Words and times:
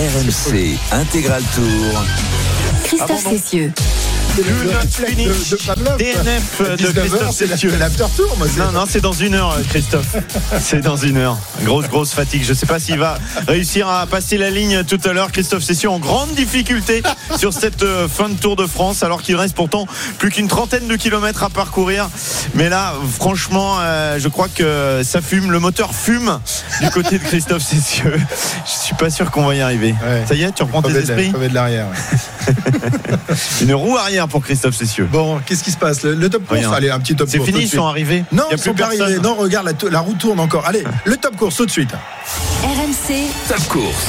RMC 0.00 0.78
Intégral 0.92 1.42
Tour. 1.54 2.02
Christophe 2.84 3.22
Cessieux. 3.22 3.70
DNF 5.98 6.60
de 6.62 6.92
Christophe 6.92 7.32
Cessieux. 7.32 7.72
tour, 8.16 8.36
moi. 8.38 8.46
Non, 8.58 8.72
non, 8.72 8.84
c'est 8.88 9.00
dans 9.00 9.12
une 9.12 9.34
heure, 9.34 9.56
Christophe. 9.68 10.16
C'est 10.60 10.80
dans 10.80 10.96
une 10.96 11.16
heure. 11.16 11.36
Grosse, 11.64 11.88
grosse 11.88 12.12
fatigue. 12.12 12.44
Je 12.44 12.50
ne 12.50 12.54
sais 12.54 12.66
pas 12.66 12.78
s'il 12.78 12.98
va 12.98 13.18
réussir 13.48 13.88
à 13.88 14.06
passer 14.06 14.38
la 14.38 14.50
ligne 14.50 14.84
tout 14.84 15.00
à 15.04 15.12
l'heure. 15.12 15.32
Christophe 15.32 15.64
Cessieux 15.64 15.90
en 15.90 15.98
grande 15.98 16.30
difficulté 16.34 17.02
sur 17.36 17.52
cette 17.52 17.82
euh, 17.82 18.06
fin 18.08 18.28
de 18.28 18.34
Tour 18.34 18.54
de 18.56 18.66
France, 18.66 19.02
alors 19.02 19.22
qu'il 19.22 19.34
reste 19.36 19.54
pourtant 19.56 19.86
plus 20.18 20.30
qu'une 20.30 20.48
trentaine 20.48 20.86
de 20.86 20.96
kilomètres 20.96 21.42
à 21.42 21.50
parcourir. 21.50 22.08
Mais 22.54 22.68
là, 22.68 22.94
franchement, 23.18 23.78
euh, 23.80 24.18
je 24.20 24.28
crois 24.28 24.48
que 24.48 25.02
ça 25.04 25.20
fume. 25.20 25.50
Le 25.50 25.58
moteur 25.58 25.92
fume 25.94 26.38
du 26.80 26.90
côté 26.90 27.18
de 27.18 27.24
Christophe 27.24 27.62
Cessieux. 27.62 28.20
Je 28.64 28.70
suis 28.86 28.94
pas 28.94 29.10
sûr 29.10 29.30
qu'on 29.30 29.46
va 29.46 29.54
y 29.56 29.60
arriver. 29.60 29.94
Ouais. 30.02 30.24
Ça 30.26 30.34
y 30.34 30.42
est, 30.42 30.52
tu 30.52 30.62
reprends 30.62 30.82
tes 30.82 30.96
esprits 30.96 31.32
de 31.32 31.54
l'arrière. 31.54 31.86
ouais. 31.86 32.18
Une 33.62 33.74
roue 33.74 33.96
arrière 33.96 34.28
pour 34.28 34.42
Christophe 34.42 34.74
Cessieux. 34.74 35.08
Bon, 35.10 35.40
qu'est-ce 35.44 35.62
qui 35.62 35.70
se 35.70 35.76
passe 35.76 36.02
le, 36.02 36.14
le 36.14 36.28
top 36.28 36.46
course 36.46 36.60
Rien. 36.60 36.72
Allez, 36.72 36.90
un 36.90 36.98
petit 37.00 37.14
top 37.16 37.28
C'est 37.30 37.38
course. 37.38 37.48
fini, 37.50 37.60
tout 37.62 37.66
de 37.68 37.72
ils 37.74 37.76
sont 37.76 37.86
arrivés. 37.86 38.24
Non, 38.32 38.44
Il 38.48 38.52
y 38.52 38.54
a 38.54 38.56
ils 38.56 38.58
sont 38.62 38.72
plus 38.74 38.82
pas 38.82 38.88
personne. 38.88 39.02
arrivés. 39.06 39.20
Non, 39.20 39.34
regarde, 39.34 39.66
la, 39.82 39.90
la 39.90 40.00
roue 40.00 40.14
tourne 40.14 40.40
encore. 40.40 40.66
Allez, 40.66 40.84
le 41.04 41.16
top 41.16 41.36
course 41.36 41.56
tout 41.56 41.66
de 41.66 41.70
suite. 41.70 41.90
RMC, 42.62 43.14
Top 43.48 43.66
course. 43.68 44.06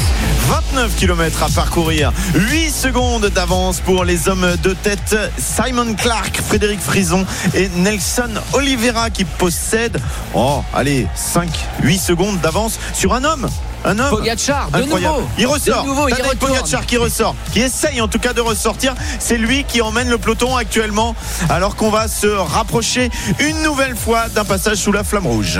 29 0.47 0.95
km 0.97 1.43
à 1.43 1.49
parcourir, 1.49 2.11
8 2.35 2.69
secondes 2.71 3.25
d'avance 3.27 3.79
pour 3.79 4.03
les 4.03 4.27
hommes 4.27 4.47
de 4.63 4.73
tête 4.73 5.15
Simon 5.37 5.93
Clark, 5.93 6.41
Frédéric 6.45 6.79
Frison 6.81 7.25
et 7.53 7.69
Nelson 7.77 8.29
Oliveira 8.53 9.09
qui 9.09 9.23
possèdent, 9.23 9.99
oh, 10.33 10.61
allez, 10.73 11.07
5, 11.15 11.47
8 11.83 11.97
secondes 11.97 12.39
d'avance 12.41 12.79
sur 12.93 13.13
un 13.13 13.23
homme. 13.23 13.47
Un 13.83 13.97
homme. 13.97 14.09
Pogacar, 14.09 14.69
de 14.71 14.77
Incroyable. 14.77 15.15
nouveau. 15.15 15.29
Il 15.37 15.47
ressort. 15.47 15.83
De 15.83 15.87
nouveau, 15.89 16.07
il 16.07 16.11
Tadej 16.15 16.29
retourne. 16.31 16.53
Pogacar 16.53 16.85
qui 16.85 16.97
ressort, 16.97 17.35
qui 17.51 17.59
essaye 17.61 17.99
en 18.01 18.07
tout 18.07 18.19
cas 18.19 18.33
de 18.33 18.41
ressortir. 18.41 18.93
C'est 19.19 19.37
lui 19.37 19.63
qui 19.63 19.81
emmène 19.81 20.09
le 20.09 20.17
peloton 20.17 20.55
actuellement, 20.55 21.15
alors 21.49 21.75
qu'on 21.75 21.89
va 21.89 22.07
se 22.07 22.27
rapprocher 22.27 23.09
une 23.39 23.61
nouvelle 23.63 23.95
fois 23.95 24.29
d'un 24.29 24.45
passage 24.45 24.77
sous 24.77 24.91
la 24.91 25.03
flamme 25.03 25.25
rouge. 25.27 25.59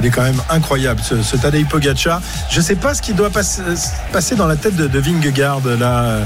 Il 0.00 0.06
est 0.06 0.10
quand 0.10 0.22
même 0.22 0.40
incroyable, 0.48 1.00
ce, 1.02 1.22
ce 1.22 1.36
Tadej 1.36 1.66
Pogacar. 1.66 2.20
Je 2.50 2.60
sais 2.60 2.76
pas 2.76 2.94
ce 2.94 3.02
qui 3.02 3.12
doit 3.12 3.30
passe- 3.30 3.60
passer 4.12 4.34
dans 4.36 4.46
la 4.46 4.56
tête 4.56 4.76
de, 4.76 4.86
de 4.86 4.98
Vingegaard, 5.00 5.60
là. 5.78 6.18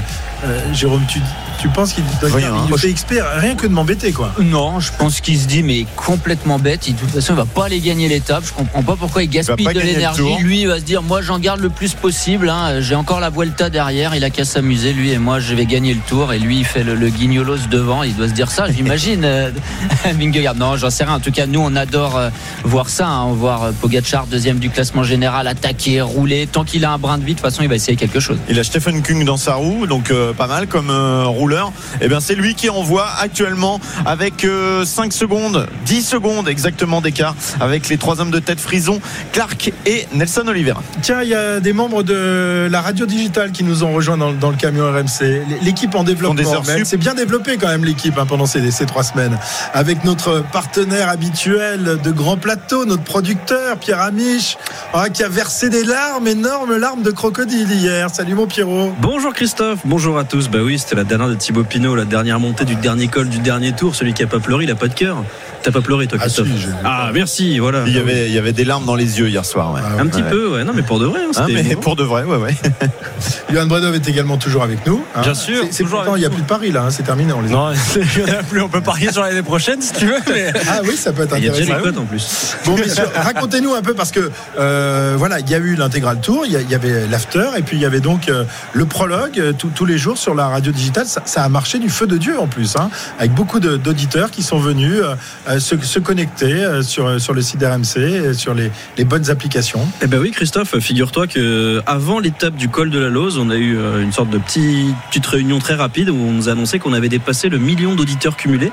Euh, 0.45 0.73
Jérôme, 0.73 1.03
tu, 1.07 1.19
tu 1.59 1.67
penses 1.69 1.93
qu'il 1.93 2.03
doit 2.19 2.29
Rien, 2.29 2.37
dire, 2.51 2.53
hein. 2.55 2.77
il 2.83 2.89
exprès, 2.89 3.19
rien 3.37 3.55
que 3.55 3.67
de 3.67 3.71
m'embêter, 3.73 4.11
quoi. 4.11 4.33
Non, 4.41 4.79
je 4.79 4.91
pense 4.97 5.21
qu'il 5.21 5.37
se 5.39 5.47
dit, 5.47 5.63
mais 5.63 5.75
il 5.77 5.81
est 5.81 5.87
complètement 5.95 6.59
bête. 6.59 6.87
Il, 6.87 6.95
de 6.95 6.99
toute 6.99 7.09
façon, 7.11 7.33
il 7.33 7.37
va 7.37 7.45
pas 7.45 7.65
aller 7.65 7.79
gagner 7.79 8.07
l'étape. 8.09 8.43
Je 8.45 8.53
comprends 8.53 8.83
pas 8.83 8.95
pourquoi 8.95 9.23
il 9.23 9.29
gaspille 9.29 9.65
de 9.67 9.79
l'énergie. 9.79 10.23
Lui, 10.41 10.61
il 10.61 10.67
va 10.67 10.79
se 10.79 10.83
dire, 10.83 11.01
moi, 11.01 11.21
j'en 11.21 11.39
garde 11.39 11.59
le 11.61 11.69
plus 11.69 11.93
possible. 11.93 12.49
hein. 12.49 12.81
J'ai 12.81 12.95
encore 12.95 13.19
la 13.19 13.29
Vuelta 13.29 13.69
derrière. 13.69 14.15
Il 14.15 14.23
a 14.23 14.29
qu'à 14.29 14.45
s'amuser, 14.45 14.93
lui, 14.93 15.11
et 15.11 15.17
moi, 15.17 15.39
je 15.39 15.55
vais 15.55 15.65
gagner 15.65 15.93
le 15.93 16.01
tour. 16.07 16.33
Et 16.33 16.39
lui, 16.39 16.57
il 16.59 16.65
fait 16.65 16.83
le, 16.83 16.95
le 16.95 17.09
guignolos 17.09 17.67
devant. 17.69 18.03
Il 18.03 18.15
doit 18.15 18.27
se 18.27 18.33
dire 18.33 18.51
ça, 18.51 18.69
j'imagine. 18.69 19.23
euh, 19.23 19.51
Vingegaard. 20.05 20.55
Non, 20.55 20.75
j'en 20.77 20.89
sais 20.89 21.03
rien. 21.03 21.15
En 21.15 21.19
tout 21.19 21.31
cas, 21.31 21.45
nous, 21.45 21.61
on 21.61 21.75
adore 21.75 22.17
euh, 22.17 22.29
voir 22.63 22.89
ça. 22.89 23.07
hein. 23.07 23.31
Voir 23.33 23.71
Pogacar, 23.81 24.27
deuxième 24.27 24.59
du 24.59 24.69
classement 24.69 25.03
général, 25.03 25.47
attaquer, 25.47 26.01
rouler. 26.01 26.47
Tant 26.51 26.63
qu'il 26.63 26.83
a 26.85 26.91
un 26.91 26.97
brin 26.97 27.17
de 27.17 27.23
vie, 27.23 27.33
de 27.33 27.39
toute 27.39 27.47
façon, 27.49 27.63
il 27.63 27.69
va 27.69 27.75
essayer 27.75 27.95
quelque 27.97 28.19
chose. 28.19 28.37
Il 28.49 28.59
a 28.59 28.63
Stephen 28.63 29.01
Kung 29.01 29.23
dans 29.23 29.37
sa 29.37 29.55
roue, 29.55 29.87
donc 29.87 30.11
euh, 30.11 30.32
pas 30.33 30.47
mal 30.47 30.67
comme 30.67 30.89
euh, 30.89 31.23
rouleur. 31.25 31.71
Et 32.01 32.07
bien 32.07 32.19
c'est 32.19 32.35
lui 32.35 32.55
qui 32.55 32.69
envoie 32.69 33.07
actuellement 33.19 33.79
avec 34.05 34.43
euh, 34.43 34.85
5 34.85 35.13
secondes, 35.13 35.67
10 35.85 36.01
secondes 36.03 36.47
exactement 36.47 37.01
d'écart 37.01 37.35
avec 37.59 37.89
les 37.89 37.97
trois 37.97 38.21
hommes 38.21 38.31
de 38.31 38.39
tête 38.39 38.59
Frison, 38.59 38.99
Clark 39.31 39.71
et 39.85 40.07
Nelson 40.13 40.47
Oliveira. 40.47 40.81
Tiens, 41.01 41.21
il 41.23 41.29
y 41.29 41.35
a 41.35 41.59
des 41.59 41.73
membres 41.73 42.03
de 42.03 42.67
la 42.69 42.81
radio 42.81 43.05
digitale 43.05 43.51
qui 43.51 43.63
nous 43.63 43.83
ont 43.83 43.93
rejoints 43.93 44.17
dans, 44.17 44.31
dans 44.33 44.49
le 44.49 44.57
camion 44.57 44.85
RMC. 44.91 45.43
L'équipe 45.61 45.93
en 45.95 46.03
des 46.03 46.13
développement. 46.13 46.63
C'est 46.83 46.97
bien 46.97 47.13
développé 47.13 47.57
quand 47.57 47.67
même 47.67 47.85
l'équipe 47.85 48.17
hein, 48.17 48.25
pendant 48.25 48.45
ces, 48.45 48.71
ces 48.71 48.85
trois 48.85 49.03
semaines. 49.03 49.37
Avec 49.73 50.03
notre 50.03 50.43
partenaire 50.51 51.09
habituel 51.09 51.99
de 52.03 52.11
Grand 52.11 52.37
Plateau, 52.37 52.85
notre 52.85 53.03
producteur 53.03 53.77
Pierre 53.77 54.01
Amiche, 54.01 54.57
ah, 54.93 55.09
qui 55.09 55.23
a 55.23 55.29
versé 55.29 55.69
des 55.69 55.83
larmes, 55.83 56.27
énormes 56.27 56.77
larmes 56.77 57.03
de 57.03 57.11
crocodile 57.11 57.71
hier. 57.71 58.09
Salut 58.09 58.35
mon 58.35 58.47
Pierrot. 58.47 58.93
Bonjour 59.01 59.33
Christophe, 59.33 59.79
bonjour 59.85 60.12
à 60.17 60.23
tous. 60.23 60.49
Bah 60.49 60.59
oui, 60.63 60.79
c'était 60.79 60.95
la 60.95 61.03
dernière 61.03 61.27
de 61.27 61.35
Thibaut 61.35 61.63
Pinot, 61.63 61.95
la 61.95 62.05
dernière 62.05 62.39
montée 62.39 62.65
du 62.65 62.75
dernier 62.75 63.07
col 63.07 63.29
du 63.29 63.39
dernier 63.39 63.73
tour. 63.73 63.95
Celui 63.95 64.13
qui 64.13 64.23
a 64.23 64.27
pas 64.27 64.39
pleuré, 64.39 64.65
il 64.65 64.71
a 64.71 64.75
pas 64.75 64.87
de 64.87 64.93
cœur. 64.93 65.23
T'as 65.63 65.71
pas 65.71 65.81
pleuré 65.81 66.07
toi 66.07 66.19
Ah, 66.21 66.27
si. 66.29 66.41
Ah, 66.83 67.09
merci, 67.13 67.57
voilà. 67.59 67.83
Il 67.87 67.93
y 67.95 67.97
avait, 67.97 68.27
il 68.27 68.33
y 68.33 68.37
avait 68.37 68.51
des 68.51 68.65
larmes 68.65 68.85
dans 68.85 68.95
les 68.95 69.19
yeux 69.19 69.29
hier 69.29 69.45
soir. 69.45 69.73
Ouais. 69.73 69.79
Ah, 69.83 70.01
Un 70.01 70.07
petit 70.07 70.21
Ouais. 70.21 70.29
peu, 70.29 70.47
ouais. 70.55 70.63
Non, 70.65 70.73
mais 70.75 70.81
pour 70.83 70.99
de 70.99 71.05
vrai. 71.05 71.21
hein, 71.25 71.31
Hein, 71.37 71.45
mais 71.49 71.75
pour 71.77 71.95
de 71.95 72.03
vrai, 72.03 72.23
ouais, 72.25 72.35
ouais. 72.37 72.55
Johan 73.51 73.65
Bredov 73.67 73.95
est 73.95 74.07
également 74.07 74.37
toujours 74.37 74.63
avec 74.63 74.85
nous. 74.85 75.03
hein. 75.15 75.21
Bien 75.21 75.33
sûr, 75.33 75.63
C'est- 75.71 75.83
pourtant, 75.85 76.15
il 76.15 76.19
n'y 76.19 76.25
a 76.25 76.29
plus 76.29 76.41
de 76.41 76.47
Paris 76.47 76.71
là, 76.71 76.83
hein, 76.83 76.89
c'est 76.89 77.03
terminé. 77.03 77.31
On 77.33 77.41
les 77.41 77.49
Non, 77.49 77.69
il 77.95 78.23
n'y 78.25 78.29
en 78.31 78.39
a 78.39 78.43
plus. 78.43 78.61
On 78.61 78.69
peut 78.69 78.81
parier 78.81 79.11
sur 79.11 79.21
l'année 79.21 79.41
prochaine 79.43 79.81
si 79.81 79.93
tu 79.93 80.05
veux. 80.05 80.17
Mais... 80.33 80.51
Ah 80.69 80.79
oui, 80.83 80.95
ça 80.97 81.13
peut 81.13 81.23
être 81.23 81.37
Il 81.37 81.45
y 81.45 81.49
a 81.49 81.51
déjà 81.51 81.63
intéressant. 81.75 81.77
les 81.85 81.91
codes 81.93 81.97
en 81.99 82.05
plus. 82.05 82.55
Bon, 82.65 82.75
messieurs, 82.75 83.05
racontez-nous 83.15 83.73
un 83.73 83.81
peu 83.81 83.93
parce 83.93 84.11
que 84.11 84.31
euh, 84.59 85.15
voilà, 85.17 85.39
il 85.39 85.49
y 85.49 85.55
a 85.55 85.59
eu 85.59 85.75
l'intégral 85.75 86.19
tour, 86.19 86.43
il 86.45 86.53
y, 86.53 86.57
il 86.61 86.75
avait 86.75 87.07
l'after 87.07 87.49
et 87.57 87.61
puis 87.61 87.77
il 87.77 87.81
y 87.81 87.85
avait 87.85 87.99
donc 88.01 88.27
euh, 88.29 88.43
le 88.73 88.85
prologue 88.85 89.39
euh, 89.39 89.53
tous- 89.53 89.69
tous 89.73 89.85
les 89.85 89.97
jours 89.97 90.17
sur 90.17 90.35
la 90.35 90.47
radio 90.47 90.71
digitale. 90.71 91.05
Ça, 91.05 91.21
ça 91.25 91.43
a 91.43 91.49
marché 91.49 91.79
du 91.79 91.89
feu 91.89 92.05
de 92.07 92.17
dieu 92.17 92.39
en 92.39 92.47
plus, 92.47 92.75
hein, 92.75 92.89
avec 93.19 93.33
beaucoup 93.33 93.59
d'auditeurs 93.59 94.29
qui 94.31 94.43
sont 94.43 94.57
venus 94.59 95.01
euh, 95.01 95.15
se, 95.59 95.75
se 95.81 95.99
connecter 95.99 96.53
euh, 96.53 96.81
sur 96.83 97.19
sur 97.19 97.33
le 97.33 97.41
site 97.41 97.61
RMC, 97.63 97.97
euh, 97.97 98.33
sur 98.33 98.53
les, 98.53 98.71
les 98.97 99.03
bonnes 99.05 99.29
applications. 99.29 99.87
Eh 100.01 100.07
ben 100.07 100.19
oui, 100.19 100.31
Christophe, 100.31 100.77
figure-toi 100.79 101.27
que 101.27 101.81
avant 101.85 102.19
l'étape 102.19 102.55
du 102.55 102.69
col 102.69 102.89
de 102.89 102.99
la 102.99 103.09
Lose, 103.09 103.37
on 103.37 103.49
a 103.49 103.55
eu 103.55 103.77
euh, 103.77 104.01
une 104.01 104.11
sorte 104.11 104.29
de 104.29 104.37
petit- 104.37 104.93
petite 105.09 105.25
réunion 105.25 105.59
très 105.59 105.75
rapide 105.75 106.09
où 106.09 106.15
on 106.15 106.31
nous 106.31 106.49
annonçait 106.49 106.79
qu'on 106.79 106.93
avait 106.93 107.09
dépassé 107.09 107.49
le 107.49 107.57
million 107.57 107.95
d'auditeurs 107.95 108.35
cumulés. 108.37 108.71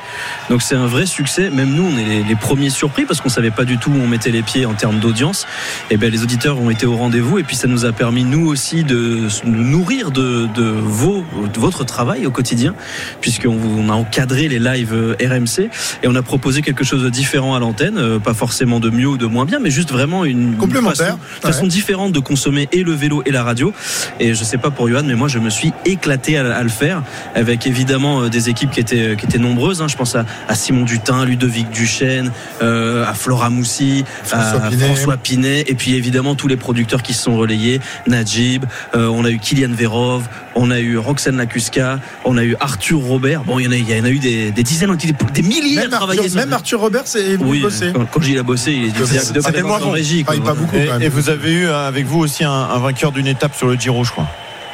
Donc 0.48 0.62
c'est 0.62 0.74
un 0.76 0.86
vrai 0.86 1.06
succès. 1.06 1.50
Même 1.50 1.74
nous, 1.74 1.84
on 1.84 1.98
est 1.98 2.22
les, 2.28 2.36
premiers 2.36 2.70
surpris 2.70 3.04
parce 3.04 3.20
qu'on 3.20 3.28
savait 3.28 3.50
pas 3.50 3.64
du 3.64 3.78
tout 3.78 3.91
où 3.91 4.00
on 4.00 4.06
mettait 4.08 4.30
les 4.30 4.42
pieds 4.42 4.64
en 4.66 4.74
termes 4.74 4.98
d'audience. 4.98 5.47
Et 5.91 5.97
ben 5.97 6.10
les 6.10 6.22
auditeurs 6.22 6.58
ont 6.60 6.70
été 6.70 6.86
au 6.86 6.97
rendez-vous 6.97 7.38
et 7.38 7.42
puis 7.42 7.56
ça 7.56 7.68
nous 7.68 7.84
a 7.84 7.92
permis 7.92 8.24
nous 8.24 8.47
aussi 8.47 8.82
de 8.84 9.28
se 9.28 9.44
nourrir 9.47 10.10
de, 10.10 10.47
de 10.54 10.62
vos, 10.62 11.24
de 11.52 11.58
votre 11.60 11.84
travail 11.84 12.26
au 12.26 12.30
quotidien, 12.30 12.74
puisqu'on 13.20 13.58
on 13.78 13.88
a 13.88 13.92
encadré 13.92 14.48
les 14.48 14.58
lives 14.58 14.92
euh, 14.94 15.14
RMC 15.20 15.68
et 16.02 16.08
on 16.08 16.14
a 16.14 16.22
proposé 16.22 16.62
quelque 16.72 16.84
chose 16.84 17.03
de 17.03 17.10
différent 17.10 17.54
à 17.54 17.58
l'antenne, 17.58 17.98
euh, 17.98 18.19
pas 18.19 18.34
forcément 18.34 18.78
de 18.81 18.91
mieux 18.91 19.06
ou 19.08 19.16
de 19.16 19.26
moins 19.26 19.44
bien, 19.44 19.58
mais 19.58 19.70
juste 19.70 19.91
vraiment 19.91 20.25
une 20.25 20.56
Complémentaire. 20.56 21.16
façon, 21.16 21.19
façon 21.42 21.66
différente 21.66 22.12
de 22.12 22.20
consommer 22.20 22.69
et 22.72 22.82
le 22.84 22.92
vélo 22.92 23.22
et 23.26 23.31
la 23.32 23.42
radio. 23.42 23.72
Et 24.20 24.34
je 24.34 24.44
sais 24.44 24.58
pas 24.58 24.70
pour 24.70 24.88
Johan, 24.88 25.03
mais 25.04 25.14
moi 25.14 25.28
je 25.28 25.38
me 25.38 25.50
suis 25.50 25.72
éclaté 25.84 26.38
à, 26.38 26.56
à 26.56 26.62
le 26.62 26.69
faire, 26.69 27.03
avec 27.34 27.66
évidemment 27.66 28.22
euh, 28.22 28.28
des 28.28 28.48
équipes 28.48 28.70
qui 28.70 28.80
étaient 28.80 29.16
qui 29.16 29.26
étaient 29.26 29.38
nombreuses. 29.38 29.82
hein. 29.82 29.88
Je 29.88 29.97
pense 29.97 30.14
à, 30.14 30.25
à 30.48 30.54
Simon 30.54 30.84
Dutin, 30.84 31.25
Ludovic 31.25 31.70
Duchesne, 31.70 32.30
euh, 32.62 33.04
à 33.04 33.14
Flora 33.14 33.50
Moussi, 33.50 34.04
François 34.25 34.62
à 34.64 34.70
Pinet. 34.70 34.84
François 34.86 35.16
Pinet, 35.16 35.64
et 35.66 35.75
puis 35.75 35.94
évidemment 35.94 36.34
tous 36.36 36.48
les 36.48 36.56
producteurs 36.56 37.03
qui 37.03 37.14
se 37.14 37.22
sont 37.25 37.36
relayés, 37.36 37.80
Najib, 38.06 38.64
euh, 38.94 39.06
on 39.09 39.25
a 39.25 39.30
eu 39.30 39.38
Kylian 39.38 39.72
Verov, 39.72 40.28
on 40.54 40.70
a 40.70 40.78
eu 40.80 40.98
Roxane 40.98 41.36
Lacuska, 41.36 41.98
on 42.25 42.36
a 42.36 42.44
eu 42.44 42.54
Arthur 42.60 42.98
Robert. 43.00 43.44
Bon, 43.44 43.59
il 43.59 43.64
y 43.64 43.69
en 43.69 43.72
a, 43.72 43.76
il 43.76 43.88
y 43.91 44.00
en 44.00 44.04
a 44.04 44.10
eu 44.10 44.19
des, 44.19 44.50
des 44.50 44.62
dizaines, 44.62 44.94
des, 44.97 45.12
des 45.32 45.42
milliers 45.42 45.78
à 45.80 45.88
travailler. 45.88 46.20
Arthur, 46.20 46.36
même 46.36 46.50
Arthur 46.60 46.81
Roberts 46.81 47.16
est 47.16 47.37
venu 47.37 47.50
oui, 47.50 47.60
bosser. 47.62 47.91
quand, 47.94 48.04
quand 48.04 48.21
il 48.28 48.38
a 48.38 48.43
bossé, 48.43 48.72
il 48.72 48.93
C'est- 48.94 49.19
c'est- 49.19 49.41
c'est 49.41 49.62
moi 49.62 49.76
en 49.76 49.81
qu'on 49.81 49.91
régie. 49.93 50.25
quoi. 50.25 50.37
pas 50.44 50.53
beaucoup. 50.53 50.76
Et, 50.76 50.87
quand 50.87 50.93
même. 50.94 51.03
et 51.03 51.09
vous 51.09 51.31
avez 51.31 51.53
eu 51.53 51.66
euh, 51.66 51.88
avec 51.88 52.04
vous 52.06 52.19
aussi 52.19 52.44
un, 52.44 52.50
un 52.53 52.78
vainqueur 52.78 53.12
d'une 53.12 53.26
étape 53.26 53.54
sur 53.56 53.66
le 53.66 53.76
Giro, 53.76 54.04
je 54.04 54.10
crois. 54.12 54.28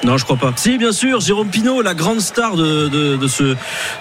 Non, 0.05 0.19
je 0.19 0.25
crois 0.25 0.37
pas. 0.37 0.53
Si, 0.57 0.79
bien 0.79 0.93
sûr, 0.93 1.21
Jérôme 1.21 1.49
Pinault, 1.49 1.81
la 1.83 1.95
grande 1.95 2.21
star 2.21 2.55
de, 2.57 2.89
de, 2.89 3.17
de 3.17 3.27
ce, 3.29 3.57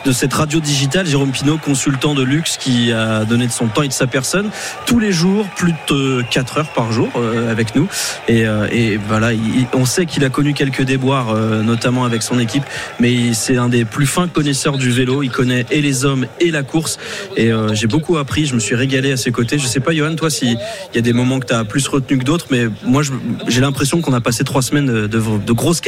de 0.05 0.11
cette 0.11 0.33
radio 0.33 0.59
digitale. 0.59 1.07
Jérôme 1.07 1.31
Pinault, 1.31 1.57
consultant 1.57 2.13
de 2.13 2.21
luxe 2.21 2.57
qui 2.57 2.91
a 2.91 3.23
donné 3.25 3.47
de 3.47 3.51
son 3.51 3.67
temps 3.67 3.81
et 3.81 3.87
de 3.87 3.93
sa 3.93 4.05
personne 4.05 4.49
tous 4.85 4.99
les 4.99 5.11
jours, 5.11 5.47
plus 5.55 5.73
de 5.89 6.21
4 6.29 6.57
heures 6.59 6.73
par 6.73 6.91
jour 6.91 7.09
euh, 7.15 7.49
avec 7.49 7.75
nous. 7.75 7.87
Et, 8.27 8.45
euh, 8.45 8.67
et 8.71 8.97
voilà, 8.97 9.33
il- 9.33 9.67
on 9.73 9.85
sait 9.85 10.05
qu'il 10.05 10.23
a 10.25 10.29
connu 10.29 10.53
quelques 10.53 10.83
déboires, 10.83 11.29
euh, 11.31 11.63
notamment 11.63 12.03
avec 12.05 12.21
son 12.23 12.39
équipe, 12.39 12.63
mais 12.99 13.33
c'est 13.33 13.57
un 13.57 13.69
des 13.69 13.85
plus 13.85 14.05
fins 14.05 14.27
connaisseurs 14.27 14.77
du 14.77 14.91
vélo. 14.91 15.23
Il 15.23 15.31
connaît 15.31 15.65
et 15.71 15.81
les 15.81 16.05
hommes 16.05 16.27
et 16.39 16.51
la 16.51 16.61
course. 16.63 16.99
Et 17.37 17.51
euh, 17.51 17.73
j'ai 17.73 17.87
beaucoup 17.87 18.17
appris, 18.17 18.45
je 18.45 18.53
me 18.53 18.59
suis 18.59 18.75
régalé 18.75 19.13
à 19.13 19.17
ses 19.17 19.31
côtés. 19.31 19.57
Je 19.57 19.65
sais 19.65 19.79
pas, 19.79 19.93
Johan, 19.93 20.15
toi, 20.15 20.29
s'il 20.29 20.57
y 20.93 20.97
a 20.97 21.01
des 21.01 21.13
moments 21.13 21.39
que 21.39 21.47
tu 21.47 21.53
as 21.53 21.63
plus 21.63 21.87
retenu 21.87 22.19
que 22.19 22.25
d'autres, 22.25 22.47
mais 22.51 22.67
moi, 22.83 23.01
j'ai 23.47 23.61
l'impression 23.61 24.01
qu'on 24.01 24.13
a 24.13 24.21
passé 24.21 24.43
trois 24.43 24.61
semaines 24.61 25.07
de 25.07 25.53
grosses 25.53 25.81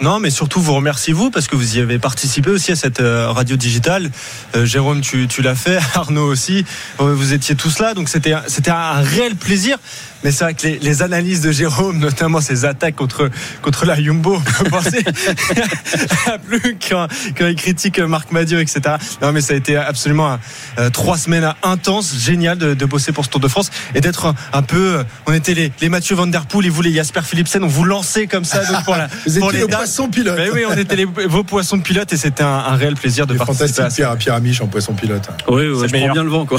Non, 0.00 0.18
mais 0.20 0.30
surtout 0.30 0.60
vous 0.60 0.74
remerciez 0.74 1.12
vous 1.12 1.30
parce 1.30 1.46
que 1.46 1.56
vous 1.56 1.76
y 1.76 1.80
avez 1.80 1.98
participé 1.98 2.50
aussi 2.50 2.72
à 2.72 2.76
cette 2.76 3.00
euh, 3.00 3.30
radio 3.30 3.56
digitale. 3.56 4.10
Euh, 4.56 4.64
Jérôme, 4.64 5.00
tu, 5.00 5.28
tu 5.28 5.42
l'as 5.42 5.54
fait, 5.54 5.78
Arnaud 5.94 6.26
aussi. 6.26 6.64
Euh, 7.00 7.14
Vous 7.14 7.32
étiez 7.32 7.54
tous 7.54 7.78
là, 7.78 7.94
donc 7.94 8.08
c'était 8.08 8.32
un- 8.32 8.42
c'était 8.46 8.70
un 8.70 9.00
réel 9.00 9.36
plaisir. 9.36 9.78
Mais 10.24 10.30
c'est 10.30 10.44
vrai 10.44 10.54
que 10.54 10.62
les, 10.66 10.78
les 10.78 11.02
analyses 11.02 11.40
de 11.40 11.50
Jérôme, 11.50 11.98
notamment 12.08 12.40
ses 12.40 12.64
attaques 12.64 12.94
contre 12.96 13.28
contre 13.62 13.86
la 13.86 14.00
Jumbo, 14.00 14.36
on 14.60 14.64
peut 14.64 14.70
penser 14.70 15.04
à 16.26 16.38
plus 16.38 16.76
quand, 16.88 17.08
quand 17.36 17.46
il 17.46 17.56
critique 17.56 17.98
Marc 17.98 18.30
Madieu, 18.32 18.60
etc. 18.60 18.96
Non, 19.20 19.32
mais 19.32 19.40
ça 19.40 19.54
a 19.54 19.56
été 19.56 19.76
absolument 19.76 20.38
euh, 20.78 20.90
trois 20.90 21.18
semaines 21.18 21.52
intenses, 21.62 22.14
génial 22.18 22.58
de, 22.58 22.74
de 22.74 22.84
bosser 22.84 23.12
pour 23.12 23.24
ce 23.24 23.30
Tour 23.30 23.40
de 23.40 23.48
France 23.48 23.70
et 23.94 24.00
d'être 24.00 24.26
un, 24.26 24.34
un 24.52 24.62
peu. 24.62 25.04
On 25.26 25.32
était 25.32 25.54
les, 25.54 25.72
les 25.80 25.88
Mathieu 25.88 26.14
Van 26.14 26.26
Der 26.26 26.46
Poel 26.46 26.66
et 26.66 26.68
vous 26.70 26.82
les 26.82 26.92
Jasper 26.92 27.22
Philipsen, 27.22 27.62
on 27.64 27.68
vous 27.68 27.84
lançait 27.84 28.26
comme 28.26 28.44
ça 28.44 28.64
donc 28.64 28.84
pour 28.84 28.94
la, 28.96 29.08
Vous 29.26 29.38
pour 29.42 29.52
les 29.52 29.60
le 29.60 29.66
dames. 29.66 29.78
poisson 29.80 30.08
pilote. 30.08 30.34
Mais 30.36 30.50
oui, 30.50 30.62
on 30.68 30.76
était 30.76 30.96
les, 30.96 31.04
vos 31.04 31.44
poissons 31.44 31.78
pilotes 31.80 32.12
et 32.12 32.16
c'était 32.16 32.42
un, 32.42 32.46
un 32.48 32.74
réel 32.76 32.94
plaisir 32.94 33.26
de 33.26 33.34
participer 33.34 33.58
fantastique, 33.68 33.84
à 33.84 33.90
ça. 33.90 33.94
Pierre, 33.96 34.16
Pierre 34.16 34.34
Amiche 34.36 34.60
en 34.60 34.66
poisson 34.66 34.92
pilote. 34.94 35.28
Oui, 35.48 35.68
ouais, 35.68 35.88
C'est 35.88 35.88
je 35.98 36.04
prends 36.04 36.12
bien 36.12 36.24
le 36.24 36.30
vent, 36.30 36.46
quoi. 36.46 36.58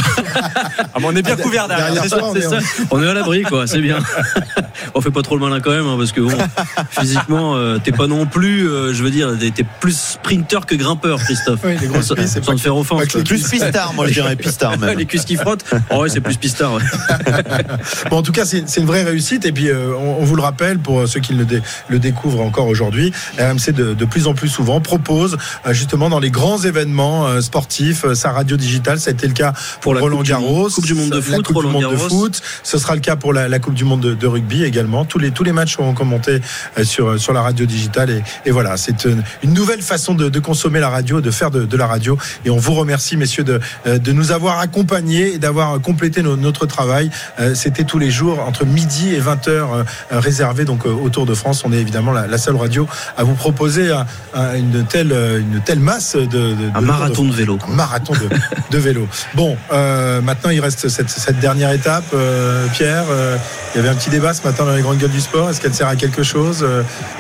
Ah, 0.94 1.00
mais 1.00 1.06
on 1.06 1.16
est 1.16 1.22
bien 1.22 1.36
couvert 1.36 1.68
derrière. 1.68 1.94
Derrière 1.94 2.10
toi, 2.10 2.20
ça. 2.20 2.26
on 2.28 2.36
est- 2.36 2.42
ça. 2.42 2.60
On 2.92 3.04
est 3.04 3.08
à 3.08 3.14
l'abri, 3.14 3.44
quoi. 3.44 3.68
C'est 3.68 3.82
bien. 3.82 3.98
On 4.96 5.02
fait 5.02 5.12
pas 5.12 5.22
trop 5.22 5.36
le 5.38 5.42
malin 5.42 5.60
quand 5.60 5.72
même, 5.72 5.88
hein, 5.88 5.96
parce 5.98 6.12
que 6.12 6.22
bon, 6.22 6.36
physiquement, 6.92 7.56
euh, 7.56 7.78
t'es 7.84 7.92
pas 7.92 8.08
non 8.08 8.26
plus, 8.26 8.68
euh, 8.68 8.94
je 8.94 9.04
veux 9.04 9.10
dire, 9.12 9.30
t'es- 9.40 9.66
plus 9.80 9.96
sprinter 9.98 10.66
que 10.68 10.76
grimpeur, 10.76 11.20
Christophe. 11.20 11.62
Oui, 11.64 11.76
les 11.80 11.88
grosses 11.88 12.08
Sans- 12.08 12.16
cuisses, 12.16 12.38
sans 12.42 12.56
te 12.56 12.62
faire 12.62 12.76
offense. 12.76 13.06
Plus 13.06 13.48
pistard, 13.50 13.94
moi 13.94 14.08
je 14.08 14.14
dirais 14.14 14.36
pistard 14.36 14.78
même. 14.78 14.98
Les 15.04 15.06
cuisses 15.06 15.26
qui 15.26 15.36
frottent. 15.36 15.66
Oh 15.90 16.02
ouais, 16.02 16.10
c'est 16.10 16.22
plus 16.22 16.38
pistard. 16.38 16.74
ouais. 16.74 16.82
Bon, 18.10 18.18
en 18.18 18.22
tout 18.24 18.32
cas, 18.32 18.46
c'est 18.46 18.68
c'est 18.68 18.82
une 18.82 18.88
vraie 18.88 19.04
réussite. 19.04 19.46
Et 19.46 19.52
puis, 19.52 19.70
euh, 19.70 19.94
on, 19.98 20.18
on 20.22 20.26
vous 20.26 20.36
le 20.36 20.42
rappelle, 20.42 20.80
pour 20.80 21.08
ceux 21.08 21.20
qui 21.20 21.34
le, 21.34 21.46
dé- 21.46 21.62
le 21.88 22.00
découvrent 22.00 22.42
encore 22.42 22.68
aujourd'hui, 22.74 23.14
RMC 23.40 23.72
de, 23.74 23.94
de 23.94 24.06
plus 24.06 24.28
en 24.28 24.34
plus 24.34 24.50
souvent 24.50 24.82
propose 24.82 25.38
euh, 25.66 25.74
justement 25.74 26.10
dans 26.10 26.20
les 26.20 26.32
grands 26.32 26.58
événements 26.62 27.28
euh, 27.28 27.40
sportifs 27.42 28.04
euh, 28.06 28.16
sa 28.16 28.32
radio 28.32 28.58
digitale. 28.58 29.00
Ça 29.00 29.12
a 29.12 29.14
été 29.14 29.28
le 29.28 29.34
cas 29.34 29.54
pour, 29.54 29.82
Pour 29.82 29.94
la 29.94 30.02
Roland 30.02 30.18
Coupe 30.18 30.26
du 30.26 30.32
Garros, 30.32 30.64
Monde- 30.64 30.72
Coupe 30.74 30.86
du 30.86 30.94
Monde 30.96 31.10
de 31.12 31.16
la 31.16 31.22
foot, 31.22 31.46
Coupe 31.46 31.56
Roland 31.56 31.70
du 31.80 31.86
Monde 31.86 31.94
de 31.94 31.98
foot. 31.98 32.42
Ce 32.64 32.78
sera 32.78 32.96
le 32.96 33.02
cas 33.02 33.16
pour 33.16 33.32
la, 33.34 33.48
la 33.48 33.60
Coupe 33.60 33.76
du 33.76 33.86
Monde 33.86 34.02
de, 34.02 34.14
de 34.14 34.28
rugby 34.28 34.64
également. 34.64 35.06
Tous 35.06 35.20
les 35.20 35.32
tous 35.32 35.44
les 35.44 35.52
matchs 35.54 35.74
seront 35.78 35.94
commentés 35.94 36.42
sur 36.84 37.20
sur 37.20 37.34
la 37.34 37.42
radio 37.42 37.66
digitale. 37.66 38.10
Et, 38.10 38.24
et 38.46 38.52
voilà, 38.52 38.78
c'est 38.78 39.06
une, 39.06 39.24
une 39.44 39.54
nouvelle 39.54 39.82
façon 39.82 40.16
de, 40.16 40.30
de 40.30 40.40
consommer 40.40 40.80
la 40.80 40.90
radio, 40.90 41.22
de 41.22 41.32
faire 41.32 41.52
de, 41.52 41.78
la 41.78 41.88
radio. 41.88 42.18
Et 42.46 42.50
on 42.50 42.58
vous 42.58 42.74
remercie, 42.74 43.18
messieurs, 43.18 43.44
de, 43.44 43.60
de 43.86 44.12
nous 44.12 44.32
avoir 44.32 44.60
accompagnés 44.60 45.34
et 45.34 45.38
d'avoir 45.38 45.80
complété 45.82 46.22
no- 46.24 46.36
notre 46.38 46.66
travail. 46.66 47.10
C'était 47.54 47.84
tous 47.84 48.00
les 48.00 48.12
jours 48.12 48.40
entre 48.40 48.66
midi 48.66 49.14
et 49.14 49.20
20 49.20 49.48
heures 49.48 49.74
euh, 49.74 49.84
réservé 50.20 50.66
donc 50.66 50.86
euh, 50.86 50.90
au 50.92 51.10
Tour 51.10 51.26
de 51.26 51.34
France. 51.34 51.64
On 51.66 51.72
est 51.74 51.78
évidemment 51.78 52.12
la, 52.12 52.28
la 52.28 52.38
seule 52.38 52.56
radio 52.64 52.88
à 53.18 53.24
vous 53.24 53.36
proposer 53.36 53.92
un- 53.92 54.06
un- 54.34 54.56
une 54.56 54.84
telle 54.86 55.12
une 55.40 55.60
telle 55.62 55.80
masse 55.80 56.16
de, 56.16 56.56
Un 56.76 56.82
de 56.82 56.86
marathon 56.86 57.26
de 57.26 57.34
vélo. 57.34 57.58
un 57.70 57.74
marathon 57.76 58.14
de, 58.72 58.78
vélo. 58.78 59.08
Bon, 59.36 59.56
euh, 59.72 60.22
maintenant 60.22 60.50
il 60.50 60.60
reste 60.60 60.88
cette, 60.90 61.10
cette 61.10 61.40
dernière 61.40 61.72
étape. 61.72 62.04
euh, 62.14 62.66
Pierre, 62.74 63.06
euh, 63.12 63.38
il 63.74 63.78
y 63.78 63.80
avait 63.82 63.90
un 63.90 63.96
petit 63.96 64.10
débat 64.10 64.34
ce 64.34 64.44
matin 64.44 64.66
dans 64.66 64.76
les 64.76 64.82
grandes 64.82 64.98
gueules 64.98 65.12
du 65.12 65.22
sport. 65.22 65.50
Est-ce 65.50 65.62
qu'elle 65.62 65.74
sert 65.74 65.88
à 65.88 65.96
quelque 65.96 66.24
chose 66.24 66.66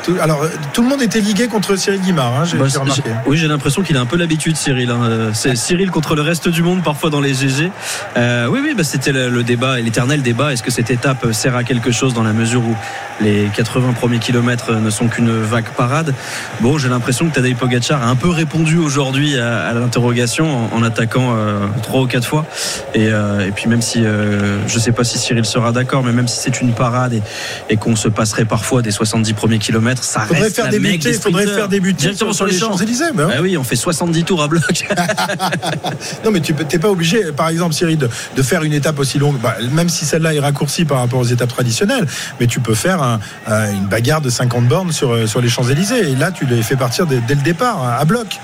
tout, 0.03 0.15
Alors, 0.21 0.41
tout 0.73 0.81
le 0.83 0.89
monde 0.89 1.01
était 1.01 1.19
ligué 1.21 1.47
contre 1.47 1.75
Cyril 1.75 2.01
Guimard, 2.01 2.33
hein, 2.39 2.43
j'ai 2.45 2.57
Bah, 2.57 2.65
j'ai 2.67 2.77
remarqué. 2.79 3.01
oui, 3.27 3.37
j'ai 3.37 3.47
l'impression 3.47 3.81
qu'il 3.83 3.97
a 3.97 4.01
un 4.01 4.05
peu 4.05 4.17
l'habitude, 4.17 4.55
Cyril. 4.57 4.89
hein. 4.91 5.31
C'est 5.33 5.55
Cyril 5.55 5.91
contre 5.91 6.15
le 6.15 6.21
reste 6.21 6.47
du 6.49 6.63
monde, 6.63 6.83
parfois 6.83 7.09
dans 7.09 7.21
les 7.21 7.33
GG. 7.33 7.71
Oui, 8.15 8.59
oui, 8.63 8.73
bah, 8.75 8.83
c'était 8.83 9.11
le, 9.11 9.29
le 9.29 9.43
débat, 9.43 9.79
l'éternel 9.79 10.21
débat. 10.21 10.53
Est-ce 10.53 10.63
que 10.63 10.71
cette 10.71 10.91
étape 10.91 11.31
sert 11.33 11.55
à 11.55 11.63
quelque 11.63 11.91
chose 11.91 12.13
dans 12.13 12.23
la 12.23 12.33
mesure 12.33 12.61
où 12.61 12.75
les 13.21 13.49
80 13.55 13.93
premiers 13.93 14.19
kilomètres 14.19 14.71
ne 14.73 14.89
sont 14.89 15.07
qu'une 15.07 15.32
vague 15.41 15.69
parade 15.77 16.13
Bon, 16.61 16.77
j'ai 16.77 16.89
l'impression 16.89 17.27
que 17.29 17.33
Tadej 17.35 17.55
Pogacar 17.55 18.01
a 18.03 18.07
un 18.07 18.15
peu 18.15 18.29
répondu 18.29 18.77
aujourd'hui 18.77 19.37
à, 19.37 19.67
à 19.67 19.73
l'interrogation 19.73 20.69
en, 20.73 20.77
en 20.77 20.83
attaquant 20.83 21.33
euh, 21.35 21.59
trois 21.81 22.01
ou 22.01 22.07
quatre 22.07 22.27
fois. 22.27 22.45
Et, 22.93 23.07
euh, 23.09 23.47
et 23.47 23.51
puis 23.51 23.67
même 23.67 23.81
si 23.81 24.03
euh, 24.05 24.57
je 24.67 24.79
sais 24.79 24.91
pas 24.91 25.03
si 25.03 25.17
Cyril 25.17 25.45
sera 25.45 25.71
d'accord, 25.71 26.03
mais 26.03 26.11
même 26.11 26.27
si 26.27 26.39
c'est 26.39 26.61
une 26.61 26.73
parade 26.73 27.13
et, 27.13 27.21
et 27.69 27.77
qu'on 27.77 27.95
se 27.95 28.07
passerait 28.07 28.45
parfois 28.45 28.81
des 28.81 28.91
70 28.91 29.33
premiers 29.33 29.59
kilomètres, 29.59 30.03
ça 30.03 30.21
Faudrait 30.21 30.43
reste 30.43 30.55
faire 30.55 30.65
la 30.65 30.71
débuter, 30.71 31.11
des 31.11 31.17
faudrait 31.17 31.47
faire 31.47 31.67
débuter 31.67 32.01
directement 32.01 32.33
sur 32.33 32.45
les 32.45 32.53
champs. 32.53 32.71
Champs-Élysées. 32.71 33.11
ben 33.13 33.27
ouais. 33.27 33.33
Ah 33.37 33.41
oui, 33.41 33.57
on 33.57 33.63
fait 33.63 33.75
70 33.75 34.23
tours 34.23 34.41
à 34.43 34.47
bloc. 34.47 34.63
Non, 36.25 36.31
mais 36.31 36.39
tu 36.39 36.53
n'es 36.53 36.79
pas 36.79 36.89
obligé, 36.89 37.31
par 37.35 37.49
exemple, 37.49 37.73
Cyril, 37.73 37.97
de, 37.97 38.09
de 38.35 38.41
faire 38.41 38.63
une 38.63 38.73
étape 38.73 38.99
aussi 38.99 39.19
longue, 39.19 39.37
bah, 39.41 39.55
même 39.71 39.89
si 39.89 40.05
celle-là 40.05 40.33
est 40.33 40.39
raccourcie 40.39 40.85
par 40.85 40.99
rapport 40.99 41.19
aux 41.19 41.25
étapes 41.25 41.49
traditionnelles, 41.49 42.05
mais 42.39 42.47
tu 42.47 42.59
peux 42.59 42.73
faire 42.75 43.01
un- 43.01 43.19
un- 43.47 43.71
une 43.73 43.85
bagarre 43.87 44.21
de 44.21 44.29
50 44.29 44.67
bornes 44.67 44.91
sur, 44.91 45.22
euh, 45.23 45.27
sur 45.27 45.41
les 45.41 45.49
Champs-Élysées. 45.49 46.11
Et 46.11 46.15
là, 46.15 46.31
tu 46.31 46.45
les 46.45 46.61
fais 46.61 46.75
partir 46.75 47.05
dès, 47.05 47.17
le 47.17 47.41
départ, 47.41 47.83
hein, 47.83 47.95
à 47.99 48.05
bloc. 48.05 48.39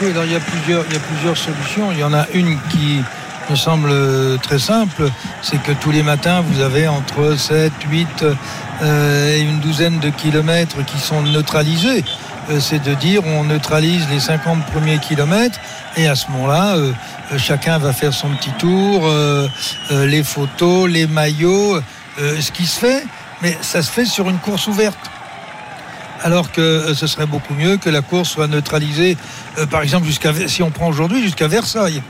Oui, 0.00 0.08
il 0.10 0.32
y 0.32 0.36
a 0.36 0.40
plusieurs, 0.40 1.36
solutions. 1.36 1.92
Il 1.92 1.98
y 1.98 2.04
en 2.04 2.12
a 2.12 2.26
une 2.34 2.58
qui 2.70 3.00
me 3.50 3.56
semble 3.56 3.92
très 4.42 4.58
simple, 4.58 5.10
c'est 5.42 5.60
que 5.62 5.72
tous 5.72 5.90
les 5.90 6.02
matins, 6.02 6.42
vous 6.42 6.60
avez 6.60 6.88
entre 6.88 7.36
7, 7.36 7.72
8 7.90 8.24
euh, 8.82 9.36
et 9.36 9.40
une 9.40 9.60
douzaine 9.60 9.98
de 10.00 10.10
kilomètres 10.10 10.84
qui 10.84 10.98
sont 10.98 11.22
neutralisés. 11.22 12.04
Euh, 12.50 12.58
c'est 12.58 12.82
de 12.82 12.94
dire 12.94 13.22
on 13.24 13.44
neutralise 13.44 14.08
les 14.10 14.20
50 14.20 14.64
premiers 14.66 14.98
kilomètres 14.98 15.60
et 15.96 16.08
à 16.08 16.14
ce 16.14 16.30
moment-là, 16.30 16.76
chacun 17.36 17.78
va 17.78 17.92
faire 17.92 18.14
son 18.14 18.28
petit 18.30 18.52
tour, 18.58 19.06
les 19.90 20.22
photos, 20.22 20.88
les 20.88 21.06
maillots, 21.06 21.80
ce 22.16 22.50
qui 22.50 22.64
se 22.64 22.80
fait, 22.80 23.04
mais 23.42 23.56
ça 23.60 23.82
se 23.82 23.90
fait 23.90 24.06
sur 24.06 24.30
une 24.30 24.38
course 24.38 24.68
ouverte 24.68 25.10
alors 26.22 26.52
que 26.52 26.60
euh, 26.60 26.94
ce 26.94 27.06
serait 27.06 27.26
beaucoup 27.26 27.54
mieux 27.54 27.76
que 27.76 27.90
la 27.90 28.00
course 28.00 28.30
soit 28.30 28.46
neutralisée, 28.46 29.16
euh, 29.58 29.66
par 29.66 29.82
exemple, 29.82 30.06
si 30.46 30.62
on 30.62 30.70
prend 30.70 30.88
aujourd'hui 30.88 31.22
jusqu'à 31.22 31.48
Versailles. 31.48 32.02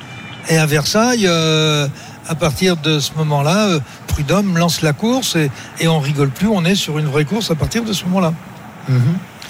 Et 0.48 0.58
à 0.58 0.66
Versailles, 0.66 1.26
euh, 1.26 1.86
à 2.28 2.34
partir 2.34 2.76
de 2.76 2.98
ce 2.98 3.12
moment-là, 3.16 3.78
Prud'homme 4.08 4.58
lance 4.58 4.82
la 4.82 4.92
course 4.92 5.36
et, 5.36 5.50
et 5.80 5.88
on 5.88 6.00
rigole 6.00 6.30
plus, 6.30 6.48
on 6.48 6.64
est 6.64 6.74
sur 6.74 6.98
une 6.98 7.06
vraie 7.06 7.24
course 7.24 7.50
à 7.50 7.54
partir 7.54 7.84
de 7.84 7.92
ce 7.92 8.04
moment-là. 8.04 8.32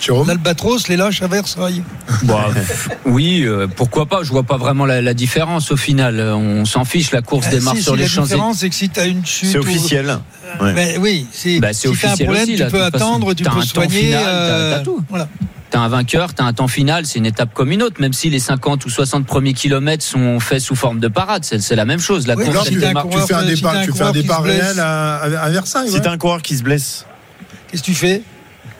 Jérôme 0.02 0.26
L'Albatros 0.28 0.88
les 0.88 0.96
lâche 0.96 1.22
à 1.22 1.28
Versailles. 1.28 1.82
Bah, 2.24 2.48
oui, 3.06 3.42
euh, 3.44 3.66
pourquoi 3.74 4.06
pas 4.06 4.22
Je 4.22 4.30
vois 4.30 4.42
pas 4.42 4.56
vraiment 4.56 4.84
la, 4.86 5.00
la 5.00 5.14
différence 5.14 5.70
au 5.72 5.76
final. 5.76 6.18
Euh, 6.20 6.34
On 6.34 6.64
s'en 6.64 6.84
fiche, 6.84 7.10
la 7.12 7.22
course 7.22 7.46
Ah, 7.48 7.54
démarre 7.54 7.76
si, 7.76 7.82
sur 7.82 7.92
si, 7.92 7.98
les 7.98 8.04
la 8.04 8.08
Champs-Élysées. 8.08 8.34
différence, 8.34 8.56
c'est 8.58 8.68
que 8.68 8.74
si 8.74 8.88
tu 8.88 9.00
as 9.00 9.06
une 9.06 9.24
chute. 9.24 9.48
C'est 9.50 9.58
ou- 9.58 9.62
officiel. 9.62 10.18
Ouais. 10.60 10.72
Mais 10.74 10.96
oui, 10.98 11.26
si, 11.32 11.60
Bah, 11.60 11.68
c'est 11.72 11.88
si 11.88 11.94
tu 11.94 12.06
as 12.06 12.08
un 12.10 12.12
officiel 12.12 12.26
problème, 12.26 12.42
aussi, 12.44 12.52
tu 12.54 12.58
là, 12.62 12.66
peux 12.70 12.70
toute 12.78 12.92
façon. 12.92 12.96
attendre, 12.96 13.34
tu 13.34 13.42
T'as 13.44 13.50
peux 13.50 13.56
un 13.56 13.60
temps 13.60 13.66
soigner. 13.66 14.00
final, 14.00 14.22
t'as- 14.24 14.28
euh, 14.30 14.76
t'as 14.76 14.84
tout. 14.84 15.04
Voilà. 15.08 15.28
T'as 15.70 15.80
un 15.80 15.88
vainqueur, 15.88 16.34
t'as 16.34 16.44
un 16.44 16.52
temps 16.52 16.68
final, 16.68 17.06
c'est 17.06 17.18
une 17.18 17.24
étape 17.26 17.54
comme 17.54 17.72
une 17.72 17.82
autre, 17.82 17.98
même 18.00 18.12
si 18.12 18.28
les 18.28 18.40
50 18.40 18.84
ou 18.84 18.90
60 18.90 19.24
premiers 19.24 19.54
kilomètres 19.54 20.04
sont 20.04 20.38
faits 20.38 20.60
sous 20.60 20.74
forme 20.74 21.00
de 21.00 21.08
parade, 21.08 21.44
c'est 21.46 21.62
c'est 21.62 21.76
la 21.76 21.86
même 21.86 21.98
chose. 22.00 22.26
La 22.26 22.34
Oui, 22.36 22.44
course, 22.44 22.68
tu- 22.68 22.74
démarre- 22.78 23.08
Tu 23.08 23.18
fais 23.26 23.34
un 23.34 23.40
si 23.48 23.54
départ, 23.54 23.76
un 23.76 23.84
tu 23.84 23.92
fais 23.92 24.02
un 24.02 24.12
départ 24.12 24.42
réel 24.42 24.78
à, 24.78 25.14
à- 25.16 25.24
à 25.44 25.48
Versailles. 25.50 25.88
Si 25.88 25.94
ouais. 25.94 26.00
t'as 26.02 26.10
un 26.10 26.18
coureur 26.18 26.42
qui 26.42 26.56
se 26.56 26.62
blesse, 26.62 27.06
Qu'est-ce 27.70 27.80
que 27.82 27.86
tu 27.86 27.94
fais? 27.94 28.22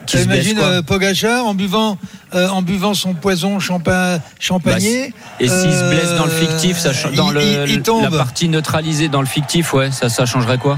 Qui 0.05 0.17
se 0.17 0.25
blesse, 0.25 0.35
Imagine 0.45 0.57
quoi. 0.57 0.65
euh, 0.67 0.81
Pogacar 0.81 1.45
en 1.45 1.53
buvant, 1.53 1.97
euh, 2.35 2.47
en 2.49 2.61
buvant 2.61 2.93
son 2.93 3.13
poison 3.13 3.59
champa- 3.59 4.19
champagné. 4.39 5.13
Et 5.39 5.47
s'il 5.47 5.57
se 5.71 5.83
Euh, 5.83 5.89
blesse 5.91 6.17
dans 6.17 6.25
le 6.25 6.31
fictif, 6.31 6.77
ça, 6.77 6.91
dans 7.15 7.29
il- 7.29 7.33
le, 7.35 7.41
il- 7.67 7.69
il 7.75 7.81
tombe. 7.81 8.03
la 8.03 8.11
partie 8.11 8.49
neutralisée 8.49 9.07
dans 9.07 9.21
le 9.21 9.27
fictif, 9.27 9.73
ouais, 9.73 9.91
ça, 9.91 10.09
ça 10.09 10.25
changerait 10.25 10.57
quoi 10.57 10.77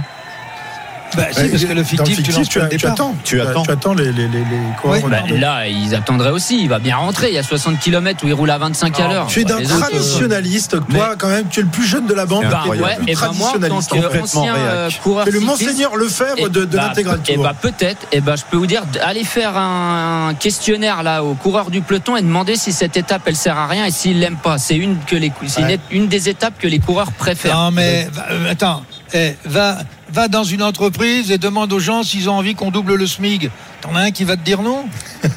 Bah, 1.16 1.24
si, 1.32 1.48
parce 1.50 1.64
que 1.64 1.68
le 1.70 1.76
dans 1.76 1.84
fictif, 1.86 2.24
tu 2.24 2.32
lances 2.32 2.48
attends. 2.86 3.16
Tu 3.24 3.40
attends. 3.40 3.64
Tu 3.64 3.72
attends 3.72 3.94
les, 3.94 4.06
les, 4.06 4.28
les, 4.28 4.40
les 4.40 4.46
coureurs. 4.82 5.02
Oui, 5.04 5.10
Bah. 5.10 5.22
Là, 5.38 5.68
ils 5.68 5.94
attendraient 5.96 6.32
aussi. 6.32 6.62
Il 6.62 6.70
va 6.70 6.80
bien 6.80 6.98
rentrer. 6.98 7.30
Il 7.30 7.36
y 7.36 7.38
a 7.38 7.44
60 7.44 7.80
km 7.80 8.24
où 8.24 8.28
il 8.28 8.34
roule 8.34 8.50
à 8.50 8.58
25 8.58 9.00
à 9.00 9.08
l'heure. 9.08 9.28
Tu 9.28 9.42
es 9.42 9.44
d'un 9.44 9.58
autres, 9.58 9.74
euh, 9.76 9.80
traditionnaliste, 9.80 10.78
toi 10.90 11.16
quand 11.18 11.30
même, 11.30 11.46
tu 11.50 11.60
es 11.60 11.64
le 11.64 11.70
plus 11.70 11.86
jeune 11.86 12.06
de 12.08 12.14
la 12.14 12.26
bande. 12.26 12.44
C'est 12.44 12.50
Bah, 12.50 12.64
tu 12.66 12.72
es 12.72 12.76
le 12.78 12.84
ouais, 12.84 12.98
et 13.08 13.16
moi, 13.34 13.54
tant 13.54 13.70
qu'ancien 13.70 14.56
euh, 14.56 14.88
réac. 14.88 15.02
coureur 15.02 15.24
Tu 15.26 15.30
es 15.30 15.34
le 15.34 15.40
Monseigneur 15.42 15.96
Lefebvre 15.96 16.50
de, 16.50 16.66
de 16.66 16.66
bah, 16.78 16.88
l'intégral 16.88 17.20
Et 17.28 17.38
bah 17.38 17.54
peut-être, 17.60 18.08
et 18.12 18.22
bah 18.22 18.36
je 18.36 18.44
peux 18.50 18.58
vous 18.58 18.68
dire, 18.68 18.84
allez 19.02 19.24
faire 19.24 19.58
un 19.58 20.34
questionnaire 20.40 21.04
là 21.04 21.24
aux 21.24 21.36
coureurs 21.36 21.70
du 21.72 21.82
peloton 21.82 22.18
et 22.18 22.22
demander 22.22 22.56
si 22.56 22.72
cette 22.72 22.98
étape 22.98 23.22
elle 23.26 23.36
sert 23.36 23.58
à 23.58 23.68
rien 23.68 23.86
et 23.86 23.92
s'ils 23.92 24.20
l'aiment 24.20 24.38
pas. 24.38 24.58
C'est 24.58 24.76
une 24.76 24.98
que 25.06 25.16
les, 25.16 25.32
c'est 25.48 25.62
une- 25.62 25.66
Ouais. 25.68 25.80
une, 25.92 26.08
des 26.08 26.30
étapes 26.30 26.56
que 26.60 26.68
les 26.68 26.80
coureurs 26.80 27.12
préfèrent. 27.12 27.56
Non, 27.56 27.72
mais 27.72 28.08
euh, 28.30 28.52
attends, 28.52 28.84
eh, 29.14 29.36
va, 29.46 29.78
va 30.16 30.28
dans 30.30 30.46
une 30.46 30.64
entreprise 30.64 31.30
et 31.30 31.38
demande 31.38 31.74
aux 31.74 31.80
gens 31.80 32.02
s'ils 32.02 32.30
ont 32.30 32.38
envie 32.38 32.56
qu'on 32.56 32.72
double 32.72 32.96
le 32.96 33.06
SMIG. 33.06 33.52
T'en 33.82 33.94
as 33.96 34.00
un 34.00 34.12
qui 34.12 34.24
va 34.24 34.38
te 34.38 34.42
dire 34.42 34.62
non 34.62 34.86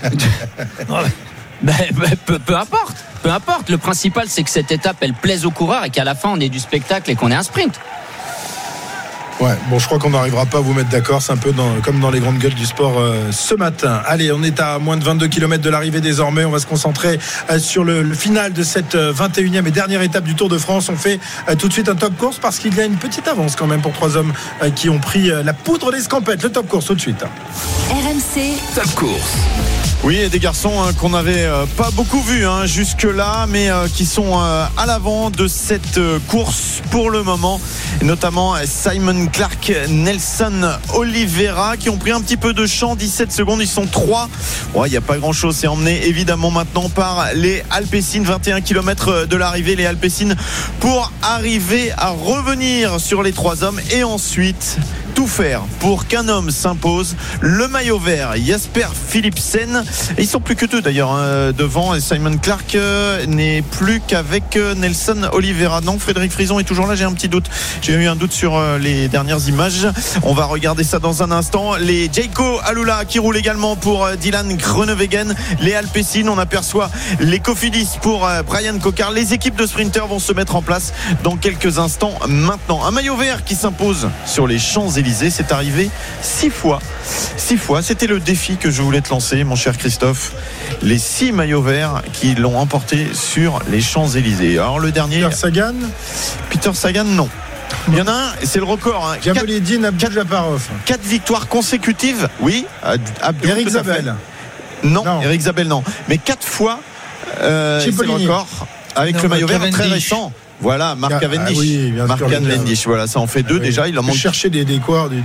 Ben, 1.61 1.75
ben, 1.93 2.39
peu, 2.47 2.57
importe, 2.57 2.97
peu 3.25 3.33
importe. 3.33 3.69
Le 3.69 3.79
principal 3.79 4.29
c'est 4.29 4.45
que 4.45 4.51
cette 4.51 4.71
étape 4.71 4.99
elle 5.01 5.15
plaise 5.15 5.45
aux 5.45 5.51
coureurs 5.51 5.85
et 5.85 5.91
qu'à 5.91 6.05
la 6.05 6.15
fin 6.15 6.29
on 6.33 6.39
ait 6.39 6.49
du 6.49 6.61
spectacle 6.61 7.11
et 7.11 7.17
qu'on 7.17 7.33
ait 7.33 7.35
un 7.35 7.43
sprint. 7.43 7.81
Ouais, 9.41 9.55
bon, 9.71 9.79
je 9.79 9.87
crois 9.87 10.01
qu'on 10.01 10.11
n'arrivera 10.11 10.47
pas 10.47 10.59
à 10.59 10.61
vous 10.61 10.73
mettre 10.75 10.89
d'accord. 10.89 11.23
C'est 11.23 11.31
un 11.33 11.37
peu 11.37 11.53
dans- 11.53 11.81
comme 11.85 12.01
dans 12.01 12.11
les 12.11 12.19
grandes 12.19 12.39
gueules 12.39 12.55
du 12.55 12.67
sport 12.67 12.99
euh, 12.99 13.31
ce 13.31 13.55
matin. 13.55 14.03
Allez, 14.05 14.33
on 14.33 14.43
est 14.43 14.59
à 14.59 14.81
moins 14.81 14.97
de 14.97 15.05
22 15.05 15.29
km 15.29 15.63
de 15.63 15.71
l'arrivée 15.71 16.01
désormais. 16.01 16.45
On 16.45 16.51
va 16.51 16.59
se 16.59 16.67
concentrer 16.67 17.21
euh, 17.49 17.61
sur 17.61 17.85
le, 17.85 18.03
le 18.03 18.15
final 18.17 18.53
de 18.53 18.65
cette 18.65 18.97
euh, 18.97 19.13
21e 19.13 19.65
et 19.67 19.71
dernière 19.71 20.03
étape 20.03 20.25
du 20.25 20.35
Tour 20.35 20.49
de 20.49 20.59
France. 20.59 20.89
On 20.89 20.97
fait 20.97 21.21
euh, 21.49 21.55
tout 21.55 21.69
de 21.69 21.73
suite 21.73 21.89
un 21.89 21.95
top 21.95 22.17
course 22.17 22.39
parce 22.39 22.59
qu'il 22.59 22.75
y 22.75 22.81
a 22.81 22.85
une 22.85 22.97
petite 22.97 23.29
avance 23.29 23.55
quand 23.55 23.69
même 23.69 23.81
pour 23.81 23.93
trois 23.93 24.17
hommes 24.17 24.33
euh, 24.63 24.71
qui 24.71 24.89
ont 24.91 24.99
pris 24.99 25.31
euh, 25.31 25.45
la 25.45 25.53
poudre 25.53 25.93
des 25.93 26.01
scampettes. 26.01 26.43
Le 26.43 26.51
top 26.51 26.67
course 26.67 26.87
tout 26.87 26.97
de 26.97 27.01
suite. 27.01 27.23
RMC, 27.91 28.57
Top 28.75 28.93
course. 28.97 29.37
Oui, 30.05 30.15
et 30.17 30.29
des 30.29 30.39
garçons 30.39 30.81
hein, 30.81 30.93
qu'on 30.93 31.11
n'avait 31.11 31.45
euh, 31.45 31.67
pas 31.77 31.91
beaucoup 31.93 32.21
vus 32.23 32.47
hein, 32.47 32.67
jusque-là, 32.67 33.47
mais 33.49 33.69
euh, 33.69 33.89
qui 33.93 34.07
sont 34.07 34.41
euh, 34.41 34.65
à 34.77 34.87
l'avant 34.87 35.29
de 35.31 35.49
cette 35.49 35.99
euh, 35.99 36.21
course 36.29 36.83
pour 36.93 37.11
le 37.11 37.25
moment, 37.25 37.61
et 38.01 38.05
notamment 38.05 38.55
euh, 38.55 38.61
Clark, 39.33 39.73
Nelson 39.89 40.69
Oliveira, 40.95 41.77
qui 41.77 41.91
ont 41.91 41.97
pris 41.97 42.11
un 42.11 42.21
petit 42.21 42.37
peu 42.37 42.53
de 42.53 42.67
champ, 42.67 42.97
17 42.97 43.33
secondes, 43.33 43.61
ils 43.61 43.69
sont 43.69 43.87
trois. 43.87 44.29
Ouais, 44.75 44.89
Il 44.89 44.91
n'y 44.91 44.97
a 44.97 45.01
pas 45.01 45.19
grand-chose, 45.19 45.57
c'est 45.57 45.67
emmené 45.67 46.07
évidemment 46.07 46.51
maintenant 46.51 46.89
par 46.89 47.29
les 47.35 47.63
Alpecin, 47.71 48.23
21 48.23 48.61
km 48.61 49.27
de 49.27 49.37
l'arrivée, 49.37 49.77
les 49.77 49.87
Alpecin, 49.87 50.35
pour 50.81 51.13
arriver 51.23 51.93
à 51.97 52.11
revenir 52.11 53.01
sur 53.01 53.23
les 53.23 53.33
trois 53.33 53.65
hommes 53.65 53.81
et 53.93 54.05
ensuite 54.05 54.79
tout 55.19 55.27
faire 55.27 55.63
pour 55.81 56.07
qu'un 56.07 56.29
homme 56.29 56.53
s'impose. 56.53 57.17
Le 57.41 57.67
maillot 57.67 57.99
vert, 57.99 58.35
Jasper 58.37 58.87
Philipsen. 59.09 59.83
Ils 60.17 60.29
sont 60.29 60.39
plus 60.39 60.55
que 60.55 60.65
deux 60.65 60.81
d'ailleurs 60.81 61.11
hein, 61.11 61.51
devant. 61.51 61.99
Simon 61.99 62.39
Clark 62.39 62.77
euh, 62.77 63.27
n'est 63.27 63.63
plus 63.63 64.01
qu'avec 64.07 64.57
euh, 64.57 64.77
Nelson 64.77 65.29
Oliveira. 65.33 65.81
Non, 65.81 65.99
Frédéric 65.99 66.31
Frison 66.31 66.61
est 66.61 66.65
toujours 66.65 66.87
là. 66.87 66.95
J'ai 66.95 67.03
un 67.03 67.13
petit 67.15 67.29
doute. 67.29 67.51
J'ai 67.83 67.95
eu 67.95 68.07
un 68.07 68.15
doute 68.15 68.31
sur 68.31 68.57
euh, 68.57 68.79
les 68.79 69.09
dernières 69.09 69.49
images. 69.49 69.89
On 70.23 70.35
va 70.35 70.45
regarder 70.45 70.85
ça 70.85 71.01
dans 71.01 71.21
un 71.25 71.33
instant. 71.33 71.75
Les 71.75 72.09
Jayco 72.13 72.61
Alula 72.65 73.05
qui 73.05 73.19
roulent 73.19 73.39
également 73.39 73.75
pour 73.75 74.09
Dylan 74.21 74.57
Groenewegen. 74.57 75.35
Les 75.59 75.75
Alpecin, 75.75 76.29
on 76.29 76.39
aperçoit 76.39 76.93
les 77.19 77.41
Cofidis 77.41 77.99
pour 78.03 78.29
Brian 78.47 78.79
Cocard. 78.79 79.11
Les 79.11 79.35
équipes 79.35 79.57
de 79.57 79.67
sprinters 79.67 80.07
vont 80.07 80.21
se 80.21 80.33
mettre 80.33 80.55
en 80.55 80.63
place 80.63 80.93
dans 81.25 81.37
quelques 81.37 81.81
instants 81.81 82.15
maintenant. 82.29 82.85
Un 82.85 82.93
maillot 82.93 83.17
vert 83.17 83.43
qui 83.43 83.57
s'impose 83.57 84.09
sur 84.25 84.47
les 84.47 84.61
Champs-Élysées. 84.61 85.08
C'est 85.31 85.53
arrivé 85.53 85.91
six 86.23 86.51
fois. 86.51 86.81
Six 87.37 87.57
fois. 87.57 87.83
C'était 87.83 88.07
le 88.07 88.21
défi 88.21 88.57
que 88.57 88.71
je 88.71 88.83
voulais 88.83 89.01
te 89.01 89.11
lancer, 89.11 89.43
mon 89.45 89.57
cher 89.57 89.77
Christophe. 89.79 90.33
Les 90.83 90.99
six 90.99 91.33
maillots 91.33 91.63
verts 91.63 92.03
qui 92.13 92.35
l'ont 92.35 92.59
emporté 92.59 93.09
sur 93.15 93.61
les 93.71 93.81
Champs-Élysées. 93.81 94.59
Alors 94.59 94.79
le 94.81 94.93
dernier, 94.93 95.21
Peter 95.23 95.35
Sagan, 95.35 95.75
Peter 96.51 96.71
Sagan, 96.75 97.05
non. 97.05 97.29
Il 97.89 97.97
y 97.97 98.01
en 98.01 98.07
a 98.07 98.13
un, 98.13 98.33
c'est 98.45 98.59
le 98.59 98.65
record. 98.65 99.11
Hein. 99.11 99.17
Quatre, 99.23 99.37
Jaboledine, 99.37 99.85
Abdul 99.87 100.13
Japarov, 100.13 100.63
quatre 100.85 101.05
victoires 101.05 101.49
consécutives. 101.49 102.29
Oui. 102.41 102.67
Abdou, 102.83 103.49
Eric. 103.49 103.69
Zabel. 103.69 104.15
Non, 104.85 105.05
Non. 105.05 105.23
Eric 105.23 105.41
Zabel, 105.43 105.69
non. 105.69 105.83
Mais 106.09 106.19
quatre 106.19 106.47
fois, 106.47 106.81
euh, 107.41 107.81
c'est 107.81 107.91
le 108.05 108.11
record 108.13 108.47
avec 108.95 109.17
Non, 109.17 109.23
le 109.23 109.29
maillot 109.29 109.47
vert 109.47 109.71
très 109.71 109.87
récent. 109.87 110.33
Voilà, 110.61 110.95
Marc 110.97 111.13
Ah, 111.17 111.21
Cavendish. 111.21 111.57
oui, 111.57 111.91
bien 111.93 112.07
sûr, 112.07 112.17
Marc. 112.29 112.31
Cavendish, 112.31 112.87
voilà, 112.87 113.07
ça 113.07 113.21
en 113.21 113.27
fait 113.27 113.43
deux 113.43 113.57
Oui. 113.57 113.61
déjà. 113.61 113.87
Il 113.89 113.99
en 113.99 114.03
manque 114.03 114.17
cherchais 114.17 114.51
des, 114.51 114.65
des 114.65 114.79
du, 114.79 114.81
du, 114.81 115.23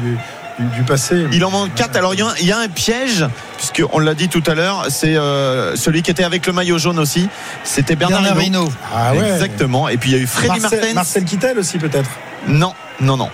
du- 0.60 0.75
du 0.75 0.84
passé. 0.84 1.25
il 1.32 1.44
en 1.44 1.50
manque 1.50 1.74
4. 1.74 1.96
Alors 1.98 2.13
il 2.13 2.20
y, 2.20 2.24
a 2.24 2.28
un- 2.28 2.36
il 2.40 2.46
y 2.48 2.52
a 2.52 2.60
un 2.60 2.68
piège, 2.68 3.25
puisqu'on 3.58 3.98
l'a 4.00 4.13
dit 4.13 4.30
tout 4.30 4.44
à 4.46 4.54
l'heure, 4.54 4.86
c'est 4.90 5.16
euh, 5.16 5.75
celui 5.75 6.04
qui 6.04 6.12
était 6.12 6.24
avec 6.24 6.46
le 6.46 6.54
maillot 6.54 6.78
jaune 6.78 7.00
aussi. 7.00 7.28
C'était 7.63 7.96
Bernard, 7.96 8.22
Bernard 8.22 8.44
Hinault. 8.44 8.62
Hinault. 8.66 8.74
Ah 8.94 9.13
ouais. 9.16 9.32
Exactement. 9.32 9.90
Et 9.90 9.98
puis 9.98 10.12
il 10.12 10.18
y 10.18 10.20
a 10.20 10.22
eu 10.22 10.28
Freddy 10.28 10.60
Marcel, 10.60 10.80
Martens. 10.80 10.94
Marcel 10.96 11.24
Kittel 11.25 11.58
aussi 11.58 11.80
peut-être. 11.80 12.10
Non, 12.48 12.74
non, 13.02 13.18
non. 13.18 13.30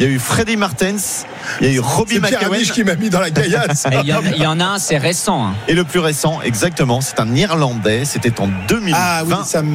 Il 0.00 0.06
y 0.06 0.08
a 0.08 0.10
eu 0.10 0.18
Freddy 0.18 0.56
Martens. 0.56 1.24
Il 1.60 1.66
y 1.66 1.70
a 1.70 1.72
eu 1.74 1.80
Robbie 1.80 2.18
McEwen. 2.20 2.62
Qui 2.62 2.84
m'a 2.84 2.94
mis 2.96 3.10
dans 3.10 3.20
la 3.20 3.30
caillasse. 3.30 3.86
Et 3.92 3.96
Il 4.02 4.08
y, 4.08 4.12
en- 4.14 4.22
il 4.22 4.42
y 4.42 4.46
en 4.46 4.58
a 4.60 4.64
un, 4.64 4.78
c'est 4.78 4.98
récent. 4.98 5.46
hein. 5.48 5.54
Et 5.68 5.74
le 5.74 5.84
plus 5.84 5.98
récent, 6.00 6.40
exactement, 6.42 7.00
c'est 7.00 7.20
un 7.20 7.34
Irlandais. 7.34 8.04
C'était 8.04 8.40
en 8.40 8.48
2020. 8.68 8.96
Ah 8.98 9.22
oui, 9.26 9.34
Sam 9.46 9.66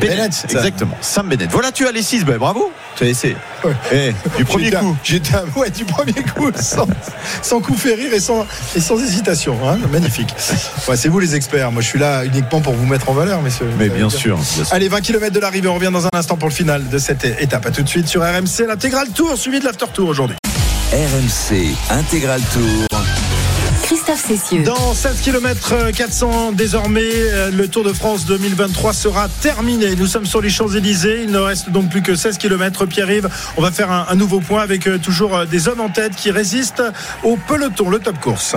Bennett, 0.00 0.16
Bennett. 0.16 0.32
ça. 0.32 0.48
exactement. 0.48 0.96
Sam 1.00 1.28
Bennett. 1.28 1.50
Voilà, 1.50 1.72
tu 1.72 1.86
as 1.86 1.92
les 1.92 2.02
6. 2.02 2.24
Ben, 2.24 2.38
bravo. 2.38 2.70
Tu 2.96 3.04
as 3.04 3.08
essayé. 3.08 3.36
Ouais. 3.64 3.72
Eh, 3.92 4.14
du 4.38 4.44
premier 4.44 4.70
coup. 4.70 4.96
J'étais 5.02 5.34
ouais, 5.56 5.70
du 5.70 5.84
premier 5.84 6.12
coup, 6.12 6.50
sans, 6.60 6.86
sans 7.42 7.60
coup 7.60 7.74
férir 7.74 8.12
et 8.12 8.20
sans, 8.20 8.46
et 8.76 8.80
sans 8.80 8.98
hésitation. 9.02 9.58
hein. 9.68 9.78
Magnifique. 9.90 10.34
Ouais, 10.88 10.96
c'est 10.96 11.08
vous 11.08 11.18
les 11.18 11.34
experts. 11.34 11.72
Moi, 11.72 11.82
je 11.82 11.88
suis 11.88 11.98
là 11.98 12.24
uniquement 12.24 12.60
pour 12.60 12.74
vous 12.74 12.86
mettre 12.86 13.08
en 13.08 13.12
valeur, 13.14 13.42
messieurs. 13.42 13.68
Mais 13.78 13.88
bien 13.88 14.10
sûr. 14.10 14.36
bien 14.36 14.44
sûr. 14.64 14.66
Allez, 14.72 14.88
20 14.88 15.00
km 15.00 15.32
de 15.32 15.40
l'arrivée. 15.40 15.68
On 15.68 15.74
revient 15.74 15.90
dans 15.92 16.06
un 16.06 16.10
instant 16.12 16.36
pour 16.36 16.48
le 16.48 16.54
final 16.54 16.88
de 16.88 16.98
cette 16.98 17.24
étape. 17.24 17.66
À 17.66 17.70
tout 17.70 17.82
de 17.82 17.88
suite 17.88 18.06
sur 18.08 18.22
RMC, 18.22 18.66
l'intégral 18.68 19.08
tour 19.08 19.36
suivi 19.36 19.58
de 19.60 19.64
l'after 19.64 19.86
tour 19.92 20.08
aujourd'hui. 20.08 20.36
RMC 20.94 21.74
Intégral 21.90 22.40
Tour. 22.52 22.86
Christophe 23.82 24.24
Cessieux. 24.28 24.62
Dans 24.62 24.94
16 24.94 25.22
km 25.22 25.90
400 25.90 26.52
désormais, 26.52 27.00
euh, 27.12 27.50
le 27.50 27.66
Tour 27.66 27.82
de 27.82 27.92
France 27.92 28.26
2023 28.26 28.92
sera 28.92 29.28
terminé. 29.40 29.96
Nous 29.96 30.06
sommes 30.06 30.24
sur 30.24 30.40
les 30.40 30.50
Champs-Élysées. 30.50 31.22
Il 31.24 31.32
ne 31.32 31.38
reste 31.38 31.70
donc 31.70 31.90
plus 31.90 32.00
que 32.00 32.14
16 32.14 32.38
km. 32.38 32.86
Pierre-Yves, 32.86 33.28
on 33.56 33.62
va 33.62 33.72
faire 33.72 33.90
un, 33.90 34.06
un 34.08 34.14
nouveau 34.14 34.38
point 34.38 34.62
avec 34.62 34.86
euh, 34.86 34.98
toujours 34.98 35.36
euh, 35.36 35.46
des 35.46 35.66
hommes 35.66 35.80
en 35.80 35.88
tête 35.88 36.14
qui 36.14 36.30
résistent 36.30 36.84
au 37.24 37.36
peloton, 37.48 37.90
le 37.90 37.98
top 37.98 38.20
course. 38.20 38.54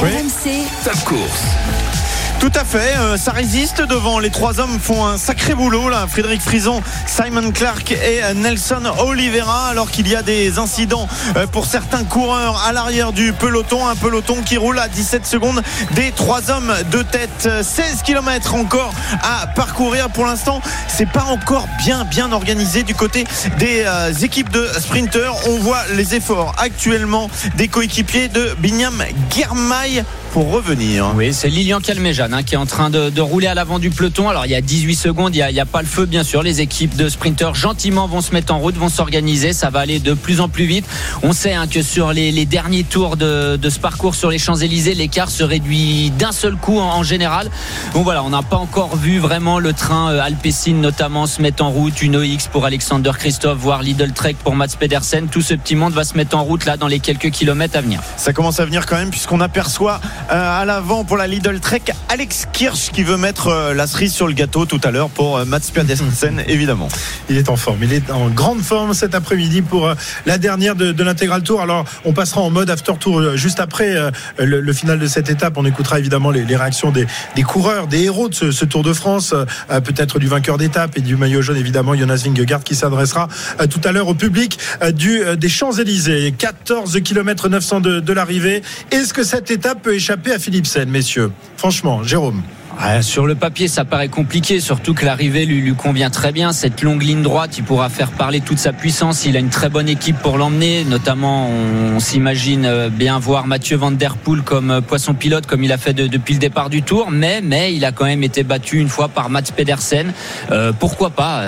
RMC, 0.00 0.64
Top 0.82 1.04
course. 1.04 2.01
Tout 2.42 2.50
à 2.56 2.64
fait, 2.64 2.96
euh, 2.98 3.16
ça 3.16 3.30
résiste 3.30 3.82
devant. 3.82 4.18
Les 4.18 4.30
trois 4.30 4.58
hommes 4.58 4.80
font 4.80 5.06
un 5.06 5.16
sacré 5.16 5.54
boulot 5.54 5.88
là. 5.88 6.08
Frédéric 6.08 6.40
Frison, 6.40 6.82
Simon 7.06 7.52
Clark 7.52 7.92
et 7.92 8.20
euh, 8.24 8.34
Nelson 8.34 8.82
Oliveira. 8.98 9.68
Alors 9.68 9.92
qu'il 9.92 10.08
y 10.08 10.16
a 10.16 10.22
des 10.22 10.58
incidents 10.58 11.06
euh, 11.36 11.46
pour 11.46 11.66
certains 11.66 12.02
coureurs 12.02 12.60
à 12.66 12.72
l'arrière 12.72 13.12
du 13.12 13.32
peloton. 13.32 13.86
Un 13.86 13.94
peloton 13.94 14.42
qui 14.42 14.56
roule 14.56 14.80
à 14.80 14.88
17 14.88 15.24
secondes 15.24 15.62
des 15.92 16.10
trois 16.10 16.50
hommes 16.50 16.74
de 16.90 17.02
tête. 17.02 17.46
Euh, 17.46 17.62
16 17.62 18.02
km 18.02 18.56
encore 18.56 18.92
à 19.22 19.46
parcourir. 19.46 20.10
Pour 20.10 20.26
l'instant, 20.26 20.60
c'est 20.88 21.08
pas 21.08 21.26
encore 21.26 21.68
bien 21.78 22.02
bien 22.02 22.32
organisé 22.32 22.82
du 22.82 22.96
côté 22.96 23.22
des 23.60 23.84
équipes 24.24 24.50
de 24.50 24.66
sprinteurs. 24.80 25.36
On 25.46 25.58
voit 25.58 25.84
les 25.94 26.16
efforts 26.16 26.56
actuellement 26.58 27.30
des 27.54 27.68
coéquipiers 27.68 28.26
de 28.26 28.56
Binyam 28.58 29.00
Girmay 29.30 30.02
pour 30.32 30.50
revenir. 30.50 31.12
Oui, 31.14 31.34
c'est 31.34 31.50
Lilian 31.50 31.80
Calmejane 31.80 32.32
hein, 32.32 32.42
qui 32.42 32.54
est 32.54 32.58
en 32.58 32.64
train 32.64 32.88
de, 32.88 33.10
de 33.10 33.20
rouler 33.20 33.48
à 33.48 33.54
l'avant 33.54 33.78
du 33.78 33.90
peloton. 33.90 34.30
Alors 34.30 34.46
il 34.46 34.52
y 34.52 34.54
a 34.54 34.62
18 34.62 34.94
secondes, 34.94 35.34
il 35.34 35.38
n'y 35.38 35.42
a, 35.42 35.50
il 35.50 35.56
y 35.56 35.60
a 35.60 35.66
pas 35.66 35.82
le 35.82 35.86
feu 35.86 36.06
bien 36.06 36.24
sûr. 36.24 36.42
Les 36.42 36.62
équipes 36.62 36.96
de 36.96 37.10
sprinteurs 37.10 37.54
gentiment 37.54 38.08
vont 38.08 38.22
se 38.22 38.32
mettre 38.32 38.54
en 38.54 38.58
route, 38.58 38.74
vont 38.76 38.88
s'organiser. 38.88 39.52
Ça 39.52 39.68
va 39.68 39.80
aller 39.80 39.98
de 39.98 40.14
plus 40.14 40.40
en 40.40 40.48
plus 40.48 40.64
vite. 40.64 40.86
On 41.22 41.34
sait 41.34 41.52
hein, 41.52 41.66
que 41.66 41.82
sur 41.82 42.14
les, 42.14 42.32
les 42.32 42.46
derniers 42.46 42.82
tours 42.82 43.18
de, 43.18 43.56
de 43.56 43.70
ce 43.70 43.78
parcours 43.78 44.14
sur 44.14 44.30
les 44.30 44.38
Champs-Élysées, 44.38 44.94
l'écart 44.94 45.28
se 45.28 45.44
réduit 45.44 46.10
d'un 46.18 46.32
seul 46.32 46.56
coup 46.56 46.78
en, 46.78 46.84
en 46.84 47.02
général. 47.02 47.50
Donc 47.92 48.04
voilà, 48.04 48.24
on 48.24 48.30
n'a 48.30 48.42
pas 48.42 48.56
encore 48.56 48.96
vu 48.96 49.18
vraiment 49.18 49.58
le 49.58 49.74
train 49.74 50.12
euh, 50.12 50.22
Alpecin 50.22 50.76
notamment 50.76 51.26
se 51.26 51.42
mettre 51.42 51.62
en 51.62 51.70
route. 51.70 52.00
Une 52.00 52.16
OX 52.16 52.46
pour 52.50 52.64
Alexander 52.64 53.10
Christophe, 53.18 53.58
voire 53.58 53.82
Lidl 53.82 54.12
Trek 54.12 54.36
pour 54.42 54.56
Mats 54.56 54.68
Pedersen. 54.78 55.28
Tout 55.28 55.42
ce 55.42 55.52
petit 55.52 55.74
monde 55.74 55.92
va 55.92 56.04
se 56.04 56.16
mettre 56.16 56.38
en 56.38 56.42
route 56.42 56.64
là 56.64 56.78
dans 56.78 56.88
les 56.88 57.00
quelques 57.00 57.30
kilomètres 57.30 57.76
à 57.76 57.82
venir. 57.82 58.00
Ça 58.16 58.32
commence 58.32 58.60
à 58.60 58.64
venir 58.64 58.86
quand 58.86 58.96
même 58.96 59.10
puisqu'on 59.10 59.40
aperçoit 59.40 60.00
à 60.28 60.64
l'avant 60.64 61.04
pour 61.04 61.16
la 61.16 61.26
Lidl 61.26 61.58
Trek 61.60 61.82
Alex 62.08 62.46
Kirsch 62.52 62.90
qui 62.92 63.02
veut 63.02 63.16
mettre 63.16 63.48
euh, 63.48 63.74
la 63.74 63.86
cerise 63.86 64.12
sur 64.12 64.26
le 64.26 64.32
gâteau 64.32 64.66
tout 64.66 64.80
à 64.84 64.90
l'heure 64.90 65.08
pour 65.08 65.36
euh, 65.38 65.44
Mats 65.44 65.60
Pedersen 65.72 66.42
évidemment. 66.46 66.88
Il 67.28 67.36
est 67.36 67.48
en 67.48 67.56
forme. 67.56 67.78
Il 67.82 67.92
est 67.92 68.10
en 68.10 68.28
grande 68.28 68.60
forme 68.60 68.94
cet 68.94 69.14
après-midi 69.14 69.62
pour 69.62 69.88
euh, 69.88 69.94
la 70.26 70.38
dernière 70.38 70.74
de, 70.74 70.92
de 70.92 71.04
l'intégral 71.04 71.42
tour. 71.42 71.60
Alors, 71.60 71.84
on 72.04 72.12
passera 72.12 72.40
en 72.40 72.50
mode 72.50 72.70
after 72.70 72.94
tour 72.98 73.20
euh, 73.20 73.36
juste 73.36 73.60
après 73.60 73.96
euh, 73.96 74.10
le, 74.38 74.60
le 74.60 74.72
final 74.72 74.98
de 74.98 75.06
cette 75.06 75.30
étape. 75.30 75.54
On 75.56 75.64
écoutera 75.64 75.98
évidemment 75.98 76.30
les, 76.30 76.44
les 76.44 76.56
réactions 76.56 76.90
des, 76.90 77.06
des 77.34 77.42
coureurs, 77.42 77.86
des 77.86 78.02
héros 78.04 78.28
de 78.28 78.34
ce, 78.34 78.50
ce 78.50 78.64
Tour 78.64 78.82
de 78.82 78.92
France, 78.92 79.34
euh, 79.34 79.80
peut-être 79.80 80.18
du 80.18 80.26
vainqueur 80.26 80.58
d'étape 80.58 80.96
et 80.96 81.00
du 81.00 81.16
maillot 81.16 81.42
jaune, 81.42 81.56
évidemment, 81.56 81.94
Jonas 81.94 82.22
Vingegaard 82.24 82.64
qui 82.64 82.74
s'adressera 82.74 83.28
euh, 83.60 83.66
tout 83.66 83.80
à 83.84 83.92
l'heure 83.92 84.08
au 84.08 84.14
public 84.14 84.58
euh, 84.82 84.92
du, 84.92 85.22
euh, 85.22 85.36
des 85.36 85.48
Champs-Élysées. 85.48 86.34
14 86.36 87.00
km 87.02 87.48
900 87.48 87.80
de, 87.80 88.00
de 88.00 88.12
l'arrivée. 88.12 88.62
Est-ce 88.90 89.12
que 89.12 89.24
cette 89.24 89.50
étape 89.50 89.82
peut 89.82 89.94
échapper 89.94 90.11
à 90.12 90.38
Philipsen, 90.38 90.90
messieurs 90.90 91.32
Franchement, 91.56 92.02
Jérôme. 92.02 92.42
Ouais, 92.80 93.02
sur 93.02 93.26
le 93.26 93.34
papier, 93.34 93.68
ça 93.68 93.84
paraît 93.84 94.08
compliqué, 94.08 94.58
surtout 94.58 94.94
que 94.94 95.04
l'arrivée 95.04 95.44
lui, 95.44 95.74
convient 95.74 96.10
très 96.10 96.32
bien. 96.32 96.52
Cette 96.52 96.82
longue 96.82 97.02
ligne 97.02 97.22
droite, 97.22 97.58
il 97.58 97.64
pourra 97.64 97.88
faire 97.90 98.10
parler 98.10 98.40
toute 98.40 98.58
sa 98.58 98.72
puissance. 98.72 99.26
Il 99.26 99.36
a 99.36 99.40
une 99.40 99.50
très 99.50 99.68
bonne 99.68 99.88
équipe 99.88 100.18
pour 100.18 100.38
l'emmener. 100.38 100.84
Notamment, 100.84 101.48
on, 101.48 102.00
s'imagine 102.00 102.64
euh, 102.64 102.88
bien 102.88 103.18
voir 103.18 103.46
Mathieu 103.46 103.76
Van 103.76 103.92
Der 103.92 104.16
Poel 104.16 104.42
comme 104.42 104.70
euh, 104.70 104.80
poisson 104.80 105.14
pilote, 105.14 105.46
comme 105.46 105.62
il 105.62 105.72
a 105.72 105.76
fait 105.76 105.92
de- 105.92 106.06
depuis 106.06 106.34
le 106.34 106.40
départ 106.40 106.70
du 106.70 106.82
Tour. 106.82 107.10
Mais, 107.10 107.40
mais 107.42 107.74
il 107.74 107.84
a 107.84 107.92
quand 107.92 108.06
même 108.06 108.22
été 108.22 108.42
battu 108.42 108.78
une 108.78 108.88
fois 108.88 109.08
par 109.08 109.28
Mats 109.30 109.42
Pedersen. 109.54 110.12
Euh, 110.50 110.72
pourquoi 110.72 111.10
pas 111.10 111.42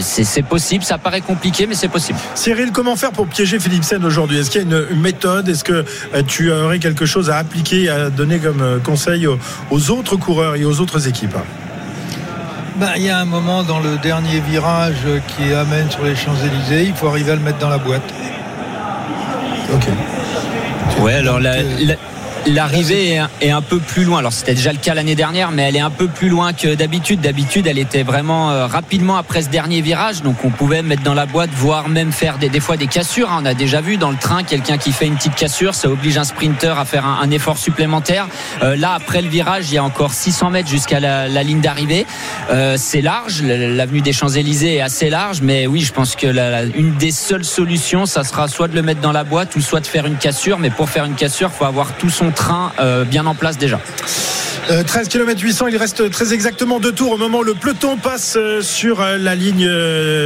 C'est 0.00 0.42
possible. 0.42 0.82
Ça 0.82 0.98
paraît 0.98 1.20
compliqué, 1.20 1.66
mais 1.66 1.74
c'est 1.74 1.88
possible. 1.88 2.18
Cyril, 2.34 2.72
comment 2.72 2.96
faire 2.96 3.12
pour 3.12 3.26
piéger 3.26 3.60
Philipsen 3.60 4.04
aujourd'hui? 4.04 4.38
Est-ce 4.38 4.50
qu'il 4.50 4.62
y 4.68 4.74
a 4.74 4.78
une, 4.90 5.00
méthode? 5.00 5.48
Est-ce 5.48 5.64
que 5.64 5.84
tu 6.26 6.50
aurais 6.50 6.78
quelque 6.78 7.06
chose 7.06 7.28
à 7.30 7.36
appliquer, 7.36 7.90
à 7.90 8.10
donner 8.10 8.38
comme 8.38 8.80
conseil 8.82 9.26
aux 9.70 9.90
autres 9.90 10.16
coureurs 10.16 10.53
et 10.56 10.64
aux 10.64 10.80
autres 10.80 11.06
équipes 11.08 11.36
Ben, 12.76 12.90
il 12.96 13.02
y 13.02 13.10
a 13.10 13.18
un 13.18 13.24
moment 13.24 13.62
dans 13.62 13.78
le 13.80 13.96
dernier 13.98 14.40
virage 14.40 15.06
qui 15.28 15.52
amène 15.52 15.90
sur 15.90 16.04
les 16.04 16.16
Champs-Élysées, 16.16 16.84
il 16.86 16.94
faut 16.94 17.08
arriver 17.08 17.32
à 17.32 17.34
le 17.36 17.40
mettre 17.40 17.58
dans 17.58 17.68
la 17.68 17.78
boîte. 17.78 18.02
Ok. 19.72 19.86
Ouais, 21.00 21.14
alors 21.14 21.40
la- 21.40 21.62
la- 21.62 21.94
L'arrivée 22.46 23.22
est 23.40 23.50
un- 23.50 23.62
peu 23.62 23.78
plus 23.78 24.04
loin. 24.04 24.18
Alors 24.18 24.32
c'était 24.34 24.54
déjà 24.54 24.70
le 24.72 24.78
cas 24.78 24.92
l'année 24.92 25.14
dernière, 25.14 25.50
mais 25.50 25.62
elle 25.62 25.76
est 25.76 25.80
un 25.80 25.90
peu 25.90 26.06
plus 26.08 26.28
loin 26.28 26.52
que 26.52 26.74
d'habitude. 26.74 27.20
D'habitude, 27.22 27.66
elle 27.66 27.78
était 27.78 28.02
vraiment 28.02 28.50
euh, 28.50 28.66
rapidement 28.66 29.16
après 29.16 29.40
ce 29.42 29.48
dernier 29.48 29.80
virage, 29.80 30.22
donc 30.22 30.44
on 30.44 30.50
pouvait 30.50 30.82
mettre 30.82 31.02
dans 31.02 31.14
la 31.14 31.24
boîte, 31.24 31.48
voire 31.56 31.88
même 31.88 32.12
faire 32.12 32.36
des, 32.36 32.50
des 32.50 32.60
fois 32.60 32.76
des 32.76 32.86
cassures. 32.86 33.30
hein. 33.32 33.38
On 33.42 33.46
a 33.46 33.54
déjà 33.54 33.80
vu 33.80 33.96
dans 33.96 34.10
le 34.10 34.16
train 34.18 34.42
quelqu'un 34.42 34.76
qui 34.76 34.92
fait 34.92 35.06
une 35.06 35.14
petite 35.16 35.34
cassure, 35.34 35.74
ça 35.74 35.88
oblige 35.88 36.18
un 36.18 36.24
sprinter 36.24 36.78
à 36.78 36.84
faire 36.84 37.06
un, 37.06 37.30
effort 37.30 37.56
supplémentaire. 37.56 38.28
Euh, 38.62 38.76
là, 38.76 38.92
après 38.94 39.22
le 39.22 39.28
virage, 39.28 39.70
il 39.70 39.74
y 39.74 39.78
a 39.78 39.84
encore 39.84 40.12
600 40.12 40.50
mètres 40.50 40.68
jusqu'à 40.68 41.00
la, 41.00 41.42
ligne 41.42 41.60
d'arrivée. 41.62 42.06
Euh, 42.50 42.74
c'est 42.78 43.00
large, 43.00 43.40
l'avenue 43.42 44.02
des 44.02 44.12
Champs 44.12 44.28
Élysées 44.28 44.76
est 44.76 44.80
assez 44.82 45.08
large, 45.08 45.40
mais 45.40 45.66
oui, 45.66 45.80
je 45.80 45.92
pense 45.92 46.14
que 46.16 46.26
la- 46.26 46.64
une 46.64 46.94
des 46.96 47.10
seules 47.12 47.44
solutions, 47.44 48.04
ça 48.04 48.24
sera 48.24 48.48
soit 48.48 48.68
de 48.68 48.74
le 48.74 48.82
mettre 48.82 49.00
dans 49.00 49.12
la 49.12 49.24
boîte 49.24 49.56
ou 49.56 49.60
soit 49.62 49.80
de 49.80 49.86
faire 49.86 50.04
une 50.06 50.16
cassure. 50.16 50.58
Mais 50.58 50.70
pour 50.70 50.90
faire 50.90 51.06
une 51.06 51.14
cassure, 51.14 51.50
faut 51.50 51.64
avoir 51.64 51.94
tout 51.94 52.10
son 52.10 52.30
train 52.34 52.72
euh, 52.78 53.04
bien 53.04 53.26
en 53.26 53.34
place 53.34 53.58
déjà. 53.58 53.80
Euh, 54.70 54.82
13 54.82 55.08
km 55.08 55.42
800, 55.42 55.66
il 55.66 55.76
reste 55.76 56.10
très 56.10 56.32
exactement 56.32 56.80
deux 56.80 56.92
tours 56.92 57.12
au 57.12 57.18
moment 57.18 57.38
où 57.38 57.42
le 57.42 57.52
peloton 57.52 57.98
passe 57.98 58.36
euh, 58.38 58.62
sur 58.62 59.02
euh, 59.02 59.18
la 59.18 59.34
ligne 59.34 59.68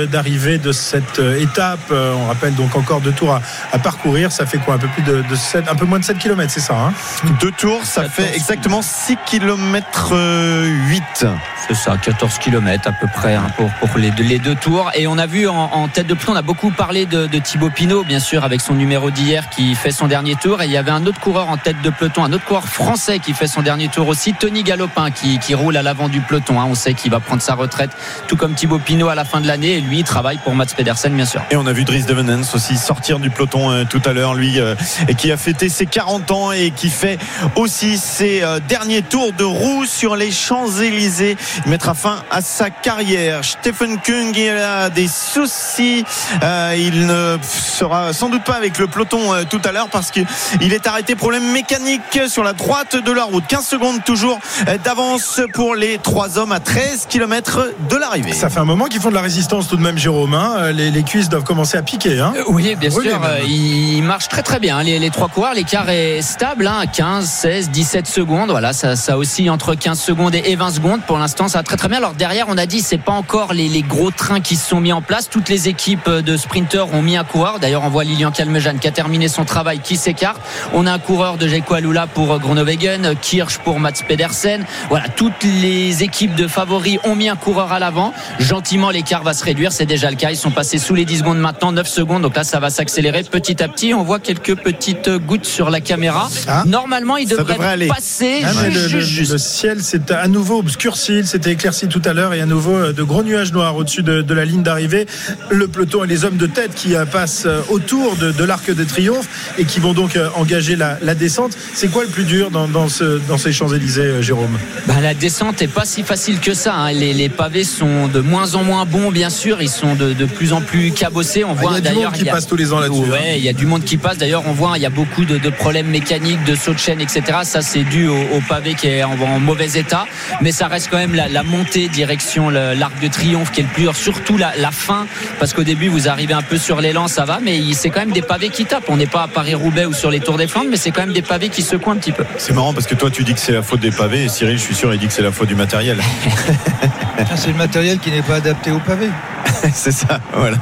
d'arrivée 0.07 0.59
de 0.59 0.71
cette 0.71 1.21
étape. 1.41 1.91
On 1.91 2.27
rappelle 2.27 2.55
donc 2.55 2.77
encore 2.77 3.01
deux 3.01 3.13
tours 3.13 3.33
à, 3.33 3.43
à 3.73 3.79
parcourir. 3.79 4.31
Ça 4.31 4.47
fait 4.47 4.59
quoi? 4.59 4.75
Un 4.75 4.79
peu 4.79 4.87
plus 4.89 5.03
de, 5.03 5.23
de 5.29 5.35
7, 5.35 5.69
un 5.69 5.75
peu 5.75 5.87
moins 5.87 5.99
de 5.99 6.05
7 6.05 6.19
km, 6.19 6.53
c'est 6.53 6.61
ça 6.61 6.75
hein? 6.75 6.93
Deux 7.41 7.51
tours, 7.51 7.85
ça 7.85 8.05
fait 8.05 8.35
exactement 8.35 8.81
6 8.81 9.17
km 9.27 10.15
8. 10.15 11.27
C'est 11.67 11.75
ça, 11.75 11.97
14 11.97 12.39
km 12.39 12.89
à 12.89 12.93
peu 12.93 13.09
près 13.13 13.35
hein, 13.35 13.47
pour, 13.57 13.71
pour 13.73 13.99
les, 13.99 14.11
deux, 14.13 14.25
les 14.25 14.39
deux 14.39 14.55
tours. 14.55 14.91
Et 14.95 15.07
on 15.07 15.19
a 15.19 15.27
vu 15.27 15.49
en, 15.49 15.55
en 15.55 15.89
tête 15.89 16.07
de 16.07 16.15
peloton, 16.15 16.33
on 16.33 16.37
a 16.37 16.43
beaucoup 16.43 16.71
parlé 16.71 17.07
de, 17.07 17.27
de 17.27 17.39
Thibaut 17.39 17.71
Pinot, 17.71 18.05
bien 18.05 18.21
sûr, 18.21 18.45
avec 18.45 18.61
son 18.61 18.75
numéro 18.75 19.11
d'hier 19.11 19.51
qui 19.51 19.75
fait 19.75 19.91
son 19.91 20.07
dernier 20.07 20.37
tour. 20.37 20.63
Et 20.63 20.67
il 20.67 20.71
y 20.73 20.77
avait 20.77 20.91
un 20.91 21.05
autre 21.07 21.21
coureur 21.21 21.49
en 21.49 21.57
tête 21.57 21.81
de 21.83 21.91
peloton, 21.99 22.25
un 22.25 22.33
autre 22.33 22.45
coureur 22.45 22.69
français 22.69 23.19
qui 23.19 23.35
fait 23.35 23.47
son 23.47 23.63
dernier 23.63 23.89
tour 23.89 24.09
aussi, 24.09 24.33
Tony 24.33 24.63
Galopin, 24.63 25.11
qui, 25.11 25.55
roule 25.55 25.77
à 25.77 25.83
l'avant 25.83 26.09
du 26.09 26.21
peloton. 26.21 26.61
hein. 26.61 26.67
On 26.69 26.75
sait 26.75 26.95
qu'il 26.95 27.11
va 27.11 27.21
prendre 27.21 27.43
sa 27.43 27.55
retraite, 27.55 27.91
tout 28.29 28.37
comme 28.37 28.55
Thibaut 28.55 28.79
Pinot 28.79 29.09
à 29.09 29.15
la 29.15 29.25
fin 29.25 29.41
de 29.41 29.47
l'année. 29.47 29.77
Et 29.77 29.81
lui, 29.81 30.01
il 30.01 30.05
travaille 30.05 30.39
pour 30.39 30.55
Mats 30.55 30.67
Pedersen, 30.67 31.15
bien 31.15 31.25
sûr. 31.25 31.43
Et 31.51 31.57
on 31.57 31.67
a 31.67 31.73
vu 31.73 31.85
Dries 31.85 32.05
Devenens 32.05 32.55
aussi 32.55 32.77
sortir 32.77 33.19
du 33.19 33.31
peloton 33.31 33.71
euh, 33.71 33.85
tout 33.85 34.03
à 34.05 34.13
l'heure, 34.13 34.35
lui 34.35 34.61
euh, 34.61 34.75
et 35.09 35.15
qui 35.15 35.33
a 35.33 35.37
fêté 35.37 35.69
ses 35.69 35.87
40 35.87 36.31
ans 36.31 36.53
et 36.53 36.71
qui 36.71 36.91
fait 36.91 37.19
aussi 37.57 37.99
ses 37.99 38.43
euh, 38.43 38.61
derniers 38.61 39.03
tours 39.03 39.33
de 39.33 39.45
roue 39.45 39.85
sur 39.85 40.17
les 40.17 40.31
Champs-Élysées. 40.31 41.37
Il 41.65 41.71
mettra 41.71 41.95
fin 41.95 42.23
à 42.31 42.41
sa 42.41 42.71
carrière. 42.71 43.45
Stephen 43.45 43.99
Kung 43.99 44.37
il 44.37 44.51
a 44.51 44.91
des 44.91 45.09
soucis. 45.09 46.05
Euh, 46.43 46.75
il 46.79 47.07
ne 47.07 47.39
sera 47.43 48.13
sans 48.13 48.29
doute 48.29 48.45
pas 48.45 48.55
avec 48.55 48.79
le 48.79 48.87
peloton 48.87 49.35
euh, 49.35 49.45
tout 49.49 49.61
à 49.65 49.73
l'heure 49.73 49.89
parce 49.89 50.11
qu'il 50.11 50.27
est 50.73 50.87
arrêté 50.87 51.15
problème 51.17 51.51
mécanique 51.53 51.88
sur 52.29 52.45
la 52.45 52.53
droite 52.53 52.97
de 52.97 53.13
la 53.13 53.25
route. 53.25 53.45
15 53.49 53.65
secondes 53.67 54.05
toujours 54.05 54.39
euh, 54.69 54.77
d'avance 54.85 55.41
pour 55.55 55.75
les 55.75 55.97
trois 55.99 56.39
hommes 56.39 56.53
à 56.53 56.61
13 56.61 57.07
km 57.09 57.61
de 57.89 57.97
l'arrivée. 57.97 58.33
Ça 58.33 58.51
fait 58.51 58.59
un 58.61 58.65
moment 58.67 58.87
qu'ils 58.87 59.01
font 59.01 59.09
de 59.09 59.15
la 59.15 59.23
résistance 59.23 59.69
tout 59.69 59.77
de 59.77 59.83
même, 59.83 59.97
Jérôme. 59.97 60.35
hein. 60.35 60.71
Les, 60.73 60.91
les 60.91 61.03
cuisses 61.03 61.29
doivent 61.31 61.45
commencer 61.45 61.79
à 61.79 61.83
piquer. 61.83 62.21
Hein 62.21 62.35
Euh, 62.37 62.43
Oui, 62.49 62.75
bien 62.79 62.91
Oui, 62.95 63.05
sûr. 63.09 63.21
euh, 63.25 63.39
Ils 63.47 64.03
marchent 64.03 64.29
très 64.29 64.43
très 64.43 64.59
bien. 64.61 64.83
Les, 64.83 64.99
les 64.99 65.09
trois 65.11 65.29
coureurs, 65.29 65.55
l'écart 65.55 65.89
est 65.89 66.21
stable, 66.21 66.67
hein, 66.67 66.83
15, 66.93 67.27
16, 67.27 67.71
17 67.71 68.07
secondes. 68.07 68.51
Voilà, 68.51 68.73
ça, 68.75 68.95
ça 68.97 69.17
aussi 69.17 69.49
entre 69.49 69.75
15 69.75 69.99
secondes 69.99 70.35
et 70.35 70.57
20 70.57 70.71
secondes. 70.73 71.01
Pour 71.07 71.17
l'instant, 71.19 71.49
ça 71.49 71.59
va 71.59 71.63
très 71.63 71.77
très 71.79 71.89
bien. 71.89 71.99
Alors 71.99 72.13
derrière, 72.13 72.47
on 72.49 72.59
a 72.59 72.67
dit, 72.67 72.83
c'est 72.83 72.99
pas 72.99 73.13
encore 73.13 73.55
les, 73.55 73.69
les 73.69 73.83
gros 73.83 74.11
trains 74.11 74.41
qui 74.41 74.57
se 74.57 74.69
sont 74.69 74.81
mis 74.81 74.93
en 74.93 75.01
place. 75.01 75.31
Toutes 75.31 75.49
les 75.49 75.69
équipes 75.69 76.11
de 76.11 76.37
sprinteurs 76.37 76.93
ont 76.93 77.03
mis 77.03 77.17
un 77.17 77.25
coureur. 77.25 77.59
D'ailleurs, 77.61 77.83
on 77.85 77.89
voit 77.89 78.05
Lilian 78.05 78.31
Calmejane 78.31 78.79
qui 78.79 78.89
a 78.89 78.93
terminé 78.93 79.29
son 79.29 79.45
travail, 79.47 79.79
qui 79.81 79.97
s'écarte. 79.97 80.41
On 80.75 80.87
a 80.87 80.93
un 80.93 80.99
coureur 80.99 81.39
de 81.39 81.49
Jeko 81.49 81.77
Alula 81.79 82.09
pour 82.09 82.37
Groenewegen, 82.41 83.15
Kirsch 83.23 83.59
pour 83.59 83.79
Mats 83.79 84.03
Pedersen. 84.07 84.65
Voilà, 84.89 85.09
toutes 85.09 85.45
les 85.45 86.03
équipes 86.03 86.35
de 86.35 86.49
favoris 86.49 86.99
ont 87.05 87.15
mis 87.15 87.29
un 87.29 87.37
coureur 87.37 87.71
à 87.73 87.79
l'avant. 87.79 88.13
Gentiment, 88.41 88.91
l'écart 88.91 89.23
va 89.23 89.33
se 89.33 89.45
réduire. 89.45 89.71
C'est 89.71 89.87
déjà 89.87 90.11
le 90.11 90.17
cas. 90.17 90.31
Ils 90.33 90.37
sont 90.37 90.51
passés 90.51 90.79
sous 90.79 90.97
les 90.97 91.05
10 91.05 91.19
secondes 91.19 91.39
maintenant, 91.39 91.71
9 91.71 91.87
secondes. 91.87 92.23
Donc 92.23 92.35
là, 92.35 92.43
ça 92.43 92.59
va 92.59 92.71
s'accélérer 92.71 93.23
petit 93.23 93.63
à 93.63 93.69
petit. 93.69 93.95
On 93.95 94.03
voit 94.03 94.19
quelques 94.19 94.57
petites 94.57 95.09
gouttes 95.09 95.45
sur 95.47 95.71
la 95.71 95.81
caméra. 95.81 96.29
Ah. 96.49 96.65
Normalement, 96.67 97.17
il 97.17 97.29
Ça 97.29 97.37
devrait, 97.37 97.55
devrait 97.55 97.69
aller. 97.69 97.87
passer 97.87 98.43
Ah, 98.45 98.49
juste, 98.53 98.65
le, 98.65 98.69
le- 98.83 98.89
juste, 98.89 99.09
juste. 99.09 99.33
le 99.33 99.39
ciel 99.39 99.81
s'est 99.81 100.11
à 100.13 100.27
nouveau 100.27 100.59
obscurci, 100.59 101.19
il 101.21 101.27
s'était 101.29 101.53
éclairci 101.53 101.87
tout 101.87 102.03
à 102.05 102.13
l'heure 102.13 102.35
et 102.35 102.41
à 102.41 102.47
nouveau 102.47 102.75
euh, 102.75 102.93
de 102.93 103.05
gros 103.05 103.23
nuages 103.23 103.53
noirs 103.53 103.77
au-dessus 103.77 104.03
de, 104.03 104.21
de 104.23 104.35
la 104.35 104.45
ligne 104.45 104.65
d'arrivée. 104.65 105.07
Le 105.51 105.69
peloton 105.69 106.03
et 106.03 106.09
les 106.09 106.25
hommes 106.25 106.39
de 106.39 106.47
tête 106.47 106.75
qui 106.75 106.97
euh, 106.97 107.05
passent 107.07 107.45
euh, 107.47 107.61
autour 107.69 108.17
de, 108.17 108.33
de 108.33 108.45
l'arc 108.45 108.69
de 108.69 108.83
triomphe 108.85 109.29
et 109.59 109.65
qui 109.65 109.79
vont 109.79 109.93
donc 109.93 110.19
engager 110.35 110.75
la, 110.75 110.99
la 111.03 111.15
descente. 111.15 111.53
C'est 111.75 111.89
quoi 111.93 112.03
le 112.03 112.09
plus 112.09 112.25
dur 112.25 112.51
dans, 112.51 112.67
dans, 112.67 112.89
ce, 112.89 113.19
dans 113.29 113.39
ces 113.39 113.53
Champs-Élysées, 113.53 114.01
euh, 114.03 114.23
Jérôme 114.23 114.59
Bah, 114.87 114.95
la 115.01 115.15
descente 115.15 115.63
est 115.63 115.69
pas 115.69 115.85
si 115.85 116.03
facile 116.03 116.41
que 116.41 116.53
ça. 116.55 116.75
hein. 116.75 116.93
Les, 116.93 117.13
les 117.13 117.29
pavés 117.29 117.63
sont 117.65 118.09
de 118.09 118.21
moins 118.21 118.55
en 118.57 118.65
moins 118.65 118.85
bons, 118.85 119.11
bien 119.13 119.31
sûr. 119.31 119.63
Ils 119.63 119.69
sont 119.69 119.95
de, 119.95 120.13
de 120.13 120.25
plus 120.25 120.53
en 120.53 120.61
plus 120.61 120.91
cabossés. 120.91 121.45
On 121.45 121.51
Ah, 121.53 121.55
voit 121.55 121.71
Il 121.73 121.75
y 121.75 121.77
a 121.77 121.81
du 121.81 121.95
d'ailleurs 121.95 122.11
monde 122.11 122.19
qui 122.21 122.25
passe 122.25 122.47
tous 122.49 122.57
les 122.57 122.73
ans 122.73 122.81
là-dessus. 122.81 123.03
hein. 123.07 123.13
Ouais, 123.13 123.39
il 123.39 123.45
y 123.45 123.49
a 123.49 123.53
du 123.53 123.67
monde 123.67 123.85
qui 123.85 123.97
passe. 123.97 124.19
D'ailleurs, 124.19 124.43
on 124.47 124.53
voit, 124.53 124.73
il 124.77 124.83
y 124.83 124.87
a 124.87 124.91
beaucoup 124.91 125.25
de, 125.25 125.39
de 125.39 125.51
problèmes 125.51 125.87
mécaniques, 125.89 126.43
de 126.45 126.55
sauts 126.57 126.73
de 126.75 126.79
chaîne, 126.79 127.01
etc. 127.01 127.23
Ça, 127.45 127.63
c'est 127.63 127.85
dû 127.85 128.09
au, 128.09 128.17
au 128.17 128.41
pavé 128.49 128.75
qui 128.75 128.89
est 128.89 129.05
en, 129.05 129.13
en 129.21 129.39
mauvais 129.39 129.71
état. 129.79 130.07
Mais 130.41 130.51
ça 130.53 130.67
reste 130.67 130.89
quand 130.91 130.99
même 130.99 131.15
la, 131.15 131.29
la 131.29 131.43
montée 131.45 131.89
direction 131.89 132.51
l'arc 132.51 133.01
de 133.01 133.09
triomphe 133.09 133.53
qui 133.53 133.61
est 133.61 133.65
le 133.65 133.69
plus 133.71 133.83
dur. 133.83 133.95
Surtout 133.95 134.37
la, 134.37 134.53
la 134.57 134.73
fin, 134.73 135.07
parce 135.39 135.53
qu'au 135.53 135.63
début, 135.65 135.89
vous 135.89 136.09
arrivez 136.09 136.35
un 136.35 136.43
peu 136.43 136.59
sur 136.59 136.81
l'élan, 136.81 137.07
ça 137.09 137.25
va, 137.25 137.39
mais 137.43 137.61
c'est 137.73 137.91
quand 137.91 138.01
même 138.01 138.11
des 138.13 138.23
pavés 138.23 138.49
qui 138.49 138.65
tapent. 138.65 138.89
On 138.89 138.97
n'est 138.97 139.07
pas 139.07 139.23
à 139.23 139.29
Paris-Roubaix 139.29 139.85
ou 139.87 139.93
sur 139.93 140.11
les 140.11 140.19
Tours 140.21 140.39
des 140.39 140.49
Flandres, 140.49 140.69
mais 140.71 140.77
c'est 140.77 140.91
quand 140.91 141.03
même 141.03 141.13
des 141.13 141.23
pavés 141.23 141.48
qui 141.51 141.63
secouent 141.63 141.91
un 141.93 141.97
petit 141.97 142.13
peu. 142.13 142.25
C'est 142.39 142.53
marrant 142.55 142.73
parce 142.75 142.87
que 142.87 142.95
toi 142.95 143.11
tu 143.11 143.25
dis 143.25 143.35
que 143.35 143.41
c'est 143.41 143.53
la 143.53 143.63
faute 143.63 143.81
des 143.81 143.91
pavés 143.91 144.25
et 144.25 144.29
Cyril 144.29 144.59
je 144.59 144.63
suis 144.63 144.75
sûr 144.75 144.93
il 144.93 144.99
dit 145.01 145.07
que 145.07 145.13
c'est 145.13 145.23
la 145.23 145.33
faute 145.33 145.49
du 145.49 145.55
matériel. 145.57 145.99
C'est 147.37 147.49
le 147.49 147.55
matériel 147.59 147.99
qui 147.99 148.11
n'est 148.11 148.23
pas 148.23 148.37
adapté 148.37 148.71
au 148.71 148.79
pavé. 148.79 149.09
c'est 149.75 149.93
ça, 149.93 150.21
voilà. 150.33 150.57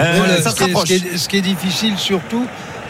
Euh, 0.00 0.14
Voilà, 0.18 0.42
ça 0.42 0.50
ce, 0.50 0.56
qui 0.56 0.62
est, 0.62 0.66
rapproche. 0.66 0.88
ce 0.88 0.94
qui 0.94 1.06
est- 1.08 1.16
ce 1.18 1.28
qui 1.28 1.36
est 1.36 1.40
difficile 1.40 1.96
surtout, 1.96 2.46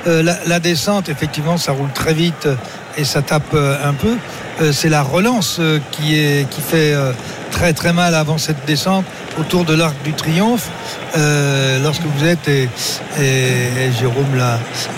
euh, 0.07 0.23
la, 0.23 0.38
la 0.47 0.59
descente, 0.59 1.09
effectivement, 1.09 1.57
ça 1.57 1.73
roule 1.73 1.90
très 1.92 2.14
vite 2.14 2.47
euh, 2.47 2.57
et 2.96 3.04
ça 3.04 3.22
tape 3.22 3.54
euh, 3.54 3.76
un 3.85 3.94
peu. 3.94 4.16
Euh, 4.61 4.72
c'est 4.72 4.88
la 4.88 5.02
relance 5.02 5.59
euh, 5.59 5.78
qui, 5.90 6.18
est, 6.18 6.48
qui 6.48 6.61
fait 6.61 6.94
très 7.50 7.72
très 7.72 7.92
mal 7.92 8.14
avant 8.14 8.38
cette 8.38 8.64
descente 8.66 9.04
autour 9.38 9.64
de 9.64 9.74
l'arc 9.74 9.94
du 10.04 10.12
triomphe. 10.12 10.68
Lorsque 11.83 12.02
vous 12.02 12.24
êtes, 12.24 12.48
et, 12.48 12.68
Jérôme 13.98 14.37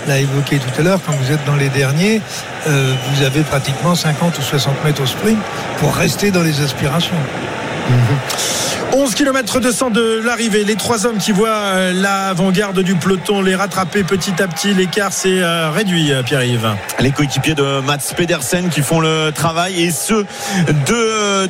l'a 0.07 0.19
évoqué 0.19 0.57
tout 0.57 0.79
à 0.79 0.83
l'heure, 0.83 0.99
quand 1.05 1.13
vous 1.13 1.31
êtes 1.31 1.43
dans 1.45 1.55
les 1.55 1.69
derniers, 1.69 2.21
vous 2.65 3.23
avez 3.23 3.41
pratiquement 3.41 3.93
50 3.93 4.37
ou 4.37 4.41
60 4.41 4.83
mètres 4.85 5.01
au 5.01 5.05
sprint 5.05 5.37
pour 5.79 5.93
rester 5.93 6.31
dans 6.31 6.43
les 6.43 6.61
aspirations. 6.61 7.17
11 8.93 9.15
km 9.15 9.59
200 9.59 9.89
de 9.91 10.21
l'arrivée. 10.23 10.63
Les 10.63 10.75
trois 10.75 11.05
hommes 11.05 11.17
qui 11.17 11.31
voient 11.31 11.49
euh, 11.49 11.93
l'avant-garde 11.93 12.79
du 12.79 12.95
peloton 12.95 13.41
les 13.41 13.53
rattraper 13.53 14.03
petit 14.03 14.41
à 14.41 14.47
petit. 14.47 14.73
L'écart 14.73 15.11
s'est 15.11 15.39
euh, 15.39 15.69
réduit, 15.69 16.11
euh, 16.11 16.23
Pierre-Yves. 16.23 16.73
Les 16.99 17.11
coéquipiers 17.11 17.53
de 17.53 17.81
Mats 17.81 17.97
Pedersen 18.15 18.69
qui 18.69 18.81
font 18.81 18.99
le 18.99 19.31
travail 19.31 19.83
et 19.83 19.91
ceux 19.91 20.25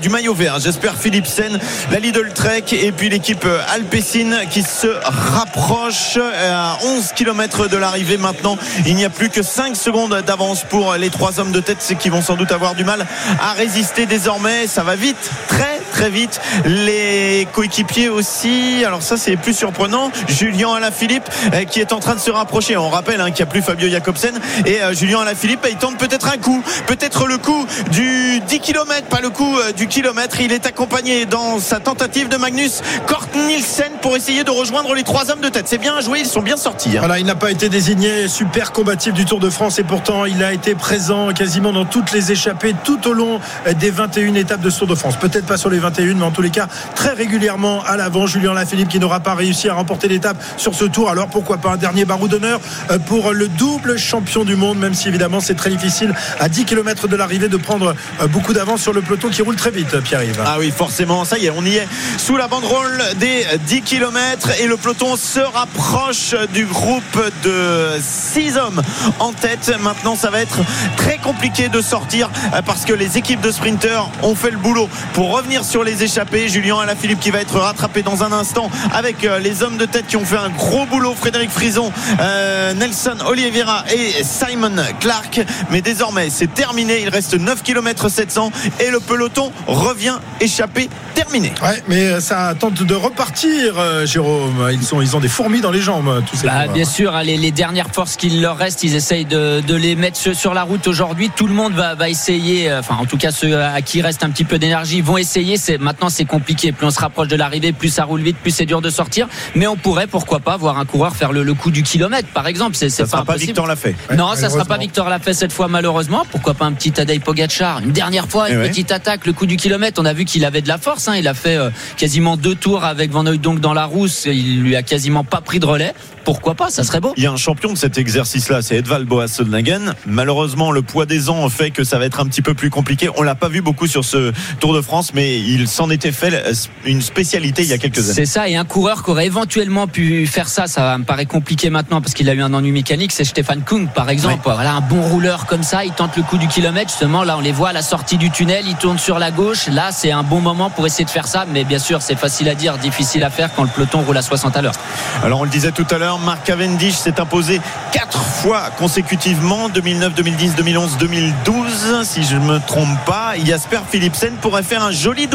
du 0.02 0.10
maillot 0.10 0.34
vert. 0.34 0.60
J'espère 0.60 0.96
Philipsen, 0.96 1.60
la 1.92 2.00
Lidl 2.00 2.32
Trek 2.34 2.66
et 2.72 2.92
puis 2.92 3.10
l'équipe 3.10 3.46
Alpecin 3.74 4.46
qui 4.50 4.64
se 4.64 4.88
rapproche 5.04 6.18
à 6.18 6.78
11 6.84 7.14
km 7.16 7.68
de 7.68 7.78
l'arrivée 7.78 8.18
maintenant. 8.18 8.58
Il 8.86 8.96
n'y 8.96 9.06
a 9.06 9.10
plus 9.10 9.30
que 9.30 9.42
5 9.42 9.76
secondes 9.76 10.22
d'avance 10.26 10.64
pour 10.64 10.96
les 10.96 11.10
trois 11.10 11.40
hommes 11.40 11.52
de 11.52 11.62
tête 11.62 11.96
qui 12.00 12.10
vont 12.10 12.22
sans 12.22 12.36
doute 12.36 12.52
avoir 12.52 12.76
du 12.76 12.84
mal 12.84 13.06
à 13.42 13.54
résister 13.54 14.06
désormais. 14.06 14.68
Ça 14.68 14.84
va 14.84 14.96
vite, 14.96 15.32
très 15.48 15.77
très 15.92 16.10
vite. 16.10 16.40
Les 16.66 17.48
coéquipiers 17.54 18.10
aussi. 18.10 18.84
Alors 18.86 19.02
ça 19.02 19.18
c'est 19.18 19.36
plus 19.38 19.54
surprenant. 19.54 20.12
Julien 20.28 20.74
Alaphilippe 20.74 21.28
euh, 21.54 21.64
qui 21.64 21.80
est 21.80 21.94
en 21.94 22.00
train 22.00 22.16
de 22.16 22.20
se 22.20 22.32
rapprocher. 22.32 22.78
On 22.78 22.90
rappelle 22.90 23.22
hein, 23.22 23.32
qu'il 23.32 23.44
n'y 23.46 23.50
a 23.50 23.52
plus 23.52 23.62
Fabio 23.62 23.90
Jacobsen 23.90 24.40
et 24.66 24.82
euh, 24.82 24.94
Julien 24.94 25.20
Alaphilippe 25.22 25.66
il 25.70 25.78
tente 25.78 25.98
peut-être 25.98 26.28
un 26.28 26.38
coup, 26.38 26.64
peut-être 26.88 27.28
le 27.28 27.38
coup 27.38 27.66
du 27.92 28.40
10 28.48 28.60
km, 28.60 29.08
pas 29.10 29.22
le 29.22 29.30
coup 29.30 29.58
euh, 29.58 29.72
du 29.72 29.88
kilomètre. 29.88 30.40
Il 30.42 30.52
est 30.52 30.66
accompagné 30.66 31.26
dans 31.26 31.60
sa 31.60 31.80
tentative 31.80 32.30
de 32.30 32.38
Magnus 32.38 32.82
Kort 33.08 33.28
Nielsen 33.48 33.92
pour 34.02 34.16
essayer 34.16 34.44
de 34.44 34.52
rejoindre 34.52 34.94
les 34.94 35.04
trois 35.04 35.32
hommes 35.32 35.42
de 35.42 35.50
tête. 35.50 35.68
C'est 35.68 35.78
bien 35.78 36.00
joué, 36.02 36.20
ils 36.20 36.26
sont 36.28 36.42
bien 36.42 36.58
sortis. 36.58 36.90
hein. 36.96 37.00
Voilà, 37.00 37.20
il 37.20 37.26
n'a 37.26 37.36
pas 37.36 37.52
été 37.52 37.70
désigné 37.70 38.28
super 38.28 38.72
combatif 38.72 39.14
du 39.14 39.26
Tour 39.26 39.40
de 39.40 39.50
France 39.50 39.80
et 39.80 39.84
pourtant 39.84 40.26
il 40.26 40.44
a 40.44 40.54
été 40.54 40.76
présent 40.76 41.34
quasiment 41.34 41.74
dans 41.74 41.86
toutes 41.86 42.12
les 42.12 42.32
échappées 42.32 42.76
tout 42.84 43.08
au 43.08 43.14
long 43.14 43.40
euh, 43.68 43.74
des 43.74 43.90
21 43.92 44.36
étapes 44.36 44.62
de 44.62 44.70
ce 44.70 44.80
Tour 44.80 44.88
de 44.88 44.96
France. 44.96 45.16
Peut-être 45.18 45.46
pas 45.46 45.58
sur 45.58 45.70
les 45.70 45.80
21, 45.88 46.16
mais 46.16 46.24
en 46.24 46.32
tous 46.32 46.42
les 46.42 46.50
cas 46.50 46.68
très 46.96 47.14
régulièrement 47.14 47.82
à 47.84 47.96
l'avant. 47.96 48.28
Julien 48.28 48.54
Lafilippe 48.54 48.90
qui 48.90 49.00
n'aura 49.00 49.20
pas 49.22 49.36
réussi 49.36 49.70
à 49.70 49.74
remporter 49.74 50.08
l'étape 50.08 50.38
sur 50.58 50.76
ce 50.76 50.86
Tour. 50.86 51.10
Alors 51.10 51.28
pourquoi 51.28 51.58
pas 51.58 51.72
un 51.72 51.78
dernier 51.78 52.06
barreau 52.06 52.28
d'honneur 52.28 52.60
euh, 52.92 53.00
pour 53.00 53.32
le 53.32 53.48
double 53.48 53.98
champion 53.98 54.44
du 54.44 54.56
monde, 54.56 54.78
même 54.80 54.94
si 54.94 55.08
évidemment 55.08 55.40
c'est 55.40 55.56
très 55.56 55.70
difficile 55.70 56.14
à 56.40 56.50
10 56.50 56.66
km 56.66 57.08
de 57.08 57.16
l'arrivée 57.16 57.48
de 57.48 57.58
prendre 57.58 57.96
euh, 58.22 58.28
beaucoup 58.28 58.54
d'avance 58.54 58.82
sur 58.82 58.94
le 58.94 59.02
peloton 59.02 59.30
qui 59.30 59.42
roule 59.42 59.56
très 59.56 59.72
vite, 59.72 59.98
Pierre-Yves. 60.02 60.42
Ah 60.46 60.58
oui, 60.60 60.72
forcément, 60.76 61.24
ça 61.24 61.38
y 61.38 61.46
est, 61.46 61.52
on 61.52 61.64
y 61.64 61.76
est 61.76 61.88
sous 62.18 62.36
la 62.36 62.48
banderole 62.48 63.02
des 63.18 63.46
10 63.68 63.82
km 63.84 64.50
et 64.60 64.68
le 64.68 64.76
peloton 64.78 65.16
se 65.16 65.40
rapproche 65.40 66.36
du 66.54 66.66
groupe 66.66 67.22
de 67.44 67.92
6 68.02 68.58
hommes 68.58 68.82
en 69.20 69.32
tête. 69.32 69.74
Maintenant, 69.80 70.16
ça 70.16 70.30
va 70.30 70.42
être 70.42 70.60
très 70.98 71.18
compliqué 71.18 71.70
de 71.70 71.82
sortir 71.82 72.30
euh, 72.54 72.62
parce 72.62 72.86
que 72.86 72.94
les 72.94 73.18
équipes 73.18 73.42
de 73.42 73.52
sprinteurs 73.52 74.10
ont 74.24 74.36
fait 74.36 74.52
le 74.52 74.58
boulot 74.58 74.90
pour 75.14 75.36
revenir 75.36 75.64
sur 75.68 75.84
les 75.84 76.04
échappées. 76.04 76.48
Julien 76.48 76.80
Alaphilippe 76.80 77.20
qui 77.20 77.30
va 77.30 77.42
être 77.42 77.60
rattrapé 77.60 78.02
dans 78.02 78.24
un 78.24 78.32
instant 78.32 78.70
avec 78.94 79.26
euh, 79.26 79.40
les 79.40 79.64
hommes 79.64 79.78
de 79.78 79.86
tête 79.86 80.08
qui 80.08 80.16
ont 80.16 80.26
fait 80.26 80.38
un 80.38 80.50
gros 80.50 80.86
boulot. 80.86 81.14
Frédéric 81.14 81.50
Frison, 81.50 81.92
euh, 82.20 82.74
Nelson 82.74 83.18
Oliveira 83.28 83.84
et 83.94 84.24
Simon 84.24 84.76
Clark. 85.00 85.42
Mais 85.70 85.82
désormais, 85.82 86.30
c'est 86.30 86.54
terminé. 86.54 87.02
Il 87.02 87.10
reste 87.10 87.34
9 87.34 87.64
km 87.64 88.10
700 88.10 88.52
et 88.80 88.90
le 88.90 89.00
peloton 89.00 89.52
revient 89.68 90.18
échappé 90.40 90.90
terminé. 91.14 91.52
Ouais, 91.62 91.84
mais 91.88 92.22
ça 92.22 92.54
tente 92.58 92.84
de 92.84 92.96
repartir, 92.96 93.74
euh, 93.78 94.06
Jérôme. 94.06 94.70
Ils, 94.72 94.84
sont, 94.84 95.02
ils 95.02 95.16
ont 95.16 95.20
des 95.20 95.28
fourmis 95.28 95.62
dans 95.62 95.72
les 95.72 95.82
jambes, 95.82 96.24
tous 96.30 96.38
ces 96.38 96.48
Bah, 96.48 96.68
bien 96.68 96.86
sûr, 96.86 97.16
hein, 97.16 97.24
les, 97.24 97.38
les 97.38 97.52
dernières 97.52 97.90
forces 97.92 98.16
qu'il 98.16 98.42
leur 98.42 98.58
reste, 98.58 98.84
ils 98.84 98.96
essayent 98.96 99.26
de, 99.26 99.62
de 99.62 99.76
les 99.76 99.96
mettre 99.96 100.18
sur, 100.18 100.54
la 100.54 100.64
route 100.64 100.88
aujourd'hui. 100.88 101.30
Tout 101.36 101.48
le 101.48 101.54
monde 101.54 101.74
va, 101.74 101.96
va 101.96 102.10
essayer, 102.10 102.70
euh, 102.70 102.80
enfin 102.80 102.96
en 103.00 103.06
tout 103.06 103.18
cas 103.18 103.32
ceux 103.32 103.60
à 103.60 103.82
qui 103.82 104.02
reste 104.02 104.24
un 104.24 104.30
petit 104.30 104.46
peu 104.46 104.60
d'énergie 104.60 105.02
vont 105.02 105.18
essayer. 105.18 105.57
C'est 105.58 105.78
maintenant 105.78 106.10
c'est 106.10 106.26
compliqué. 106.26 106.72
Plus 106.72 106.88
on 106.88 106.92
se 106.92 107.00
rapproche 107.00 107.28
de 107.28 107.36
l'arrivée, 107.36 107.72
plus 107.74 107.90
ça 107.90 108.04
roule 108.06 108.22
vite, 108.22 108.38
plus 108.38 108.52
c'est 108.52 108.66
dur 108.66 108.82
de 108.82 108.90
sortir. 108.90 109.28
Mais 109.56 109.68
on 109.68 109.76
pourrait, 109.76 110.08
pourquoi 110.08 110.40
pas, 110.40 110.58
voir 110.58 110.78
un 110.80 110.86
coureur 110.86 111.16
faire 111.16 111.32
le, 111.32 111.44
le 111.44 111.54
coup 111.54 111.72
du 111.72 111.84
kilomètre, 111.84 112.30
par 112.30 112.48
exemple. 112.48 112.76
C'est 112.76 112.90
c'est 112.90 113.04
Ça 113.06 113.12
sera 113.12 113.26
pas. 113.26 113.36
Victor 113.36 113.68
Lafay. 113.68 113.96
non, 114.16 114.36
ça 114.36 114.50
sera 114.50 114.66
pas 114.66 114.78
Victor 114.78 115.10
Lafay 115.10 115.34
cette 115.34 115.52
fois 115.52 115.68
malheureusement. 115.68 116.26
Pourquoi 116.32 116.54
pas 116.54 116.66
un 116.66 116.74
petit 116.74 116.92
Tadej 116.92 117.20
Pogacar 117.22 117.80
Une 117.80 117.92
dernière 117.92 118.28
fois, 118.28 118.50
une 118.50 118.56
Eh 118.56 118.58
ouais. 118.60 118.70
petite 118.70 118.92
attaque, 118.92 119.26
le 119.26 119.34
coup 119.34 119.46
du 119.46 119.58
kilomètre. 119.58 120.00
On 120.02 120.06
a 120.06 120.14
vu 120.14 120.26
qu'il 120.26 120.46
avait 120.46 120.62
de 120.62 120.68
la 120.68 120.78
force. 120.78 121.08
hein. 121.08 121.16
Il 121.16 121.28
a 121.28 121.34
fait 121.34 121.58
euh, 121.58 121.70
quasiment 121.98 122.38
deux 122.38 122.56
tours 122.56 122.84
avec 122.86 123.12
Van 123.12 123.26
Hooydonk 123.26 123.60
dans 123.60 123.74
la 123.74 123.86
rousse. 123.86 124.26
Il 124.26 124.62
lui 124.62 124.76
a 124.76 124.84
quasiment 124.84 125.24
pas 125.24 125.42
pris 125.42 125.60
de 125.60 125.66
relais. 125.66 125.94
Pourquoi 126.24 126.56
pas 126.56 126.70
Ça 126.70 126.84
serait 126.84 127.00
beau. 127.00 127.14
Il 127.16 127.24
y 127.24 127.26
a 127.26 127.32
un 127.32 127.38
champion 127.38 127.72
de 127.72 127.78
cet 127.78 127.98
exercice-là, 127.98 128.62
c'est 128.62 128.76
Edvald 128.76 129.08
Boas 129.08 129.28
Solnagen. 129.30 129.94
Malheureusement, 130.06 130.72
le 130.72 130.82
poids 130.82 131.06
des 131.06 131.30
ans 131.30 131.48
fait 131.48 131.72
que 131.72 131.84
ça 131.86 132.00
va 132.00 132.06
être 132.06 132.20
un 132.20 132.26
petit 132.26 132.42
peu 132.42 132.54
plus 132.54 132.70
compliqué. 132.70 133.10
On 133.16 133.22
l'a 133.24 133.36
pas 133.36 133.48
vu 133.48 133.62
beaucoup 133.62 133.88
sur 133.88 134.04
ce 134.04 134.34
Tour 134.60 134.74
de 134.74 134.82
France, 134.82 135.12
mais 135.14 135.40
il 135.48 135.68
s'en 135.68 135.90
était 135.90 136.12
fait 136.12 136.44
une 136.86 137.02
spécialité 137.02 137.64
il 137.64 137.70
y 137.70 137.74
a 137.74 137.78
quelques 137.78 138.00
années. 138.06 138.14
C'est 138.14 138.26
ça, 138.26 138.48
et 138.48 138.56
un 138.56 138.66
coureur 138.66 139.04
qui 139.04 139.12
aurait 139.12 139.26
éventuellement 139.26 139.88
pu 139.88 140.28
faire 140.28 140.48
ça, 140.48 140.68
ça 140.68 140.98
me 140.98 141.04
paraît 141.04 141.26
compliqué 141.26 141.70
maintenant 141.70 142.02
parce 142.02 142.14
qu'il 142.14 142.30
a 142.30 142.34
eu 142.34 142.42
un 142.42 142.54
ennui 142.54 142.72
mécanique, 142.72 143.12
c'est 143.12 143.24
Stéphane 143.24 143.62
Kung 143.64 143.90
par 143.90 144.10
exemple. 144.10 144.42
Voilà, 144.44 144.74
un 144.74 144.82
bon 144.82 145.02
rouleur 145.02 145.46
comme 145.46 145.64
ça, 145.64 145.86
il 145.86 145.92
tente 145.92 146.16
le 146.18 146.24
coup 146.24 146.38
du 146.38 146.48
kilomètre, 146.48 146.90
justement, 146.90 147.24
là 147.24 147.38
on 147.38 147.42
les 147.42 147.52
voit 147.52 147.70
à 147.70 147.74
la 147.74 147.82
sortie 147.82 148.18
du 148.18 148.30
tunnel, 148.30 148.66
il 148.68 148.76
tourne 148.76 149.00
sur 149.00 149.20
la 149.20 149.32
gauche, 149.32 149.68
là 149.68 149.92
c'est 149.92 150.12
un 150.12 150.24
bon 150.24 150.42
moment 150.42 150.70
pour 150.70 150.86
essayer 150.86 151.06
de 151.06 151.10
faire 151.10 151.28
ça, 151.28 151.46
mais 151.52 151.64
bien 151.64 151.80
sûr 151.80 152.02
c'est 152.02 152.18
facile 152.18 152.50
à 152.50 152.56
dire, 152.56 152.78
difficile 152.78 153.24
à 153.24 153.30
faire 153.30 153.54
quand 153.56 153.64
le 153.64 153.70
peloton 153.70 154.02
roule 154.02 154.18
à 154.18 154.22
60 154.22 154.56
à 154.58 154.62
l'heure. 154.62 154.76
Alors 155.24 155.42
on 155.42 155.44
le 155.44 155.50
disait 155.50 155.72
tout 155.72 155.88
à 155.90 155.98
l'heure, 155.98 156.20
Mark 156.20 156.44
Cavendish 156.44 156.96
s'est 156.96 157.20
imposé 157.20 157.62
quatre 157.92 158.22
fois 158.22 158.70
consécutivement 158.78 159.70
2009, 159.70 160.14
2010, 160.14 160.56
2011, 160.56 160.98
2012 160.98 162.04
si 162.04 162.24
je 162.24 162.36
ne 162.36 162.46
me 162.46 162.60
trompe 162.60 162.98
pas. 163.06 163.34
Jasper 163.44 163.80
Philipsen 163.90 164.34
pourrait 164.42 164.64
faire 164.64 164.84
un 164.84 164.92
joli 164.92 165.28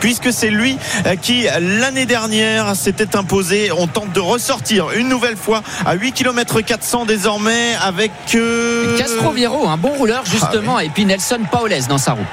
puisque 0.00 0.32
c'est 0.32 0.50
lui 0.50 0.78
euh, 1.06 1.16
qui 1.16 1.46
l'année 1.60 2.06
dernière 2.06 2.74
s'était 2.76 3.16
imposé. 3.16 3.70
On 3.76 3.86
tente 3.86 4.12
de 4.12 4.20
ressortir 4.20 4.90
une 4.92 5.08
nouvelle 5.08 5.36
fois 5.36 5.62
à 5.84 5.94
8 5.94 6.12
km 6.12 6.60
400 6.60 7.06
désormais 7.06 7.74
avec 7.82 8.12
euh, 8.34 8.98
Castroviero, 8.98 9.68
un 9.68 9.76
bon 9.76 9.90
rouleur 9.90 10.24
justement, 10.24 10.78
et 10.78 10.88
puis 10.88 11.04
Nelson 11.04 11.40
Paoles 11.50 11.86
dans 11.88 11.98
sa 11.98 12.12
roue. 12.12 12.26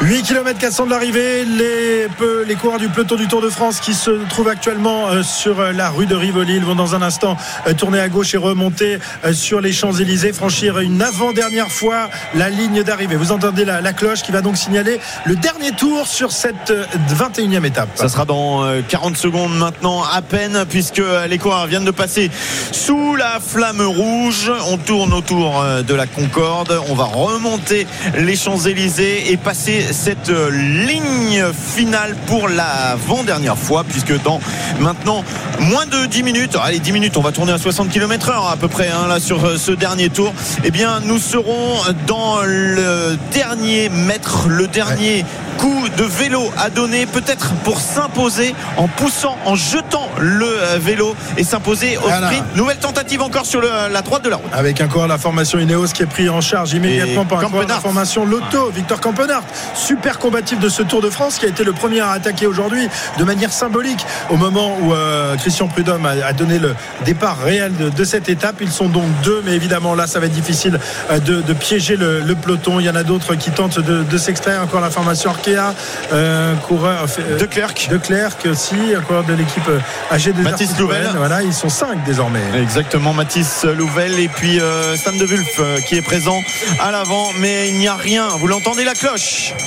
8 0.00 0.22
km 0.22 0.60
400 0.60 0.86
de 0.86 0.90
l'arrivée, 0.90 1.44
les, 1.44 2.54
coureurs 2.54 2.78
du 2.78 2.88
peloton 2.88 3.16
du 3.16 3.26
Tour 3.26 3.40
de 3.40 3.50
France 3.50 3.80
qui 3.80 3.94
se 3.94 4.10
trouvent 4.28 4.48
actuellement 4.48 5.08
euh, 5.08 5.22
sur 5.24 5.60
euh, 5.60 5.72
la 5.72 5.90
rue 5.90 6.06
de 6.06 6.14
Rivoli 6.14 6.54
ils 6.56 6.64
vont 6.64 6.76
dans 6.76 6.94
un 6.94 7.02
instant 7.02 7.36
euh, 7.66 7.74
tourner 7.74 7.98
à 7.98 8.08
gauche 8.08 8.32
et 8.34 8.36
remonter 8.36 8.98
sur 9.32 9.60
les 9.60 9.72
Champs-Élysées, 9.72 10.32
franchir 10.32 10.78
une 10.78 11.02
avant-dernière 11.02 11.70
fois 11.70 12.10
la 12.34 12.48
ligne 12.48 12.84
d'arrivée. 12.84 13.16
Vous 13.16 13.32
entendez 13.32 13.64
la, 13.64 13.80
la 13.80 13.92
cloche 13.92 14.22
qui 14.22 14.30
va 14.30 14.40
donc 14.40 14.56
signaler 14.56 15.00
le 15.24 15.34
dernier 15.34 15.72
tour 15.72 16.06
sur 16.06 16.30
cette 16.30 16.70
euh, 16.70 16.84
21e 17.08 17.64
étape. 17.64 17.88
Ça 17.96 18.08
sera 18.08 18.24
dans 18.24 18.64
euh, 18.64 18.82
40 18.88 19.16
secondes 19.16 19.56
maintenant 19.56 20.04
à 20.04 20.22
peine 20.22 20.64
puisque 20.68 21.02
les 21.28 21.38
coureurs 21.38 21.66
viennent 21.66 21.84
de 21.84 21.90
passer 21.90 22.30
sous 22.70 23.16
la 23.16 23.40
flamme 23.40 23.82
rouge. 23.82 24.50
On 24.68 24.78
tourne 24.78 25.12
autour 25.12 25.64
de 25.86 25.94
la 25.94 26.06
Concorde. 26.06 26.80
On 26.88 26.94
va 26.94 27.04
remonter 27.04 27.86
les 28.16 28.36
Champs-Élysées 28.36 29.32
et 29.32 29.36
passer 29.36 29.87
cette 29.92 30.28
euh, 30.30 30.50
ligne 30.50 31.44
finale 31.52 32.14
pour 32.26 32.48
l'avant-dernière 32.48 33.56
fois 33.58 33.84
puisque 33.88 34.20
dans 34.22 34.40
maintenant 34.80 35.24
moins 35.60 35.86
de 35.86 36.06
10 36.06 36.22
minutes, 36.22 36.56
allez 36.62 36.78
10 36.78 36.92
minutes, 36.92 37.16
on 37.16 37.20
va 37.22 37.32
tourner 37.32 37.52
à 37.52 37.58
60 37.58 37.88
km 37.90 38.28
heure 38.30 38.48
à 38.48 38.56
peu 38.56 38.68
près 38.68 38.88
hein, 38.88 39.06
là 39.08 39.20
sur 39.20 39.44
euh, 39.44 39.56
ce 39.56 39.72
dernier 39.72 40.08
tour. 40.10 40.32
Eh 40.64 40.70
bien 40.70 41.00
nous 41.00 41.18
serons 41.18 41.76
dans 42.06 42.40
le 42.42 43.16
dernier 43.32 43.88
mètre, 43.88 44.48
le 44.48 44.66
dernier 44.66 45.24
coup 45.58 45.84
de 45.96 46.04
vélo 46.04 46.50
à 46.56 46.70
donner 46.70 47.06
peut-être 47.06 47.52
pour 47.64 47.80
s'imposer 47.80 48.54
en 48.76 48.86
poussant, 48.86 49.36
en 49.44 49.56
jetant 49.56 50.08
le 50.18 50.46
euh, 50.46 50.78
vélo 50.80 51.16
et 51.36 51.42
s'imposer 51.44 51.96
au 51.98 52.02
Voilà. 52.02 52.28
sprint. 52.28 52.44
Nouvelle 52.54 52.76
tentative 52.78 53.22
encore 53.22 53.44
sur 53.46 53.60
le- 53.60 53.68
la 53.92 54.02
droite 54.02 54.22
de 54.22 54.28
la 54.30 54.36
route. 54.36 54.46
Avec 54.52 54.80
de 54.80 55.08
la 55.08 55.18
formation 55.18 55.58
Ineos 55.58 55.88
qui 55.88 56.02
est 56.02 56.06
pris 56.06 56.28
en 56.28 56.40
charge 56.40 56.72
immédiatement 56.72 57.22
Et 57.22 57.26
par 57.26 57.40
la 57.42 57.80
formation 57.80 58.24
Lotto, 58.24 58.70
Victor 58.70 59.00
Campenart, 59.00 59.42
super 59.78 60.18
combatif 60.18 60.58
de 60.58 60.68
ce 60.68 60.82
Tour 60.82 61.00
de 61.00 61.10
France 61.10 61.38
qui 61.38 61.46
a 61.46 61.48
été 61.48 61.64
le 61.64 61.72
premier 61.72 62.00
à 62.00 62.10
attaquer 62.10 62.46
aujourd'hui 62.46 62.88
de 63.18 63.24
manière 63.24 63.52
symbolique 63.52 64.04
au 64.30 64.36
moment 64.36 64.76
où 64.80 64.92
euh, 64.92 65.36
Christian 65.36 65.68
Prudhomme 65.68 66.04
a, 66.06 66.26
a 66.26 66.32
donné 66.32 66.58
le 66.58 66.74
départ 67.04 67.38
réel 67.38 67.74
de, 67.76 67.88
de 67.88 68.04
cette 68.04 68.28
étape. 68.28 68.56
Ils 68.60 68.70
sont 68.72 68.88
donc 68.88 69.06
deux, 69.22 69.42
mais 69.44 69.52
évidemment 69.52 69.94
là 69.94 70.06
ça 70.06 70.18
va 70.20 70.26
être 70.26 70.32
difficile 70.32 70.78
euh, 71.10 71.18
de, 71.20 71.40
de 71.40 71.52
piéger 71.52 71.96
le, 71.96 72.20
le 72.20 72.34
peloton. 72.34 72.80
Il 72.80 72.86
y 72.86 72.90
en 72.90 72.96
a 72.96 73.02
d'autres 73.04 73.34
qui 73.36 73.50
tentent 73.50 73.78
de, 73.80 74.02
de 74.02 74.18
s'extraire. 74.18 74.62
Encore 74.62 74.80
la 74.80 74.90
formation 74.90 75.30
Arkea, 75.30 75.74
euh, 76.12 76.54
coureur 76.66 77.06
euh, 77.18 77.38
De 77.38 77.46
Klerk. 77.46 77.88
de 77.90 77.98
Clerc 77.98 78.36
aussi, 78.50 78.74
un 78.96 79.00
coureur 79.00 79.24
de 79.24 79.34
l'équipe 79.34 79.68
euh, 79.68 79.78
AG 80.10 80.32
de 80.34 80.42
Mathis 80.42 80.76
Louvel. 80.78 81.08
Voilà, 81.16 81.42
ils 81.42 81.54
sont 81.54 81.68
cinq 81.68 82.02
désormais. 82.04 82.42
Exactement, 82.60 83.12
Mathis 83.12 83.64
Louvel 83.64 84.18
et 84.18 84.28
puis 84.28 84.60
Stan 84.96 85.12
de 85.12 85.24
Wulf 85.24 85.60
qui 85.86 85.96
est 85.96 86.02
présent 86.02 86.40
à 86.80 86.90
l'avant, 86.90 87.30
mais 87.38 87.68
il 87.68 87.78
n'y 87.78 87.88
a 87.88 87.94
rien. 87.94 88.28
Vous 88.38 88.46
l'entendez 88.48 88.84
la 88.84 88.94
cloche? 88.94 89.52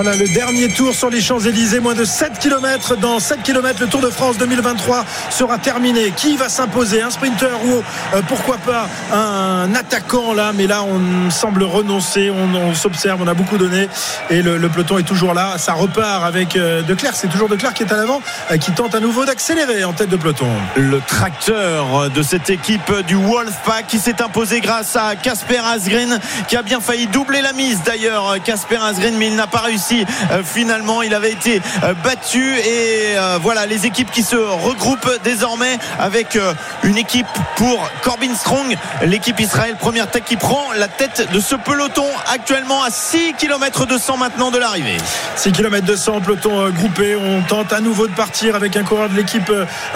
Voilà 0.00 0.14
le 0.14 0.28
dernier 0.28 0.68
tour 0.68 0.94
sur 0.94 1.10
les 1.10 1.20
Champs-Élysées, 1.20 1.80
moins 1.80 1.96
de 1.96 2.04
7 2.04 2.38
km. 2.38 2.94
Dans 2.94 3.18
7 3.18 3.42
km, 3.42 3.80
le 3.80 3.88
Tour 3.88 4.00
de 4.00 4.10
France 4.10 4.38
2023 4.38 5.04
sera 5.28 5.58
terminé. 5.58 6.12
Qui 6.12 6.36
va 6.36 6.48
s'imposer? 6.48 7.02
Un 7.02 7.10
sprinter 7.10 7.50
ou 7.64 7.82
euh, 8.14 8.22
pourquoi 8.28 8.58
pas 8.58 8.88
un 9.12 9.74
attaquant? 9.74 10.34
Là 10.34 10.52
Mais 10.54 10.68
là, 10.68 10.84
on 10.84 11.32
semble 11.32 11.64
renoncer, 11.64 12.30
on, 12.30 12.74
s'observe, 12.74 13.20
on 13.20 13.26
a 13.26 13.34
beaucoup 13.34 13.58
donné. 13.58 13.88
Et 14.30 14.40
le, 14.40 14.68
peloton 14.68 14.98
est 14.98 15.02
toujours 15.02 15.34
là. 15.34 15.58
Ça 15.58 15.72
repart 15.72 16.22
avec 16.24 16.54
euh, 16.54 16.82
De 16.82 16.94
Clerc, 16.94 17.16
c'est 17.16 17.26
toujours 17.26 17.48
De 17.48 17.56
Clerc 17.56 17.74
qui 17.74 17.82
est 17.82 17.92
à 17.92 17.96
l'avant, 17.96 18.22
euh, 18.52 18.56
qui 18.56 18.70
tente 18.70 18.94
à 18.94 19.00
nouveau 19.00 19.24
d'accélérer 19.24 19.82
en 19.82 19.94
tête 19.94 20.10
de 20.10 20.16
peloton. 20.16 20.46
le 20.76 21.00
tracteur 21.00 22.08
de 22.08 22.22
cette 22.22 22.50
équipe 22.50 22.92
du 23.08 23.16
Wolfpack 23.16 23.88
qui 23.88 23.98
s'est 23.98 24.22
imposé 24.22 24.60
grâce 24.60 24.94
à 24.94 25.16
Casper 25.16 25.58
Asgreen 25.58 26.20
qui 26.46 26.56
a 26.56 26.62
bien 26.62 26.78
failli 26.78 27.08
doubler 27.08 27.42
la 27.42 27.52
mise 27.52 27.80
d'ailleurs. 27.84 28.36
Casper 28.44 28.78
Asgreen 28.80 29.16
mais 29.18 29.26
il 29.26 29.34
n'a 29.34 29.48
pas 29.48 29.58
réussi 29.58 29.87
Euh, 29.92 30.42
finalement 30.44 31.02
il 31.02 31.14
avait 31.14 31.32
été 31.32 31.60
euh, 31.82 31.94
battu 32.04 32.56
et 32.58 33.16
euh, 33.16 33.38
voilà 33.40 33.66
les 33.66 33.86
équipes 33.86 34.10
qui 34.10 34.22
se 34.22 34.36
regroupent 34.36 35.10
désormais 35.24 35.78
avec 35.98 36.38
une 36.82 36.98
équipe 36.98 37.26
pour 37.56 37.88
Corbin 38.02 38.34
Strong 38.34 38.76
l'équipe 39.02 39.38
Israël 39.40 39.76
première 39.78 40.10
tech 40.10 40.24
qui 40.24 40.36
prend 40.36 40.72
la 40.76 40.88
tête 40.88 41.28
de 41.32 41.40
ce 41.40 41.54
peloton 41.54 42.04
actuellement 42.32 42.82
à 42.82 42.90
6 42.90 43.34
km 43.38 43.86
200 43.86 44.16
maintenant 44.18 44.50
de 44.50 44.58
l'arrivée 44.58 44.96
6 45.36 45.52
km 45.52 45.86
200, 45.86 46.20
peloton 46.20 46.68
groupé. 46.70 47.16
On 47.16 47.42
tente 47.42 47.72
à 47.72 47.80
nouveau 47.80 48.08
de 48.08 48.12
partir 48.14 48.56
avec 48.56 48.76
un 48.76 48.82
coureur 48.82 49.08
de 49.08 49.14
l'équipe 49.14 49.50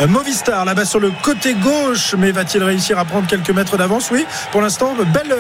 Movistar 0.09 0.65
là-bas 0.65 0.85
sur 0.85 1.01
le 1.01 1.11
côté 1.23 1.55
gauche. 1.55 2.15
Mais 2.17 2.31
va-t-il 2.31 2.63
réussir 2.63 2.99
à 2.99 3.05
prendre 3.05 3.27
quelques 3.27 3.51
mètres 3.51 3.77
d'avance? 3.77 4.11
Oui, 4.13 4.25
pour 4.53 4.63
l'instant, 4.63 4.95
belle, 5.13 5.35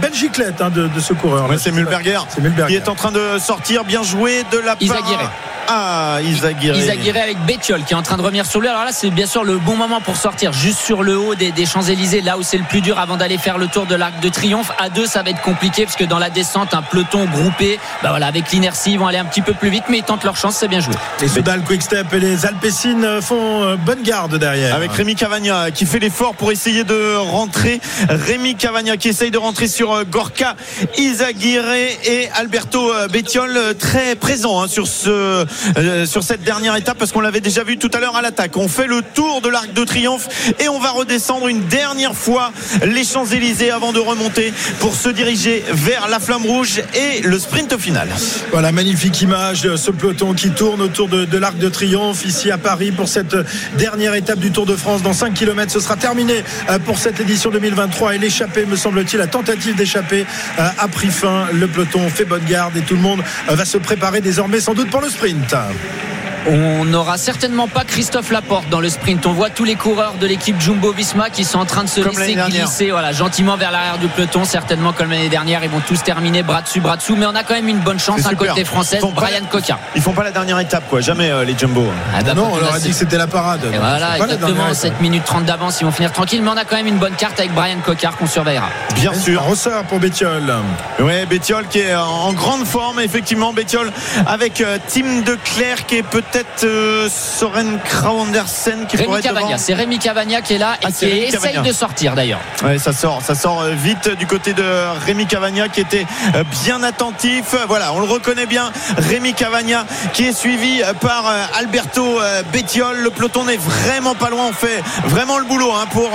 belle 0.00 0.14
giclette 0.14 0.62
hein, 0.62 0.70
de, 0.70 0.88
de 0.88 1.00
ce 1.00 1.12
coureur. 1.12 1.48
Ouais, 1.48 1.58
c'est 1.58 1.72
Mulberger 1.72 2.20
C'est 2.28 2.40
Mulberger. 2.40 2.72
qui 2.72 2.76
est 2.76 2.88
en 2.88 2.94
train 2.94 3.12
de 3.12 3.38
sortir 3.38 3.73
bien 3.82 4.02
joué 4.02 4.44
de 4.52 4.58
la 4.58 4.76
part. 4.76 5.32
Ah, 5.68 6.18
Izaguirre. 6.22 6.76
Izaguirre 6.76 7.16
avec 7.16 7.38
Bétiol 7.46 7.82
qui 7.84 7.94
est 7.94 7.96
en 7.96 8.02
train 8.02 8.16
de 8.16 8.22
revenir 8.22 8.46
sur 8.46 8.60
lui. 8.60 8.68
Alors 8.68 8.84
là, 8.84 8.92
c'est 8.92 9.10
bien 9.10 9.26
sûr 9.26 9.44
le 9.44 9.58
bon 9.58 9.76
moment 9.76 10.00
pour 10.00 10.16
sortir 10.16 10.52
juste 10.52 10.78
sur 10.78 11.02
le 11.02 11.18
haut 11.18 11.34
des, 11.34 11.52
des 11.52 11.66
Champs-Élysées, 11.66 12.20
là 12.20 12.38
où 12.38 12.42
c'est 12.42 12.58
le 12.58 12.64
plus 12.64 12.80
dur 12.80 12.98
avant 12.98 13.16
d'aller 13.16 13.38
faire 13.38 13.58
le 13.58 13.68
tour 13.68 13.86
de 13.86 13.94
l'Arc 13.94 14.20
de 14.20 14.28
Triomphe. 14.28 14.72
À 14.78 14.88
deux, 14.88 15.06
ça 15.06 15.22
va 15.22 15.30
être 15.30 15.42
compliqué 15.42 15.84
parce 15.84 15.96
que 15.96 16.04
dans 16.04 16.18
la 16.18 16.30
descente, 16.30 16.74
un 16.74 16.82
peloton 16.82 17.24
groupé, 17.26 17.78
bah 18.02 18.10
voilà, 18.10 18.26
avec 18.26 18.50
l'inertie, 18.50 18.92
ils 18.92 18.98
vont 18.98 19.06
aller 19.06 19.18
un 19.18 19.24
petit 19.24 19.42
peu 19.42 19.54
plus 19.54 19.70
vite, 19.70 19.84
mais 19.88 19.98
ils 19.98 20.04
tentent 20.04 20.24
leur 20.24 20.36
chance, 20.36 20.56
c'est 20.56 20.68
bien 20.68 20.80
joué. 20.80 20.94
Les 21.20 21.28
Soudal, 21.28 21.62
Quickstep 21.62 22.12
et 22.12 22.20
les 22.20 22.46
Alpecin 22.46 23.20
font 23.20 23.62
euh, 23.62 23.76
bonne 23.76 24.02
garde 24.02 24.36
derrière. 24.36 24.74
Avec 24.74 24.92
Rémi 24.92 25.14
Cavagna 25.14 25.70
qui 25.70 25.86
fait 25.86 25.98
l'effort 25.98 26.34
pour 26.34 26.52
essayer 26.52 26.84
de 26.84 27.16
rentrer. 27.16 27.80
Rémi 28.08 28.54
Cavagna 28.56 28.96
qui 28.96 29.08
essaye 29.08 29.30
de 29.30 29.38
rentrer 29.38 29.68
sur 29.68 29.92
euh, 29.92 30.04
Gorka 30.04 30.56
Izaguirre 30.98 31.72
et 32.04 32.28
Alberto 32.34 32.92
euh, 32.92 33.08
Bettiol 33.08 33.56
euh, 33.56 33.74
très 33.74 34.14
présent 34.14 34.62
hein, 34.62 34.68
sur 34.68 34.86
ce 34.86 35.44
euh, 35.76 36.06
sur 36.06 36.22
cette 36.22 36.42
dernière 36.42 36.76
étape 36.76 36.98
parce 36.98 37.12
qu'on 37.12 37.20
l'avait 37.20 37.40
déjà 37.40 37.64
vu 37.64 37.78
tout 37.78 37.90
à 37.92 38.00
l'heure 38.00 38.16
à 38.16 38.22
l'attaque. 38.22 38.56
On 38.56 38.68
fait 38.68 38.86
le 38.86 39.02
tour 39.02 39.40
de 39.40 39.48
l'Arc 39.48 39.72
de 39.72 39.84
Triomphe 39.84 40.28
et 40.58 40.68
on 40.68 40.78
va 40.78 40.90
redescendre 40.90 41.48
une 41.48 41.64
dernière 41.66 42.14
fois 42.14 42.52
les 42.84 43.04
Champs-Élysées 43.04 43.70
avant 43.70 43.92
de 43.92 44.00
remonter 44.00 44.52
pour 44.80 44.94
se 44.94 45.08
diriger 45.08 45.64
vers 45.70 46.08
la 46.08 46.20
flamme 46.20 46.46
rouge 46.46 46.80
et 46.94 47.20
le 47.22 47.38
sprint 47.38 47.76
final. 47.78 48.08
Voilà, 48.50 48.72
magnifique 48.72 49.20
image 49.22 49.62
de 49.62 49.76
ce 49.76 49.90
peloton 49.90 50.34
qui 50.34 50.50
tourne 50.50 50.80
autour 50.82 51.08
de, 51.08 51.38
l'Arc 51.38 51.58
de 51.58 51.68
Triomphe 51.68 52.24
ici 52.24 52.50
à 52.50 52.58
Paris 52.58 52.92
pour 52.92 53.08
cette 53.08 53.36
dernière 53.76 54.14
étape 54.14 54.38
du 54.38 54.50
Tour 54.50 54.66
de 54.66 54.76
France. 54.76 55.02
Dans 55.02 55.12
5 55.12 55.34
km, 55.34 55.72
ce 55.72 55.80
sera 55.80 55.96
terminé 55.96 56.44
euh, 56.68 56.78
pour 56.78 56.98
cette 56.98 57.20
édition 57.20 57.50
2023 57.50 58.14
et 58.14 58.18
l'échappée, 58.18 58.64
me 58.66 58.76
semble-t-il, 58.76 59.18
la 59.18 59.26
tentative 59.26 59.74
d'échapper 59.74 60.26
euh, 60.58 60.68
a 60.78 60.88
pris 60.88 61.08
fin. 61.08 61.46
Le 61.52 61.66
peloton 61.66 62.08
fait 62.08 62.24
bonne 62.24 62.44
garde 62.44 62.76
et 62.76 62.82
tout 62.82 62.94
le 62.94 63.00
monde 63.00 63.20
euh, 63.48 63.54
va 63.54 63.64
se 63.64 63.78
préparer 63.78 64.20
désormais 64.20 64.60
sans 64.60 64.74
doute 64.74 64.90
pour 64.90 65.00
le 65.00 65.08
sprint. 65.08 65.43
time. 65.46 66.13
On 66.46 66.84
n'aura 66.84 67.16
certainement 67.16 67.68
pas 67.68 67.84
Christophe 67.84 68.30
Laporte 68.30 68.68
dans 68.68 68.80
le 68.80 68.90
sprint. 68.90 69.24
On 69.24 69.32
voit 69.32 69.48
tous 69.48 69.64
les 69.64 69.76
coureurs 69.76 70.14
de 70.20 70.26
l'équipe 70.26 70.60
Jumbo 70.60 70.92
Visma 70.92 71.30
qui 71.30 71.42
sont 71.42 71.58
en 71.58 71.64
train 71.64 71.84
de 71.84 71.88
se 71.88 72.02
Comme 72.02 72.18
laisser 72.18 72.34
glisser 72.34 72.90
voilà, 72.90 73.12
gentiment 73.12 73.56
vers 73.56 73.70
l'arrière 73.70 73.96
du 73.96 74.08
peloton. 74.08 74.44
Certainement 74.44 74.92
comme 74.92 75.10
l'année 75.10 75.30
dernière, 75.30 75.64
ils 75.64 75.70
vont 75.70 75.80
tous 75.80 76.02
terminer 76.02 76.42
bras 76.42 76.60
dessus, 76.60 76.80
bras 76.80 76.98
dessous. 76.98 77.16
Mais 77.16 77.24
on 77.24 77.34
a 77.34 77.44
quand 77.44 77.54
même 77.54 77.68
une 77.68 77.78
bonne 77.78 77.98
chance, 77.98 78.20
super. 78.20 78.36
côté 78.36 78.64
français, 78.64 79.00
Brian 79.14 79.44
Coquin. 79.50 79.78
Ils 79.96 80.02
font 80.02 80.12
pas 80.12 80.24
la 80.24 80.32
dernière 80.32 80.58
étape, 80.58 80.84
quoi. 80.90 81.00
Jamais 81.00 81.30
euh, 81.30 81.44
les 81.44 81.56
Jumbo. 81.56 81.86
Ah 82.14 82.22
bah, 82.22 82.34
non, 82.34 82.50
faut 82.50 82.56
on 82.56 82.58
leur 82.58 82.74
a 82.74 82.78
dit 82.78 82.90
que 82.90 82.94
c'était 82.94 83.16
la 83.16 83.26
parade. 83.26 83.64
Et 83.72 83.78
voilà, 83.78 83.98
la 83.98 84.18
exactement, 84.18 84.54
dernière 84.54 84.76
7 84.76 85.00
minutes 85.00 85.24
30 85.24 85.46
d'avance, 85.46 85.80
ils 85.80 85.84
vont 85.84 85.92
finir 85.92 86.12
tranquille, 86.12 86.42
mais 86.42 86.50
on 86.50 86.56
a 86.58 86.64
quand 86.64 86.76
même 86.76 86.86
une 86.86 86.98
bonne 86.98 87.14
carte 87.14 87.40
avec 87.40 87.54
Brian 87.54 87.78
Cocard 87.82 88.18
qu'on 88.18 88.26
surveillera. 88.26 88.68
Bien 88.96 89.14
sûr. 89.14 89.42
Ressort 89.44 89.84
pour 89.84 89.98
Bétiol. 89.98 90.52
Ouais, 90.98 91.24
Bétiol 91.24 91.66
qui 91.68 91.78
est 91.78 91.94
en 91.94 92.34
grande 92.34 92.66
forme, 92.66 93.00
effectivement. 93.00 93.54
Bétiol 93.54 93.90
avec 94.26 94.60
euh, 94.60 94.76
Tim 94.88 95.22
de 95.24 95.38
Clerc 95.42 95.86
et 95.92 96.02
peut-être 96.02 96.33
euh, 96.64 97.08
Soren 97.08 97.78
qui 97.82 98.96
pourrait 98.96 99.16
Rémi 99.16 99.22
devant. 99.22 99.34
Cavagna, 99.34 99.58
c'est 99.58 99.74
Rémi 99.74 99.98
Cavagna 99.98 100.40
qui 100.40 100.54
est 100.54 100.58
là 100.58 100.76
et 100.82 100.86
Ah, 100.86 100.92
qui 100.92 101.04
essaye 101.06 101.30
Cavagna. 101.32 101.62
de 101.62 101.72
sortir 101.72 102.14
d'ailleurs. 102.14 102.40
Ouais, 102.64 102.78
ça 102.78 102.92
sort, 102.92 103.22
ça 103.22 103.34
sort 103.34 103.62
euh, 103.62 103.70
vite 103.72 104.08
du 104.18 104.26
côté 104.26 104.52
de 104.52 104.64
Rémi 105.06 105.26
Cavagna 105.26 105.68
qui 105.68 105.80
était 105.80 106.06
euh, 106.34 106.44
bien 106.64 106.82
attentif. 106.82 107.54
Voilà, 107.68 107.92
on 107.92 108.00
le 108.00 108.06
reconnaît 108.06 108.46
bien, 108.46 108.72
Rémi 108.96 109.34
Cavagna 109.34 109.86
qui 110.12 110.24
est 110.26 110.32
suivi 110.32 110.82
par 111.00 111.24
Alberto 111.58 112.18
Bettiol. 112.52 112.96
Le 112.98 113.10
peloton 113.10 113.44
n'est 113.44 113.56
vraiment 113.56 114.14
pas 114.14 114.30
loin. 114.30 114.46
On 114.48 114.52
fait 114.52 114.82
vraiment 115.06 115.38
le 115.38 115.44
boulot 115.44 115.72
hein, 115.72 115.86
pour 115.90 116.10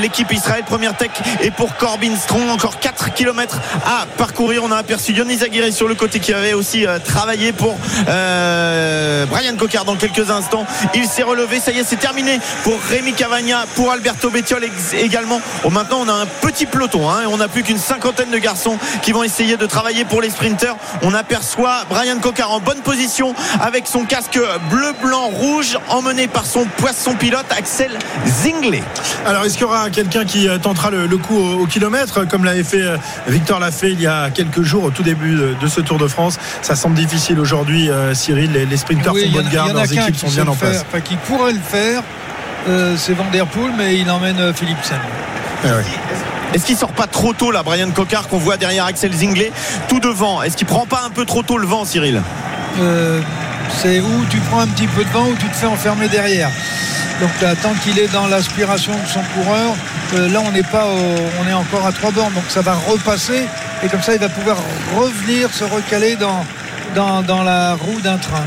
l'équipe 0.00 0.30
Israël 0.32 0.64
Première 0.66 0.96
Tech 0.96 1.10
et 1.40 1.50
pour 1.50 1.76
Corbin 1.76 2.14
Strong. 2.16 2.48
Encore 2.48 2.78
4 2.78 3.12
km 3.14 3.58
à 3.86 4.06
parcourir. 4.16 4.62
On 4.64 4.70
a 4.72 4.76
aperçu 4.76 5.12
Yonis 5.12 5.42
Aguirre 5.42 5.72
sur 5.72 5.88
le 5.88 5.94
côté 5.94 6.20
qui 6.20 6.32
avait 6.32 6.54
aussi 6.54 6.86
travaillé 7.04 7.52
pour 7.52 7.76
euh, 8.08 9.26
Brian 9.32 9.56
Cocard 9.56 9.86
dans 9.86 9.96
quelques 9.96 10.30
instants. 10.30 10.66
Il 10.94 11.06
s'est 11.06 11.22
relevé. 11.22 11.58
Ça 11.58 11.72
y 11.72 11.78
est, 11.78 11.84
c'est 11.84 11.96
terminé 11.96 12.38
pour 12.64 12.78
Rémi 12.90 13.14
Cavagna, 13.14 13.64
pour 13.74 13.90
Alberto 13.90 14.28
Bettiol 14.28 14.62
également. 14.92 15.40
Oh, 15.64 15.70
maintenant, 15.70 16.00
on 16.02 16.08
a 16.08 16.12
un 16.12 16.26
petit 16.42 16.66
peloton. 16.66 17.08
hein, 17.08 17.22
et 17.22 17.26
on 17.26 17.38
n'a 17.38 17.48
plus 17.48 17.62
qu'une 17.62 17.78
cinquantaine 17.78 18.30
de 18.30 18.36
garçons 18.36 18.76
qui 19.00 19.12
vont 19.12 19.22
essayer 19.22 19.56
de 19.56 19.64
travailler 19.64 20.04
pour 20.04 20.20
les 20.20 20.28
sprinters. 20.28 20.76
On 21.00 21.14
aperçoit 21.14 21.86
Brian 21.88 22.18
Cocard 22.20 22.50
en 22.50 22.60
bonne 22.60 22.80
position 22.80 23.34
avec 23.58 23.86
son 23.86 24.04
casque 24.04 24.38
bleu, 24.70 24.92
blanc, 25.02 25.28
rouge, 25.28 25.78
emmené 25.88 26.28
par 26.28 26.44
son 26.44 26.66
poisson 26.66 27.14
pilote 27.14 27.46
Axel 27.56 27.98
Zinglet. 28.26 28.82
Alors, 29.24 29.46
est-ce 29.46 29.54
qu'il 29.54 29.62
y 29.62 29.64
aura 29.64 29.88
quelqu'un 29.88 30.26
qui 30.26 30.46
euh, 30.46 30.58
tentera 30.58 30.90
le, 30.90 31.08
coup 31.16 31.38
au, 31.38 31.66
kilomètre, 31.66 32.28
comme 32.28 32.44
l'avait 32.44 32.64
fait 32.64 32.82
euh, 32.82 32.98
Victor 33.28 33.60
l'a 33.60 33.70
fait 33.70 33.92
il 33.92 34.00
y 34.02 34.06
a 34.06 34.28
quelques 34.28 34.62
jours, 34.62 34.84
au 34.84 34.90
tout 34.90 35.02
début 35.02 35.36
de, 35.58 35.66
ce 35.68 35.80
Tour 35.80 35.96
de 35.96 36.06
France? 36.06 36.38
Ça 36.60 36.76
semble 36.76 36.96
difficile 36.96 37.40
aujourd'hui, 37.40 37.88
euh, 37.88 38.12
Cyril. 38.12 38.52
Les, 38.52 38.66
les 38.66 38.76
font 39.24 39.28
il 39.30 39.34
y 39.34 39.38
en 39.38 39.42
bonne 39.42 39.46
a- 39.46 39.48
il 39.48 39.52
y 39.52 39.56
garde, 39.56 39.68
en 39.68 39.70
a 39.70 39.74
leurs 39.80 39.88
qu'un 39.90 40.02
équipes 40.02 40.14
qui 40.14 40.20
sont 40.20 40.28
bien 40.28 40.44
le 40.44 40.50
en 40.50 40.54
faire, 40.54 40.70
place. 40.70 40.84
enfin, 40.88 41.00
qui 41.00 41.16
pourrait 41.16 41.52
le 41.52 41.60
faire. 41.60 42.02
Euh, 42.68 42.94
c'est 42.96 43.12
Van 43.14 43.24
Der 43.32 43.46
Poel, 43.46 43.72
mais 43.76 43.96
il 43.96 44.10
emmène 44.10 44.38
euh, 44.38 44.52
Philipsen. 44.54 44.98
Ouais, 45.64 45.70
ouais. 45.70 45.84
Est-ce 46.54 46.66
qu'il 46.66 46.76
sort 46.76 46.92
pas 46.92 47.06
trop 47.06 47.32
tôt 47.32 47.50
là, 47.50 47.62
Brian 47.62 47.90
Cocard, 47.90 48.28
qu'on 48.28 48.38
voit 48.38 48.56
derrière 48.56 48.84
Axel 48.84 49.12
Zinglet, 49.12 49.50
tout 49.88 50.00
devant? 50.00 50.42
Est-ce 50.42 50.56
qu'il 50.56 50.66
prend 50.66 50.86
pas 50.86 51.02
un 51.06 51.10
peu 51.10 51.24
trop 51.24 51.42
tôt 51.42 51.56
le 51.58 51.66
vent, 51.66 51.84
Cyril? 51.84 52.20
Euh, 52.80 53.20
c'est 53.80 54.00
où 54.00 54.24
tu 54.30 54.36
prends 54.50 54.60
un 54.60 54.66
petit 54.68 54.86
peu 54.86 55.02
de 55.04 55.08
vent 55.10 55.26
ou 55.26 55.34
tu 55.34 55.46
te 55.48 55.56
fais 55.56 55.66
enfermer 55.66 56.08
derrière? 56.08 56.50
Donc 57.20 57.30
là, 57.40 57.54
tant 57.56 57.72
qu'il 57.82 57.98
est 57.98 58.12
dans 58.12 58.26
l'aspiration 58.26 58.92
de 58.92 59.08
son 59.08 59.20
coureur, 59.34 59.74
euh, 60.14 60.28
là 60.30 60.40
on 60.46 60.50
n'est 60.50 60.62
pas, 60.62 60.84
au- 60.86 61.42
on 61.44 61.48
est 61.48 61.52
encore 61.52 61.86
à 61.86 61.92
trois 61.92 62.10
bornes, 62.10 62.32
donc 62.34 62.44
ça 62.48 62.60
va 62.62 62.74
repasser 62.74 63.44
et 63.82 63.88
comme 63.88 64.02
ça 64.02 64.14
il 64.14 64.20
va 64.20 64.28
pouvoir 64.28 64.56
revenir 64.96 65.48
se 65.52 65.64
recaler 65.64 66.16
dans 66.16 66.44
dans, 66.94 67.22
dans 67.22 67.42
la 67.42 67.74
roue 67.74 68.00
d'un 68.02 68.18
train. 68.18 68.44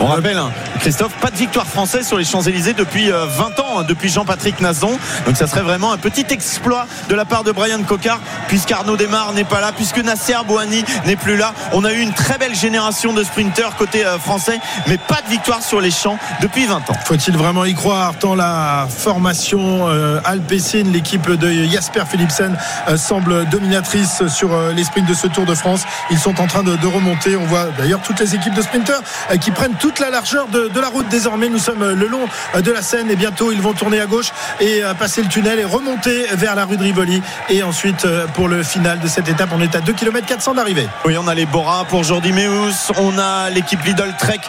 On 0.00 0.06
rappelle, 0.06 0.38
hein, 0.38 0.50
Christophe, 0.80 1.14
pas 1.20 1.30
de 1.30 1.36
victoire 1.36 1.66
française 1.66 2.06
sur 2.06 2.18
les 2.18 2.24
Champs-Élysées 2.24 2.72
depuis 2.72 3.10
euh, 3.10 3.26
20 3.26 3.60
ans, 3.60 3.78
hein, 3.78 3.84
depuis 3.86 4.08
Jean-Patrick 4.08 4.60
Nazon. 4.60 4.98
Donc 5.26 5.36
ça 5.36 5.46
serait 5.46 5.62
vraiment 5.62 5.92
un 5.92 5.98
petit 5.98 6.26
exploit 6.30 6.86
de 7.08 7.14
la 7.14 7.24
part 7.24 7.44
de 7.44 7.52
Brian 7.52 7.82
Cocard, 7.82 8.20
puisqu'Arnaud 8.48 8.96
Desmar 8.96 9.32
n'est 9.32 9.44
pas 9.44 9.60
là, 9.60 9.72
puisque 9.74 9.98
Nasser 9.98 10.34
Boani 10.46 10.84
n'est 11.06 11.16
plus 11.16 11.36
là. 11.36 11.54
On 11.72 11.84
a 11.84 11.92
eu 11.92 12.00
une 12.00 12.12
très 12.12 12.38
belle 12.38 12.54
génération 12.54 13.12
de 13.12 13.22
sprinteurs 13.22 13.76
côté 13.76 14.04
euh, 14.04 14.18
français, 14.18 14.58
mais 14.88 14.98
pas 14.98 15.20
de 15.22 15.28
victoire 15.28 15.62
sur 15.62 15.80
les 15.80 15.90
champs 15.90 16.18
depuis 16.40 16.66
20 16.66 16.76
ans. 16.90 16.96
Faut-il 17.04 17.36
vraiment 17.36 17.64
y 17.64 17.74
croire 17.74 18.14
Tant 18.18 18.34
la 18.34 18.86
formation 18.88 19.88
euh, 19.88 20.20
Alpecin, 20.24 20.84
l'équipe 20.92 21.30
de 21.30 21.52
Jasper 21.64 22.02
Philipsen 22.10 22.56
euh, 22.88 22.96
semble 22.96 23.46
dominatrice 23.48 24.26
sur 24.28 24.52
euh, 24.52 24.72
les 24.72 24.84
sprints 24.84 25.08
de 25.08 25.14
ce 25.14 25.26
Tour 25.26 25.44
de 25.44 25.54
France? 25.54 25.84
Ils 26.10 26.18
sont 26.18 26.40
en 26.40 26.46
train 26.46 26.62
de, 26.62 26.76
de 26.76 26.86
remonter. 26.86 27.36
On 27.36 27.44
voit 27.46 27.66
d'ailleurs 27.78 28.00
toutes 28.02 28.20
les 28.20 28.34
équipes 28.34 28.54
de 28.54 28.62
sprinteurs 28.62 29.02
euh, 29.30 29.36
qui 29.36 29.50
prennent 29.50 29.74
toute 29.82 29.98
la 29.98 30.10
largeur 30.10 30.46
de, 30.46 30.70
la 30.80 30.88
route 30.88 31.08
désormais. 31.08 31.48
Nous 31.48 31.58
sommes 31.58 31.82
euh, 31.82 31.96
le 31.96 32.06
long 32.06 32.28
euh, 32.54 32.60
de 32.60 32.70
la 32.70 32.82
Seine 32.82 33.10
et 33.10 33.16
bientôt 33.16 33.50
ils 33.50 33.60
vont 33.60 33.72
tourner 33.72 34.00
à 34.00 34.06
gauche 34.06 34.30
et 34.60 34.84
euh, 34.84 34.94
passer 34.94 35.22
le 35.22 35.28
tunnel 35.28 35.58
et 35.58 35.64
remonter 35.64 36.26
vers 36.34 36.54
la 36.54 36.64
rue 36.64 36.76
de 36.76 36.84
Rivoli. 36.84 37.20
Et 37.48 37.64
ensuite 37.64 38.06
pour 38.34 38.46
le 38.46 38.62
final 38.62 39.00
de 39.00 39.08
cette 39.08 39.28
étape, 39.28 39.48
on 39.52 39.60
est 39.60 39.74
à 39.74 39.80
2 39.80 39.92
km 39.92 40.24
400 40.24 40.54
d'arrivée. 40.54 40.88
Oui, 41.04 41.16
on 41.18 41.26
a 41.26 41.34
les 41.34 41.46
Bora 41.46 41.84
pour 41.86 42.04
Jordi 42.04 42.32
Meus, 42.32 42.92
on 42.96 43.18
a 43.18 43.50
l'équipe 43.50 43.82
Lidl 43.84 44.14
Trek 44.16 44.40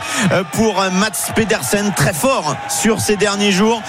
pour 0.51 0.75
Mats 0.91 1.31
Pedersen, 1.35 1.91
très 1.95 2.13
fort 2.13 2.55
sur 2.69 3.01
ces 3.01 3.15
derniers 3.15 3.51
jours, 3.51 3.81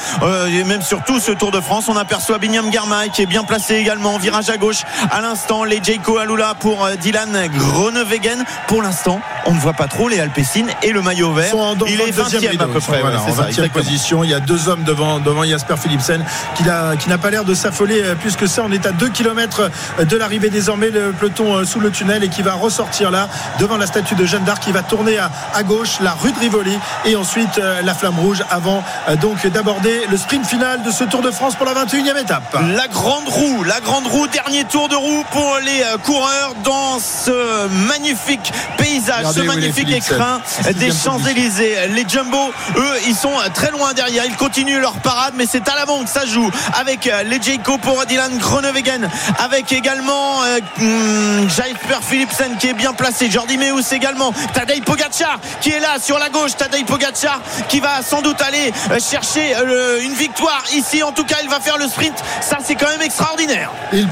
et 0.49 0.65
même 0.65 0.83
sur 0.83 1.05
tout 1.05 1.21
ce 1.21 1.33
Tour 1.33 1.51
de 1.51 1.61
France. 1.61 1.89
On 1.89 1.97
aperçoit 1.97 2.39
Binyam 2.39 2.71
Garmay 2.71 3.11
qui 3.13 3.21
est 3.21 3.27
bien 3.27 3.45
placé 3.45 3.75
également, 3.75 4.17
virage 4.17 4.49
à 4.49 4.57
gauche 4.57 4.83
à 5.11 5.21
l'instant, 5.21 5.65
les 5.65 5.83
Jayco 5.83 6.17
Alula 6.17 6.55
pour 6.55 6.89
Dylan 7.01 7.49
Groenewegen. 7.49 8.45
Pour 8.67 8.81
l'instant, 8.83 9.21
on 9.45 9.53
ne 9.53 9.61
voit 9.61 9.75
pas 9.75 9.89
trop 9.89 10.09
les 10.09 10.21
Alpecin 10.21 10.67
et 10.83 10.91
le 10.91 11.03
maillot 11.03 11.34
vert. 11.35 11.47
Ils 11.49 11.51
sont 11.51 11.59
en- 11.59 11.77
Il 11.87 12.01
est 12.01 12.11
22e 12.11 12.41
20e 12.57 12.61
à 12.63 12.67
peu 12.67 12.81
près. 12.81 13.01
voilà, 13.01 13.21
en 13.21 13.27
ça, 13.29 13.33
20e 13.43 13.49
exactement. 13.49 13.69
position. 13.85 14.25
Il 14.25 14.31
y 14.31 14.35
a 14.35 14.41
deux 14.41 14.69
hommes 14.69 14.85
devant, 14.85 15.19
devant 15.19 15.45
Jasper 15.45 15.75
Philipsen 15.77 16.25
qui 16.57 16.63
n'a 16.65 16.97
qui 16.97 17.09
n'a 17.09 17.19
pas 17.19 17.31
l'air 17.31 17.45
de 17.45 17.55
s'affoler 17.55 18.03
euh, 18.03 18.15
plus 18.15 18.37
que 18.37 18.47
ça. 18.47 18.63
On 18.65 18.73
est 18.73 18.87
à 18.87 18.93
2 18.93 19.09
km 19.11 19.71
de 19.99 20.17
l'arrivée 20.17 20.51
désormais, 20.51 20.91
le 20.91 21.13
peloton 21.13 21.57
euh, 21.57 21.65
sous 21.65 21.81
le 21.81 21.91
tunnel 21.91 22.25
et 22.25 22.29
qui 22.29 22.43
va 22.43 22.55
ressortir 22.55 23.11
là 23.11 23.29
devant 23.59 23.77
la 23.77 23.87
statue 23.87 24.15
de 24.15 24.25
Jeanne 24.25 24.45
d'Arc 24.45 24.63
qui 24.63 24.73
va 24.73 24.83
tourner 24.83 25.19
à, 25.19 25.31
à 25.55 25.63
gauche, 25.63 25.99
la 26.01 26.13
rue 26.13 26.33
de 26.33 26.39
Rivoli 26.39 26.79
et 27.05 27.17
ensuite 27.17 27.59
euh, 27.59 27.83
la 27.83 27.95
flamme 27.95 28.19
rouge 28.19 28.43
avant 28.51 28.83
euh, 29.09 29.17
donc 29.17 29.47
d'aborder 29.47 30.03
le 30.11 30.17
sprint 30.17 30.47
final 30.47 30.83
de 30.83 30.91
ce 30.91 31.05
Tour 31.05 31.23
de 31.23 31.31
France 31.31 31.55
pour 31.57 31.67
la 31.67 31.75
21e 31.75 32.17
étape. 32.21 32.57
La 32.77 32.89
grande 32.89 33.29
roue, 33.29 33.63
la 33.65 33.81
grande 33.81 34.07
roue, 34.07 34.27
dernier 34.29 34.65
tour 34.65 34.89
de 34.89 34.95
roue 34.97 35.25
pour 35.33 35.59
les 35.65 35.83
euh, 35.83 35.99
coureurs 35.99 36.55
dans 36.65 36.99
ce 36.99 37.67
magnifique 37.89 38.53
paysage, 38.79 39.17
Regardez 39.27 39.41
ce 39.41 39.47
magnifique 39.47 39.91
écrin 39.91 40.41
des 40.65 40.91
Sixième 40.91 40.93
Champs-Élysées. 41.29 41.77
Les 41.95 42.05
Jumbo, 42.09 42.53
eux, 42.77 42.93
ils 43.07 43.15
sont 43.15 43.33
très 43.55 43.71
loin 43.71 43.93
derrière. 43.95 44.25
Ils 44.27 44.37
continuent 44.37 44.81
leur 44.81 44.95
parade, 44.95 45.35
mais 45.37 45.47
c'est 45.51 45.67
à 45.69 45.75
l'avant 45.75 46.03
que 46.05 46.11
ça 46.11 46.27
joue 46.27 46.51
avec 46.79 47.07
euh, 47.07 47.23
les 47.25 47.41
Jayco 47.41 47.79
pour 47.79 48.05
Dylan 48.07 48.37
Groenewegen, 48.39 49.09
avec 49.39 49.73
également 49.73 50.43
euh, 50.45 50.59
hum, 50.81 51.49
Jasper 51.49 51.99
Philipsen 52.07 52.57
qui 52.59 52.69
est 52.69 52.75
bien 52.75 52.93
placé, 52.93 53.31
Jordi 53.31 53.57
Meus 53.57 53.93
également, 53.93 54.33
Tadej 54.53 54.83
Pogacar 54.83 55.39
qui 55.61 55.71
est 55.71 55.81
là 55.81 55.97
sur 56.03 56.19
la 56.19 56.29
gauche, 56.29 56.57
Tadej 56.57 56.85
Pogacar 56.85 57.41
qui 57.69 57.81
va 57.81 58.03
sans 58.03 58.21
doute 58.23 58.41
aller 58.43 58.73
euh, 58.91 58.99
chercher 59.01 59.55
euh, 59.57 60.01
une 60.03 60.15
victoire 60.15 60.63
ici. 60.75 61.03
En 61.03 61.13
tout 61.13 61.25
cas, 61.25 61.37
il 61.43 61.49
va 61.49 61.61
faire 61.61 61.79
le 61.79 61.89
sprint. 61.89 62.15
Ça, 62.41 62.59
c'est 62.65 62.75
quand 62.75 62.89
même 62.89 63.03
extraordinaire. 63.03 63.71
Il- 63.93 64.09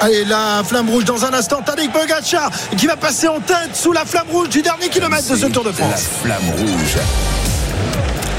Allez, 0.00 0.24
la 0.24 0.62
flamme 0.66 0.90
rouge 0.90 1.04
dans 1.04 1.24
un 1.24 1.32
instant. 1.32 1.62
Tadej 1.62 1.88
Pogacar 1.90 2.50
qui 2.76 2.86
va 2.88 2.96
passer 2.96 3.28
en 3.28 3.38
tête 3.38 3.74
sous 3.76 3.92
la 3.92 4.04
flamme 4.04 4.26
rouge 4.32 4.48
du 4.48 4.60
dernier 4.60 4.88
kilomètre 4.88 5.28
de 5.28 5.36
ce 5.36 5.46
Tour 5.46 5.62
de 5.62 5.68
La 5.68 5.74
France. 5.74 6.02
flamme 6.22 6.42
rouge. 6.56 7.41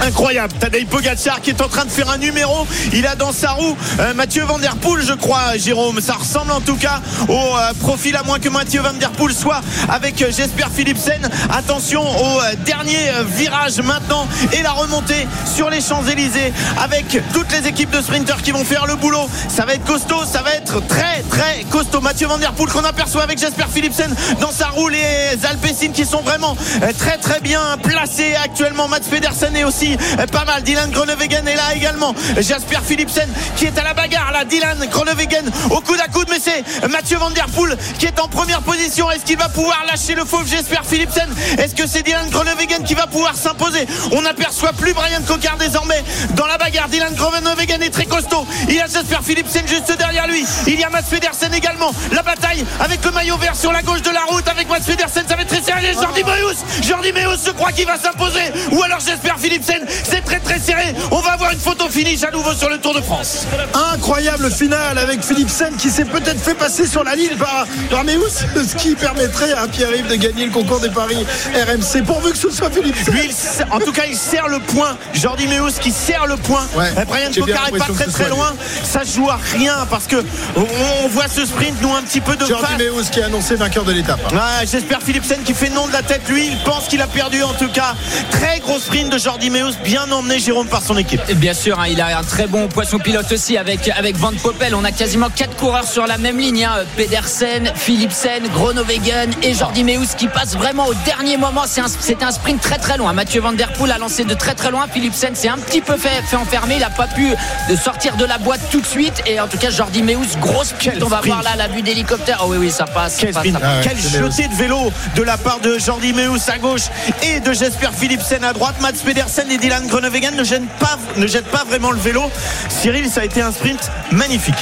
Incroyable. 0.02 0.54
Tadej 0.60 0.86
Pogacar 0.86 1.42
qui 1.42 1.52
est 1.52 1.62
en 1.62 1.68
train 1.68 1.86
de 1.86 1.92
faire 1.92 2.10
un 2.10 2.18
numéro. 2.18 2.68
Il 2.94 3.06
a 3.08 3.16
dans 3.16 3.32
sa 3.32 3.52
roue 3.52 3.76
euh, 4.00 4.14
Mathieu 4.14 4.44
Van 4.44 4.60
Der 4.60 4.76
Poel, 4.76 5.04
je 5.04 5.14
crois, 5.14 5.58
Jérôme. 5.58 6.00
Ça 6.02 6.14
ressemble 6.14 6.52
en 6.52 6.62
tout 6.62 6.76
cas 6.76 7.02
au 7.28 7.34
euh, 7.34 7.74
profil, 7.80 8.16
à 8.16 8.24
moins 8.24 8.40
que 8.40 8.50
Mathieu 8.50 8.82
Van 8.82 8.94
Der 8.94 9.12
Poel 9.12 9.34
soit 9.34 9.62
avec 9.90 10.22
euh, 10.22 10.32
Jesper 10.32 10.66
Philipsen. 10.74 11.30
Attention 11.52 12.02
au 12.02 12.42
dernier 12.66 13.12
virage 13.36 13.78
maintenant 13.82 14.28
et 14.52 14.62
la 14.62 14.72
remontée 14.72 15.28
sur 15.54 15.70
les 15.70 15.82
Champs-Élysées 15.82 16.54
avec 16.82 17.18
toutes 17.34 17.52
les 17.52 17.68
équipes 17.68 17.92
de 17.92 18.02
sprinters 18.02 18.42
qui 18.42 18.52
vont 18.52 18.64
faire 18.64 18.86
le 18.86 18.96
boulot. 18.96 19.30
Ça 19.48 19.66
va 19.66 19.74
être 19.74 19.86
costaud, 19.86 20.24
ça 20.26 20.42
va 20.42 20.54
être 20.54 20.86
très 20.88 21.22
très 21.30 21.64
costaud. 21.70 22.02
Mathieu 22.02 22.28
Van 22.28 22.38
Der 22.38 22.54
Poel 22.54 22.70
qu'on 22.70 22.84
aperçoit 22.84 23.24
avec 23.24 23.40
Jasper 23.40 23.66
Philipsen 23.72 24.14
dans 24.40 24.52
sa 24.52 24.68
roue. 24.68 24.90
Les 24.90 25.38
Alpecin 25.50 25.90
qui 25.94 26.06
sont 26.06 26.22
vraiment 26.22 26.56
très 26.98 27.18
très 27.18 27.40
bien 27.40 27.62
placés 27.82 28.36
actuellement. 28.44 28.88
Mats 28.88 29.00
Pedersen 29.10 29.56
est 29.56 29.64
aussi 29.64 29.83
euh, 29.92 30.26
pas 30.28 30.46
mal. 30.46 30.64
Dylan 30.64 30.92
Groenewegen 30.92 31.48
est 31.48 31.56
là 31.56 31.76
également. 31.76 32.16
Jasper 32.38 32.80
Philipsen 32.86 33.30
qui 33.56 33.66
est 33.66 33.78
à 33.78 33.84
la 33.84 33.94
bagarre 33.94 34.32
là. 34.32 34.46
Dylan 34.46 34.86
Groenewegen 34.90 35.52
au 35.72 35.82
coude 35.82 36.00
à 36.00 36.08
coude, 36.08 36.28
mais 36.30 36.40
c'est 36.40 36.64
Mathieu 36.90 37.18
Van 37.18 37.30
Der 37.32 37.48
Poel 37.48 37.78
qui 38.00 38.06
est 38.06 38.20
en 38.20 38.28
première 38.28 38.62
position. 38.62 39.10
Est-ce 39.12 39.24
qu'il 39.24 39.38
va 39.38 39.50
pouvoir 39.50 39.84
lâcher 39.88 40.16
le 40.16 40.26
fauve 40.26 40.48
Jasper 40.48 40.80
Philipsen? 40.84 41.30
Est-ce 41.58 41.76
que 41.76 41.88
c'est 41.88 42.04
Dylan 42.04 42.30
Groenewegen 42.30 42.84
qui 42.84 42.94
va 42.94 43.08
pouvoir 43.08 43.36
s'imposer? 43.36 43.86
On 44.12 44.22
n'aperçoit 44.22 44.74
plus 44.74 44.94
Brian 44.94 45.22
Cocard 45.28 45.58
désormais 45.58 46.04
dans 46.36 46.48
la 46.48 46.58
bagarre. 46.58 46.90
Dylan 46.90 47.14
Groenewegen 47.16 47.82
est 47.82 47.90
très 47.90 48.06
costaud. 48.06 48.46
Il 48.70 48.76
y 48.76 48.82
a 48.82 48.88
Jasper 48.88 49.20
Philipsen 49.24 49.68
juste 49.68 49.98
derrière 49.98 50.28
lui. 50.28 50.44
Il 50.68 50.80
y 50.80 50.84
a 50.84 50.90
Mats 50.90 51.04
Pedersen 51.10 51.54
également. 51.54 51.92
La 52.12 52.24
bataille 52.24 52.66
avec 52.80 53.04
le 53.04 53.12
maillot 53.12 53.38
vert 53.38 53.56
sur 53.56 53.72
la 53.72 53.82
gauche 53.82 54.02
de 54.02 54.12
la 54.12 54.24
route 54.26 54.48
avec 54.48 54.70
Mats 54.70 54.80
Pedersen. 54.86 55.24
Ça 55.28 55.36
va 55.36 55.42
être 55.42 55.50
très 55.50 55.62
serré. 55.62 55.94
Jordi 55.94 56.24
Meus. 56.24 56.58
Jordi 56.88 57.12
Meus, 57.12 57.46
je 57.46 57.52
crois 57.52 57.72
qu'il 57.72 57.86
va 57.86 57.98
s'imposer. 57.98 58.52
Ou 58.72 58.84
alors 58.84 59.00
Jasper 59.00 59.34
Philipsen. 59.40 59.73
C'est 60.04 60.24
très 60.24 60.40
très 60.40 60.60
serré. 60.60 60.94
On 61.12 61.20
va 61.20 61.32
avoir 61.34 61.52
une 61.52 61.60
photo 61.60 61.88
finish 61.90 62.24
à 62.24 62.32
nouveau 62.32 62.54
sur 62.54 62.70
le 62.70 62.78
Tour 62.78 62.94
de 62.96 63.02
France. 63.02 63.46
Incroyable 63.94 64.52
finale 64.52 64.98
avec 64.98 65.24
Philipsen 65.24 65.76
qui 65.78 65.90
s'est 65.90 66.06
peut-être 66.06 66.40
fait 66.40 66.54
passer 66.54 66.88
sur 66.88 67.04
la 67.04 67.16
ligne 67.16 67.36
par, 67.38 67.66
par 67.90 68.04
Meus, 68.04 68.46
ce 68.56 68.76
qui 68.76 68.96
permettrait 68.96 69.54
à 69.54 69.68
Pierre-Yves 69.68 70.08
de 70.08 70.16
gagner 70.16 70.46
le 70.46 70.52
concours 70.52 70.80
des 70.80 70.90
paris 70.90 71.26
RMC 71.54 72.04
pourvu 72.06 72.32
que 72.32 72.38
ce 72.38 72.50
soit 72.50 72.70
Philipsen. 72.70 73.14
Lui, 73.14 73.30
il- 73.30 73.66
en 73.74 73.80
tout 73.80 73.92
cas, 73.92 74.04
il 74.08 74.16
serre 74.16 74.48
le 74.48 74.60
point. 74.60 74.98
Jordi 75.14 75.48
Meus 75.48 75.80
qui 75.82 75.92
serre 75.92 76.26
le 76.28 76.38
point. 76.38 76.66
Ouais, 76.76 76.92
Euh, 76.98 77.06
Brian 77.06 77.30
Cocard 77.34 77.68
est 77.70 77.78
pas 77.78 77.86
très 77.94 78.06
très 78.06 78.30
loin. 78.30 78.54
Ça 78.84 79.02
joue 79.04 79.30
à 79.30 79.40
rien 79.54 79.86
parce 79.90 80.08
que 80.08 80.24
on, 80.56 80.66
on 81.04 81.08
voit 81.08 81.28
ce 81.28 81.46
sprint 81.46 81.82
nous 81.82 81.94
un 81.94 82.02
petit 82.02 82.22
peu 82.22 82.36
de 82.36 82.46
Jordi 82.46 82.66
face. 82.66 82.78
Meus 82.80 83.10
qui 83.12 83.20
est 83.20 83.24
annoncé 83.24 83.56
vainqueur 83.56 83.84
de 83.84 83.92
l'étape. 83.92 84.32
Ouais, 84.32 84.66
J'espère 84.70 85.02
Philipsen 85.02 85.42
qui 85.44 85.54
fait 85.54 85.70
non 85.70 85.88
de 85.88 85.94
la 85.94 86.04
tête. 86.04 86.22
Lui, 86.30 86.48
il 86.48 86.58
pense 86.64 86.88
qu'il 86.88 87.02
a 87.02 87.08
perdu 87.08 87.42
en 87.44 87.54
tout 87.54 87.70
cas. 87.70 87.96
Très 88.32 88.60
gros 88.60 88.80
sprint 88.80 89.12
de 89.12 89.18
Jordi 89.18 89.50
Meus, 89.50 89.63
bien 89.84 90.10
emmené 90.12 90.40
Jérôme 90.40 90.68
par 90.68 90.82
son 90.82 90.98
équipe. 90.98 91.22
Et 91.30 91.34
Bien 91.36 91.54
sûr, 91.54 91.80
hein, 91.80 91.86
il 91.90 92.00
a 92.02 92.18
un 92.18 92.24
très 92.24 92.48
bon 92.48 92.68
poisson 92.68 92.98
pilote 93.00 93.32
aussi 93.32 93.58
avec, 93.58 93.90
avec 93.90 94.16
Van 94.18 94.32
Poppel. 94.42 94.76
On 94.76 94.84
a 94.84 94.92
quasiment 94.92 95.30
quatre 95.30 95.56
coureurs 95.56 95.88
sur 95.88 96.06
la 96.08 96.18
même 96.18 96.38
ligne. 96.38 96.66
Hein. 96.66 96.84
Pedersen, 96.96 97.72
Philipsen, 97.76 98.48
Groenewegen 98.54 99.32
et 99.42 99.54
Jordi 99.54 99.84
Meus 99.84 100.16
qui 100.18 100.28
passent 100.28 100.56
vraiment 100.56 100.88
au 100.88 100.94
dernier 101.06 101.38
moment. 101.38 101.64
C'est 101.68 101.82
un- 101.82 101.88
C'était 101.88 102.26
un, 102.26 102.32
sprint 102.32 102.62
très 102.62 102.78
très 102.78 102.98
loin. 102.98 103.14
Mathieu 103.14 103.42
Van 103.42 103.54
Der 103.54 103.72
Poel 103.74 103.92
a 103.92 103.98
lancé 103.98 104.24
de 104.24 104.34
très 104.34 104.56
très 104.56 104.72
loin. 104.72 104.88
Philipsen 104.92 105.36
s'est 105.36 105.50
un 105.50 105.58
petit 105.58 105.82
peu 105.82 105.98
fait, 105.98 106.22
fait 106.28 106.36
enfermer. 106.38 106.76
Il 106.76 106.80
n'a 106.82 106.90
pas 106.90 107.08
pu 107.08 107.34
de 107.70 107.76
sortir 107.76 108.16
de 108.16 108.26
la 108.26 108.38
boîte 108.38 108.62
tout 108.72 108.82
de 108.82 108.86
suite. 108.86 109.22
Et 109.26 109.40
en 109.40 109.48
tout 109.48 109.58
cas, 109.58 109.70
Jordi 109.70 110.02
Meus, 110.04 110.38
grosse 110.40 110.74
pute. 110.74 111.02
On 111.02 111.08
va 111.08 111.18
sprint. 111.18 111.34
voir 111.36 111.44
là 111.44 111.56
la 111.58 111.68
vue 111.68 111.82
d'hélicoptère. 111.82 112.40
Oh 112.44 112.48
oui, 112.50 112.58
oui, 112.58 112.72
ça 112.72 112.86
passe. 112.86 113.14
ça 113.14 113.20
Quel 113.22 113.34
passe, 113.34 113.46
ça 113.46 113.60
passe. 113.60 113.62
Ah 113.64 113.78
ouais, 113.78 113.84
quel 113.84 113.98
jeté 114.22 114.48
de 114.48 114.56
vélo 114.56 114.92
de 115.16 115.24
la 115.24 115.38
part 115.38 115.60
de 115.60 115.78
Jordi 115.78 116.14
Meus 116.14 116.50
à 116.50 116.58
gauche 116.58 116.84
et 117.22 117.40
de 117.40 117.54
Jesper 117.54 117.90
Philipsen 117.98 118.44
à 118.44 118.54
droite. 118.54 118.76
Mats 118.82 118.92
Pedersen 119.06 119.50
et 119.54 119.58
Dylan 119.58 119.86
Groenewegen 119.88 120.36
ne, 120.36 120.44
gênent 120.44 120.68
pas, 120.80 120.98
ne 121.18 121.28
jettent 121.28 121.50
pas 121.52 121.64
vraiment 121.64 121.92
le 121.92 122.00
vélo. 122.00 122.24
Cyril, 122.70 123.10
ça 123.10 123.22
a 123.22 123.26
été 123.26 123.42
un 123.42 123.52
sprint 123.52 123.92
magnifique. 124.12 124.58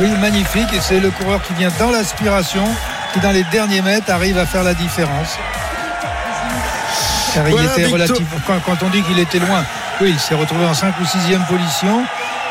Oui, 0.00 0.08
magnifique. 0.20 0.72
Et 0.72 0.80
c'est 0.80 1.00
le 1.00 1.10
coureur 1.10 1.42
qui 1.42 1.52
vient 1.54 1.70
dans 1.78 1.90
l'aspiration, 1.90 2.64
qui 3.12 3.20
dans 3.20 3.30
les 3.32 3.44
derniers 3.44 3.82
mètres 3.82 4.10
arrive 4.10 4.38
à 4.38 4.46
faire 4.46 4.62
la 4.64 4.74
différence. 4.74 5.36
Car 7.34 7.46
il 7.48 7.52
Voilà, 7.52 7.72
était 7.72 7.82
Victor. 7.82 7.92
relatif. 7.92 8.26
Quand, 8.46 8.58
quand 8.64 8.82
on 8.86 8.88
dit 8.88 9.02
qu'il 9.02 9.18
était 9.18 9.38
loin, 9.38 9.64
oui, 10.00 10.10
il 10.10 10.18
s'est 10.18 10.34
retrouvé 10.34 10.64
en 10.64 10.74
5 10.74 10.94
ou 11.00 11.04
6e 11.04 11.44
position. 11.46 12.02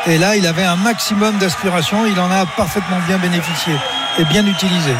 Et 0.06 0.18
là, 0.18 0.36
il 0.36 0.46
avait 0.46 0.64
un 0.64 0.76
maximum 0.76 1.38
d'aspiration. 1.38 2.06
Il 2.06 2.18
en 2.20 2.30
a 2.30 2.46
parfaitement 2.56 2.98
bien 3.06 3.18
bénéficié 3.18 3.74
et 4.18 4.24
bien 4.26 4.46
utilisé. 4.46 4.92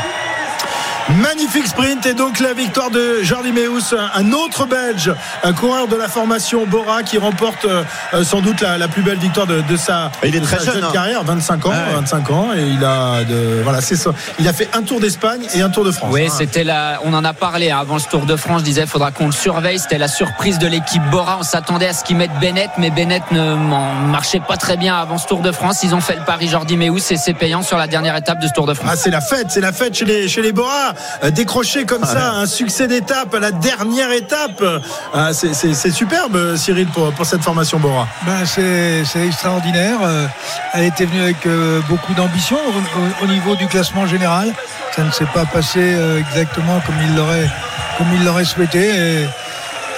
Magnifique 1.16 1.66
sprint 1.66 2.04
et 2.04 2.12
donc 2.12 2.38
la 2.38 2.52
victoire 2.52 2.90
de 2.90 3.22
Jordi 3.22 3.50
Meus, 3.50 3.94
un- 4.14 4.32
autre 4.32 4.66
Belge, 4.66 5.10
un 5.42 5.52
coureur 5.54 5.88
de 5.88 5.96
la 5.96 6.06
formation 6.06 6.66
Bora 6.66 7.02
qui 7.02 7.16
remporte 7.16 7.64
euh, 7.64 7.82
euh, 8.12 8.24
sans 8.24 8.40
doute 8.42 8.60
la, 8.60 8.76
la 8.76 8.88
plus 8.88 9.02
belle 9.02 9.18
victoire 9.18 9.46
de, 9.46 9.62
de 9.62 9.76
sa, 9.78 10.10
Il 10.22 10.36
est 10.36 10.40
de 10.40 10.44
très 10.44 10.58
sa 10.58 10.72
jeune, 10.72 10.84
hein. 10.84 10.90
carrière, 10.92 11.24
25 11.24 11.66
ans, 11.66 11.70
Ouais. 11.70 11.94
25 11.94 12.30
ans 12.30 12.48
et 12.54 12.60
il 12.62 12.84
a 12.84 13.24
de, 13.24 13.62
voilà 13.64 13.80
c'est 13.80 13.96
ça. 13.96 14.10
Il 14.38 14.46
a 14.46 14.52
fait 14.52 14.68
un 14.76 14.82
Tour 14.82 15.00
d'Espagne 15.00 15.46
et 15.54 15.62
un 15.62 15.70
Tour 15.70 15.84
de 15.84 15.92
France. 15.92 16.10
Oui, 16.12 16.26
hein. 16.26 16.32
c'était 16.36 16.62
la. 16.62 17.00
On 17.04 17.14
en 17.14 17.24
a 17.24 17.32
parlé 17.32 17.70
hein, 17.70 17.78
avant 17.80 17.98
ce 17.98 18.06
Tour 18.08 18.26
de 18.26 18.36
France. 18.36 18.60
Je 18.60 18.64
disais, 18.66 18.82
il 18.82 18.86
faudra 18.86 19.10
qu'on 19.10 19.26
le 19.26 19.32
surveille. 19.32 19.78
C'était 19.78 19.98
la 19.98 20.08
surprise 20.08 20.58
de 20.58 20.66
l'équipe 20.66 21.02
Bora. 21.10 21.38
On 21.40 21.42
s'attendait 21.42 21.88
à 21.88 21.92
ce 21.94 22.04
qu'ils 22.04 22.16
mettent 22.16 22.38
Bennett, 22.38 22.70
mais 22.76 22.90
Bennett 22.90 23.22
ne 23.32 23.54
marchait 24.10 24.40
pas 24.46 24.56
très 24.58 24.76
bien 24.76 24.94
avant 24.96 25.16
ce 25.16 25.26
Tour 25.26 25.40
de 25.40 25.52
France. 25.52 25.82
Ils 25.82 25.94
ont 25.94 26.00
fait 26.00 26.16
le 26.16 26.24
pari 26.24 26.48
Jordi 26.48 26.76
Meus 26.76 27.10
et 27.10 27.16
c'est 27.16 27.34
payant 27.34 27.62
sur 27.62 27.78
la 27.78 27.86
dernière 27.86 28.14
étape 28.16 28.40
de 28.40 28.46
ce 28.46 28.52
Tour 28.52 28.66
de 28.66 28.74
France. 28.74 28.90
Ah, 28.92 28.96
c'est 28.96 29.10
la 29.10 29.20
fête, 29.22 29.46
c'est 29.50 29.60
la 29.62 29.72
fête 29.72 29.94
chez 29.96 30.04
les, 30.04 30.28
chez 30.28 30.42
les 30.42 30.52
Bora. 30.52 30.92
Euh, 31.24 31.30
décrocher 31.30 31.84
comme 31.84 32.04
ça 32.04 32.32
un 32.32 32.46
succès 32.46 32.86
d'étape 32.88 33.34
à 33.34 33.38
la 33.40 33.50
dernière 33.50 34.12
étape. 34.12 34.62
Ah, 35.14 35.30
c'est, 35.32 35.90
superbe, 35.90 36.56
Cyril, 36.56 36.86
pour, 36.88 37.12
pour 37.12 37.26
cette 37.26 37.42
formation 37.42 37.78
Bora. 37.78 38.06
Ben, 38.26 38.44
c'est 38.46 39.26
extraordinaire. 39.26 39.98
Euh, 40.02 40.26
Elle 40.74 40.84
était 40.84 41.06
venue 41.06 41.22
avec 41.22 41.44
euh, 41.46 41.80
beaucoup 41.88 42.14
d'ambition 42.14 42.56
au, 42.56 42.70
au- 42.70 43.24
au 43.24 43.26
niveau 43.28 43.54
du 43.56 43.66
classement 43.66 44.06
général. 44.06 44.52
Ça 44.94 45.02
ne 45.04 45.10
s'est 45.10 45.26
pas 45.34 45.44
passé 45.44 45.80
euh, 45.80 46.18
exactement 46.20 46.80
comme 46.86 46.96
il 47.02 47.14
l'aurait 47.16 47.48
comme 47.96 48.06
il 48.14 48.24
l'aurait 48.24 48.44
souhaité. 48.44 48.88
Et 48.94 49.26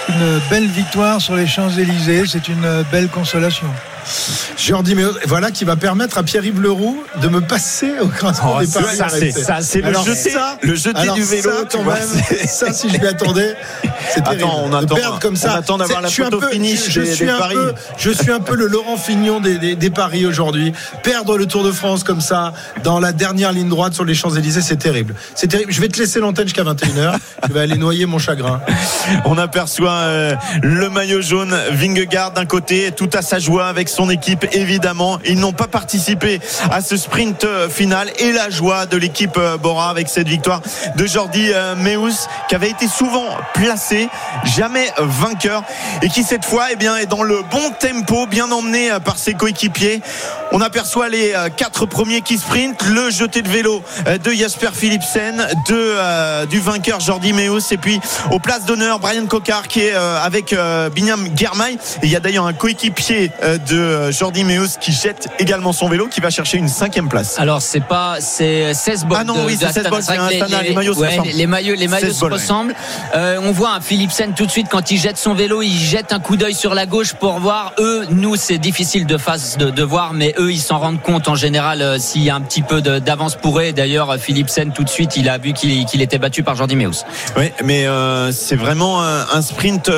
une 0.09 0.39
belle 0.49 0.67
victoire 0.67 1.21
sur 1.21 1.35
les 1.35 1.47
Champs-Élysées. 1.47 2.23
C'est 2.27 2.47
une 2.47 2.65
euh, 2.65 2.83
belle 2.91 3.07
consolation. 3.09 3.67
Jordi 4.57 4.95
Meus, 4.95 5.13
voilà 5.27 5.51
qui 5.51 5.65
va 5.65 5.75
permettre 5.75 6.17
à 6.17 6.23
Pierre-Yves 6.23 6.61
Leroux 6.61 7.03
de 7.21 7.27
me 7.27 7.41
passer 7.41 7.91
au 8.01 8.07
classement 8.07 8.55
Oh, 8.57 8.59
des 8.59 8.65
ça, 8.67 8.81
paris. 8.81 9.31
ça, 9.31 9.43
ça, 9.43 9.61
c'est 9.61 9.81
le 9.81 9.91
jeté- 9.93 10.31
ça, 10.31 10.57
le 10.61 10.75
jeté 10.75 11.11
du 11.13 11.23
vélo, 11.23 11.49
Ça, 11.51 11.63
quand 11.71 11.83
vois, 11.83 11.95
même, 11.95 12.07
ça, 12.47 12.73
si 12.73 12.89
je 12.89 12.97
m'y 12.99 13.07
attendais, 13.07 13.55
c'est 14.13 14.23
terrible. 14.23 14.43
Attends, 14.43 14.61
on 14.65 14.69
De 14.69 14.75
attend- 14.75 14.95
perdre 14.95 15.19
comme 15.19 15.35
ça. 15.35 15.53
on 15.55 15.59
attend 15.59 15.77
d'avoir 15.77 16.01
la 16.01 16.07
je 16.07 16.13
suis 16.13 16.23
un 16.23 16.25
photo 16.25 16.39
peu- 16.39 16.49
finish 16.51 16.89
je, 16.89 17.01
des- 17.01 17.13
suis 17.13 17.25
des 17.25 17.31
un 17.31 17.37
paris. 17.37 17.55
peu, 17.55 17.73
je 17.97 18.11
suis 18.11 18.31
un 18.31 18.39
peu 18.39 18.55
le 18.55 18.67
Laurent 18.67 18.97
Fignon 18.97 19.39
des, 19.39 19.57
des- 19.57 19.75
des 19.75 19.89
paris 19.89 20.25
aujourd'hui. 20.25 20.73
Perdre 21.03 21.37
le 21.37 21.45
Tour 21.45 21.63
de 21.63 21.71
France 21.71 22.03
comme 22.03 22.21
ça, 22.21 22.53
dans 22.83 22.99
la 22.99 23.13
dernière 23.13 23.51
ligne 23.51 23.69
droite 23.69 23.93
sur 23.93 24.05
les 24.05 24.13
Champs-Élysées, 24.13 24.61
c'est 24.61 24.75
terrible. 24.77 25.15
C'est 25.35 25.47
terrible. 25.47 25.71
Je 25.71 25.81
vais 25.81 25.87
te 25.87 25.97
laisser 25.99 26.19
l'antenne 26.19 26.45
jusqu'à 26.45 26.63
21h. 26.63 27.15
je 27.47 27.53
vais 27.53 27.59
aller 27.61 27.77
noyer 27.77 28.05
mon 28.05 28.19
chagrin. 28.19 28.61
On 29.25 29.37
aperçoit 29.37 29.91
euh, 29.91 30.35
le 30.61 30.89
maillot 30.89 31.21
jaune 31.21 31.55
Vingegaard 31.71 32.31
d'un 32.31 32.45
côté, 32.45 32.91
tout 32.95 33.09
à 33.13 33.21
sa 33.21 33.39
joie 33.39 33.67
avec 33.67 33.89
son 33.89 34.00
équipe 34.09 34.45
évidemment. 34.53 35.19
Ils 35.25 35.39
n'ont 35.39 35.53
pas 35.53 35.67
participé 35.67 36.39
à 36.69 36.81
ce 36.81 36.97
sprint 36.97 37.43
euh, 37.43 37.69
final 37.69 38.11
et 38.19 38.31
la 38.31 38.49
joie 38.49 38.85
de 38.85 38.97
l'équipe 38.97 39.37
euh, 39.37 39.57
Bora 39.57 39.89
avec 39.89 40.09
cette 40.09 40.27
victoire 40.27 40.61
de 40.95 41.05
Jordi 41.05 41.51
euh, 41.53 41.75
Meus 41.75 42.27
qui 42.49 42.55
avait 42.55 42.69
été 42.69 42.87
souvent 42.87 43.25
placé, 43.53 44.09
jamais 44.43 44.91
vainqueur 44.97 45.63
et 46.01 46.09
qui 46.09 46.23
cette 46.23 46.45
fois 46.45 46.65
eh 46.71 46.75
bien, 46.75 46.97
est 46.97 47.05
dans 47.05 47.23
le 47.23 47.41
bon 47.49 47.71
tempo, 47.79 48.25
bien 48.27 48.51
emmené 48.51 48.89
par 49.03 49.17
ses 49.17 49.33
coéquipiers. 49.33 50.01
On 50.51 50.61
aperçoit 50.61 51.09
les 51.09 51.33
quatre 51.55 51.85
premiers 51.85 52.21
qui 52.21 52.37
sprintent, 52.37 52.83
le 52.83 53.09
jeté 53.09 53.41
de 53.41 53.49
vélo 53.49 53.81
de 54.05 54.31
Jasper 54.31 54.69
Philipsen, 54.73 55.47
de, 55.69 56.45
du 56.47 56.59
vainqueur 56.59 56.99
Jordi 56.99 57.33
Meus 57.33 57.71
et 57.71 57.77
puis 57.77 57.99
aux 58.31 58.39
places 58.39 58.65
d'honneur 58.65 58.99
Brian 58.99 59.25
Cocard 59.27 59.67
qui 59.67 59.81
est 59.81 59.93
avec 59.93 60.53
euh, 60.53 60.89
Binyam 60.89 61.27
il 62.03 62.09
y 62.09 62.15
a 62.15 62.19
d'ailleurs 62.19 62.45
un 62.45 62.53
coéquipier 62.53 63.31
euh, 63.43 63.57
de 63.91 63.95
euh, 63.95 64.11
Jordi 64.11 64.43
Meus 64.43 64.77
qui 64.79 64.91
jette 64.91 65.27
également 65.39 65.73
son 65.73 65.89
vélo, 65.89 66.07
qui 66.07 66.21
va 66.21 66.29
chercher 66.29 66.57
une 66.57 66.67
cinquième 66.69 67.09
place. 67.09 67.37
Alors 67.39 67.61
c'est 67.61 67.81
pas 67.83 68.17
c'est 68.19 68.73
16 68.73 69.05
bols 69.05 69.17
Ah 69.19 69.23
non, 69.23 69.35
de, 69.35 69.39
oui, 69.47 69.57
c'est 69.59 69.67
16 69.67 69.77
Astana. 69.85 69.89
bols, 69.89 70.03
C'est 70.03 70.15
vrai 70.15 70.27
c'est 70.29 70.37
que 70.39 70.43
un 70.43 70.45
Astana, 70.45 70.63
les 70.63 70.73
maillots 70.75 70.93
se 70.93 70.99
ouais, 70.99 71.07
ressemblent. 71.09 71.29
les 71.33 71.47
maillots 71.47 71.75
les 71.75 71.87
maillots 71.87 72.07
16 72.07 72.17
se 72.17 72.25
ouais. 72.25 72.31
ressemblent. 72.31 72.75
Euh, 73.15 73.39
on 73.43 73.51
voit 73.51 73.71
un 73.73 73.81
Philipsen 73.81 74.33
tout 74.33 74.45
de 74.45 74.51
suite 74.51 74.67
quand 74.69 74.91
il 74.91 74.97
jette 74.97 75.17
son 75.17 75.33
vélo, 75.33 75.61
il 75.61 75.77
jette 75.77 76.13
un 76.13 76.19
coup 76.19 76.37
d'œil 76.37 76.53
sur 76.53 76.73
la 76.73 76.85
gauche 76.85 77.13
pour 77.13 77.39
voir. 77.39 77.73
Eux, 77.79 78.05
nous 78.09 78.35
c'est 78.35 78.57
difficile 78.57 79.05
de 79.05 79.17
face 79.17 79.57
de, 79.57 79.69
de 79.69 79.83
voir, 79.83 80.13
mais 80.13 80.33
eux 80.39 80.51
ils 80.51 80.59
s'en 80.61 80.79
rendent 80.79 81.01
compte 81.01 81.27
en 81.27 81.35
général 81.35 81.81
euh, 81.81 81.97
s'il 81.99 82.23
y 82.23 82.29
a 82.29 82.35
un 82.35 82.41
petit 82.41 82.61
peu 82.61 82.81
d'avance 82.81 83.35
pour 83.35 83.59
eux. 83.59 83.71
D'ailleurs 83.73 84.15
Philipsen 84.17 84.71
tout 84.71 84.83
de 84.83 84.89
suite 84.89 85.17
il 85.17 85.27
a 85.29 85.37
vu 85.37 85.53
qu'il 85.53 86.01
était 86.01 86.17
battu 86.19 86.43
par 86.43 86.55
Jordi 86.55 86.75
Meus. 86.75 87.03
Oui, 87.37 87.51
mais 87.63 87.85
euh, 87.87 88.31
c'est 88.31 88.55
vraiment 88.55 89.03
un, 89.03 89.25
un 89.33 89.41
sprint 89.41 89.91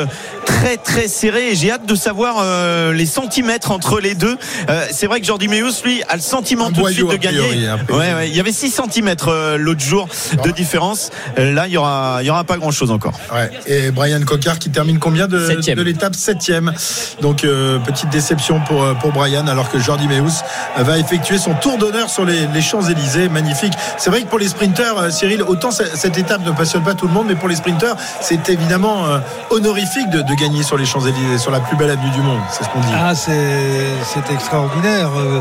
très 0.45 0.77
très 0.77 1.08
serré 1.08 1.49
et 1.51 1.56
j'ai 1.56 1.71
hâte 1.71 1.86
de 1.86 1.95
savoir 1.95 2.38
euh, 2.41 2.93
les 2.93 3.06
centimètres 3.06 3.71
entre 3.71 3.99
les 3.99 4.15
deux. 4.15 4.38
Euh, 4.69 4.86
c'est 4.91 5.08
vrai 5.08 5.19
que 5.19 5.25
Jordi 5.25 5.47
Meus, 5.47 5.84
lui, 5.84 6.01
a 6.10 6.15
le 6.15 6.21
sentiment 6.21 6.67
Un 6.67 6.71
tout 6.71 6.82
de 6.86 6.91
suite 6.91 7.10
de 7.10 7.15
gagner. 7.17 7.67
a 7.67 7.77
priori. 7.77 8.08
Ouais, 8.08 8.13
ouais, 8.13 8.29
il 8.29 8.36
y 8.36 8.39
avait 8.39 8.51
6 8.51 8.69
centimètres 8.71 9.29
euh, 9.29 9.58
l'autre 9.58 9.82
jour 9.82 10.08
de 10.43 10.51
différence. 10.51 11.12
Euh, 11.38 11.51
là, 11.53 11.67
il 11.67 11.73
y 11.73 11.77
aura, 11.77 12.19
il 12.21 12.27
y 12.27 12.29
aura 12.29 12.43
pas 12.43 12.58
grand 12.58 12.71
chose 12.71 12.91
encore. 12.91 13.13
Ouais. 13.34 13.49
Et 13.67 13.91
Brian 13.91 14.21
Cocard 14.23 14.60
qui 14.60 14.69
termine 14.69 14.99
combien 14.99 15.27
de, 15.27 15.45
Septième. 15.47 15.77
de 15.77 15.84
l'étape? 15.84 16.15
Septième. 16.15 16.73
Donc 17.21 17.43
euh, 17.43 17.79
petite 17.79 18.10
déception 18.10 18.60
pour, 18.62 18.86
pour 18.99 19.12
Brian 19.12 19.47
alors 19.47 19.69
que 19.69 19.79
Jordi 19.79 20.08
Meus 20.08 20.43
va 20.77 20.97
effectuer 20.97 21.38
son 21.38 21.53
tour 21.56 21.77
d'honneur 21.77 22.10
sur 22.10 22.25
les, 22.25 22.47
les 22.53 22.62
Champs-Élysées. 22.62 23.29
Magnifique. 23.29 23.73
C'est 23.97 24.10
vrai 24.10 24.21
que 24.21 24.27
pour 24.27 24.39
les 24.39 24.47
sprinteurs, 24.47 24.97
euh, 24.99 25.10
Cyril, 25.10 25.43
autant 25.43 25.71
ce- 25.71 25.84
cette 25.95 26.17
étape 26.17 26.45
ne 26.45 26.51
passionne 26.51 26.84
pas 26.84 26.93
tout 26.93 27.08
le 27.08 27.13
monde, 27.13 27.25
mais 27.27 27.36
pour 27.36 27.47
les 27.49 27.56
sprinteurs, 27.56 27.95
c'est 28.21 28.49
évidemment 28.49 29.08
euh, 29.08 29.19
honorifique 29.49 30.10
de, 30.10 30.21
de 30.21 30.32
gagner 30.35 30.63
sur 30.63 30.77
les 30.77 30.85
Champs-Élysées, 30.85 31.37
sur 31.37 31.51
la 31.51 31.59
plus 31.59 31.75
belle 31.77 31.89
avenue 31.91 32.09
du 32.11 32.21
monde. 32.21 32.39
C'est 32.49 32.63
ce 32.63 32.69
qu'on 32.69 32.79
dit. 32.79 32.93
Ah, 32.93 33.13
c'est 33.15 34.33
extraordinaire. 34.33 35.09
Euh, 35.17 35.39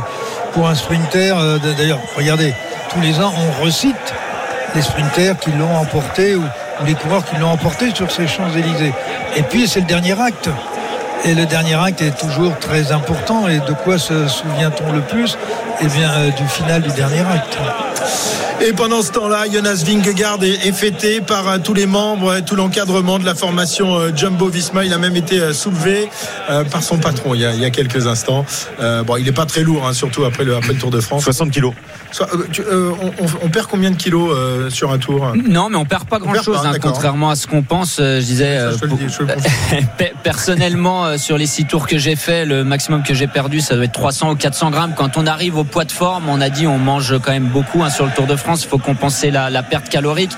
pour 0.53 0.69
un 0.69 0.75
sprinter. 0.75 1.37
euh, 1.39 1.59
D'ailleurs, 1.59 1.99
regardez, 2.17 2.55
tous 2.93 3.01
les 3.01 3.19
ans, 3.21 3.33
on 3.37 3.65
recite 3.65 3.97
les 4.75 4.83
sprinters 4.83 5.39
qui 5.39 5.51
l'ont 5.53 5.77
emporté 5.77 6.35
ou, 6.35 6.43
ou 6.43 6.85
les 6.85 6.95
coureurs 6.95 7.25
qui 7.25 7.37
l'ont 7.37 7.51
emporté 7.51 7.95
sur 7.95 8.11
ces 8.11 8.27
Champs-Élysées. 8.27 8.93
Et 9.37 9.43
puis, 9.43 9.67
c'est 9.69 9.81
le 9.81 9.87
dernier 9.87 10.19
acte. 10.21 10.49
Et 11.25 11.35
le 11.35 11.47
dernier 11.47 11.75
acte 11.75 12.03
est 12.03 12.19
toujours 12.19 12.59
très 12.59 12.91
important. 12.93 13.47
Et 13.49 13.59
de 13.61 13.73
quoi 13.85 13.99
se 13.99 14.27
souvient-on 14.27 14.93
le 14.93 15.01
plus? 15.03 15.37
Eh 15.81 15.87
bien, 15.87 16.11
euh, 16.11 16.31
du 16.31 16.47
final 16.49 16.83
du 16.83 16.91
dernier 16.91 17.21
acte. 17.21 17.59
Et 18.65 18.73
pendant 18.73 19.03
ce 19.03 19.11
temps-là, 19.13 19.45
Jonas 19.53 19.83
Vingegaard 19.85 20.39
est, 20.43 20.71
fêté 20.73 21.21
par 21.21 21.49
euh, 21.49 21.59
tous 21.59 21.75
les 21.75 21.87
membres, 21.87 22.37
et 22.37 22.43
tout 22.43 22.55
l'encadrement 22.55 23.19
de 23.19 23.25
la 23.25 23.35
formation 23.35 23.97
euh, 23.99 24.11
Jumbo 24.15 24.49
Visma. 24.49 24.85
Il 24.85 24.93
a 24.93 24.99
même 24.99 25.17
été 25.17 25.53
soulevé 25.53 26.09
par 26.71 26.83
son 26.83 26.99
patron 26.99 27.35
il 27.35 27.41
y 27.41 27.45
a, 27.47 27.53
il 27.55 27.61
y 27.61 27.65
a 27.65 27.71
quelques 27.71 28.07
instants. 28.07 28.45
Euh, 28.81 29.03
bon, 29.03 29.17
il 29.17 29.25
n'est 29.25 29.33
pas 29.33 29.47
très 29.47 29.63
lourd, 29.63 29.87
hein, 29.87 29.93
surtout 29.93 30.25
après 30.25 30.45
le, 30.45 30.57
après 30.57 30.73
le 30.75 30.79
Tour 30.79 30.91
de 30.91 31.01
France. 31.01 31.25
60 31.25 31.51
kilos. 31.51 31.73
Euh, 32.21 32.25
euh, 32.71 32.91
on, 33.01 33.07
on- 33.25 33.29
on 33.45 33.49
perd 33.49 33.67
combien 33.69 33.91
de 33.91 33.97
kilos 33.97 34.31
euh, 34.37 34.69
sur 34.71 34.93
un 34.93 34.99
tour? 34.99 35.33
Non, 35.49 35.69
mais 35.71 35.77
on 35.77 35.85
perd 35.87 36.05
pas 36.05 36.17
On 36.19 36.21
perd 36.31 36.35
grand 36.35 36.43
chose, 36.45 36.63
pas, 36.63 36.73
d'accord. 36.73 36.93
contrairement 36.93 37.31
à 37.31 37.37
ce 37.37 37.47
qu'on 37.47 37.63
pense. 37.63 37.97
Je 37.99 38.19
disais, 38.21 38.59
Ça, 38.59 38.71
je 38.73 38.77
te 38.77 38.83
le 38.85 38.89
pour- 38.91 38.99
dis, 38.99 39.05
je 39.09 39.17
te 39.19 39.23
le 39.23 39.35
confirme. 39.35 39.87
Pe- 39.99 40.13
Personnellement, 40.23 41.12
euh, 41.13 41.19
sur 41.19 41.39
les 41.39 41.47
six 41.47 41.65
tours 41.65 41.87
que 41.87 41.99
j'ai 41.99 42.17
fait, 42.17 42.45
le 42.45 42.65
maximum 42.65 43.03
que 43.03 43.15
j'ai 43.15 43.27
perdu, 43.27 43.61
ça 43.61 43.75
doit 43.75 43.85
être 43.85 43.93
300 43.93 44.31
ou 44.33 44.35
400 44.37 44.71
grammes. 44.71 44.93
Quand 44.97 45.17
on 45.17 45.27
arrive 45.27 45.57
au 45.57 45.65
poids 45.65 45.85
de 45.85 45.93
forme, 45.93 46.29
on 46.29 46.41
a 46.41 46.51
dit 46.51 46.67
on 46.67 46.79
mange 46.79 47.19
quand 47.21 47.33
même 47.33 47.47
beaucoup 47.49 47.83
hein, 47.83 47.91
sur 47.91 48.05
le 48.07 48.13
Tour 48.13 48.27
de 48.27 48.37
France. 48.37 48.63
Il 48.65 48.69
faut 48.69 48.79
compenser 48.79 49.31
la, 49.31 49.51
la 49.51 49.63
perte 49.63 49.89
calorique. 49.89 50.33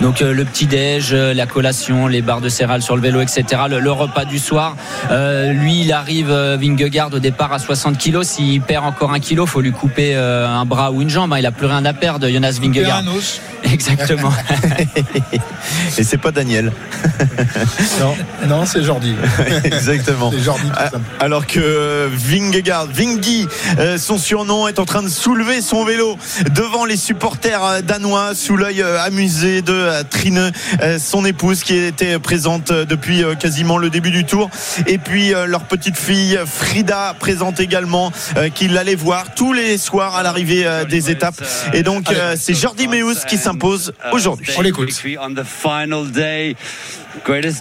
Donc 0.00 0.22
euh, 0.22 0.32
le 0.32 0.44
petit 0.44 0.66
déj, 0.66 1.10
euh, 1.12 1.34
la 1.34 1.46
collation, 1.46 2.06
les 2.06 2.22
barres 2.22 2.40
de 2.40 2.48
céréales 2.48 2.82
sur 2.82 2.96
le 2.96 3.02
vélo, 3.02 3.20
etc. 3.20 3.44
Le, 3.68 3.80
le 3.80 3.92
repas 3.92 4.24
du 4.24 4.38
soir. 4.38 4.76
Euh, 5.10 5.52
lui, 5.52 5.80
il 5.82 5.92
arrive 5.92 6.30
euh, 6.30 6.56
Vingegaard 6.60 7.12
au 7.12 7.18
départ 7.18 7.52
à 7.52 7.58
60 7.58 7.98
kilos. 7.98 8.26
S'il 8.28 8.60
perd 8.60 8.84
encore 8.84 9.12
un 9.12 9.20
kilo, 9.20 9.46
faut 9.46 9.60
lui 9.60 9.72
couper 9.72 10.12
euh, 10.14 10.46
un 10.48 10.64
bras 10.64 10.92
ou 10.92 11.02
une 11.02 11.10
jambe. 11.10 11.32
hein. 11.32 11.38
Il 11.38 11.46
a 11.46 11.52
plus 11.52 11.66
rien 11.66 11.84
à 11.84 11.92
perdre, 11.92 12.28
Jonas 12.28 12.58
Vingegaard. 12.60 12.98
Un 12.98 13.08
os. 13.08 13.40
Exactement. 13.72 14.32
Et 15.98 16.04
c'est 16.04 16.18
pas 16.18 16.30
Daniel. 16.30 16.72
Non, 18.00 18.14
non 18.48 18.64
c'est 18.66 18.82
Jordi. 18.82 19.14
Exactement. 19.64 20.17
Jordi 20.42 20.68
Ah. 20.76 20.90
Alors 21.20 21.46
que 21.46 22.08
Vingegaard, 22.12 22.86
Vingy, 22.86 23.46
euh, 23.78 23.98
son 23.98 24.18
surnom, 24.18 24.68
est 24.68 24.78
en 24.78 24.84
train 24.84 25.02
de 25.02 25.08
soulever 25.08 25.60
son 25.60 25.84
vélo 25.84 26.16
devant 26.54 26.84
les 26.84 26.96
supporters 26.96 27.64
euh, 27.64 27.80
danois 27.80 28.34
sous 28.34 28.56
l'œil 28.56 28.82
euh, 28.82 29.02
amusé 29.02 29.62
de 29.62 29.72
euh, 29.72 30.02
Trine, 30.08 30.52
euh, 30.82 30.98
son 30.98 31.24
épouse 31.24 31.62
qui 31.62 31.76
était 31.76 32.18
présente 32.18 32.70
euh, 32.70 32.84
depuis 32.84 33.22
euh, 33.24 33.34
quasiment 33.34 33.78
le 33.78 33.90
début 33.90 34.10
du 34.10 34.24
tour. 34.24 34.50
Et 34.86 34.98
puis 34.98 35.34
euh, 35.34 35.46
leur 35.46 35.64
petite 35.64 35.96
fille 35.96 36.38
Frida 36.46 37.14
présente 37.18 37.60
également, 37.60 38.12
euh, 38.36 38.48
qui 38.48 38.68
l'allait 38.68 38.94
voir 38.94 39.34
tous 39.34 39.52
les 39.52 39.78
soirs 39.78 40.16
à 40.16 40.22
l'arrivée 40.22 40.66
euh, 40.66 40.84
des 40.84 41.10
étapes. 41.10 41.42
Et 41.72 41.82
donc 41.82 42.10
euh, 42.10 42.34
c'est 42.38 42.54
Jordi 42.54 42.88
Meus 42.88 43.24
qui 43.28 43.36
s'impose 43.36 43.92
aujourd'hui. 44.12 44.52
On 44.56 44.62
l'écoute. 44.62 44.88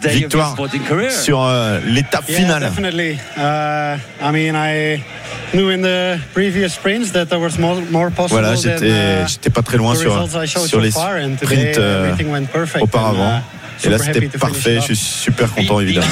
Victoire 0.09 0.55
sur 1.09 1.43
euh, 1.43 1.79
l'étape 1.85 2.25
Yeah, 2.29 2.37
finale. 2.39 2.61
definitely. 2.61 3.19
Uh, 3.37 3.97
I 4.21 4.31
mean, 4.31 4.55
I 4.55 5.03
knew 5.53 5.69
in 5.69 5.81
the 5.81 6.19
previous 6.33 6.73
sprints 6.73 7.11
that 7.11 7.25
there 7.25 7.39
was 7.39 7.57
more, 7.59 7.81
more 7.91 8.11
possible 8.11 8.41
Voilà, 8.41 8.55
j'étais 8.55 8.89
uh, 8.89 9.27
j'étais 9.27 9.49
pas 9.49 9.61
très 9.61 9.77
loin 9.77 9.95
sur 9.95 10.27
sur 10.67 10.81
les 10.81 10.91
sprints 10.91 11.43
euh, 11.77 12.05
everything 12.05 12.31
went 12.31 12.47
perfect, 12.47 12.83
auparavant. 12.83 13.41
Uh, 13.83 13.87
Et 13.87 13.89
là, 13.89 13.97
c'était 13.97 14.27
parfait. 14.37 14.75
it 14.75 14.81
Je 14.81 14.85
suis 14.93 14.95
super 14.95 15.51
content, 15.53 15.79
évidemment. 15.79 16.07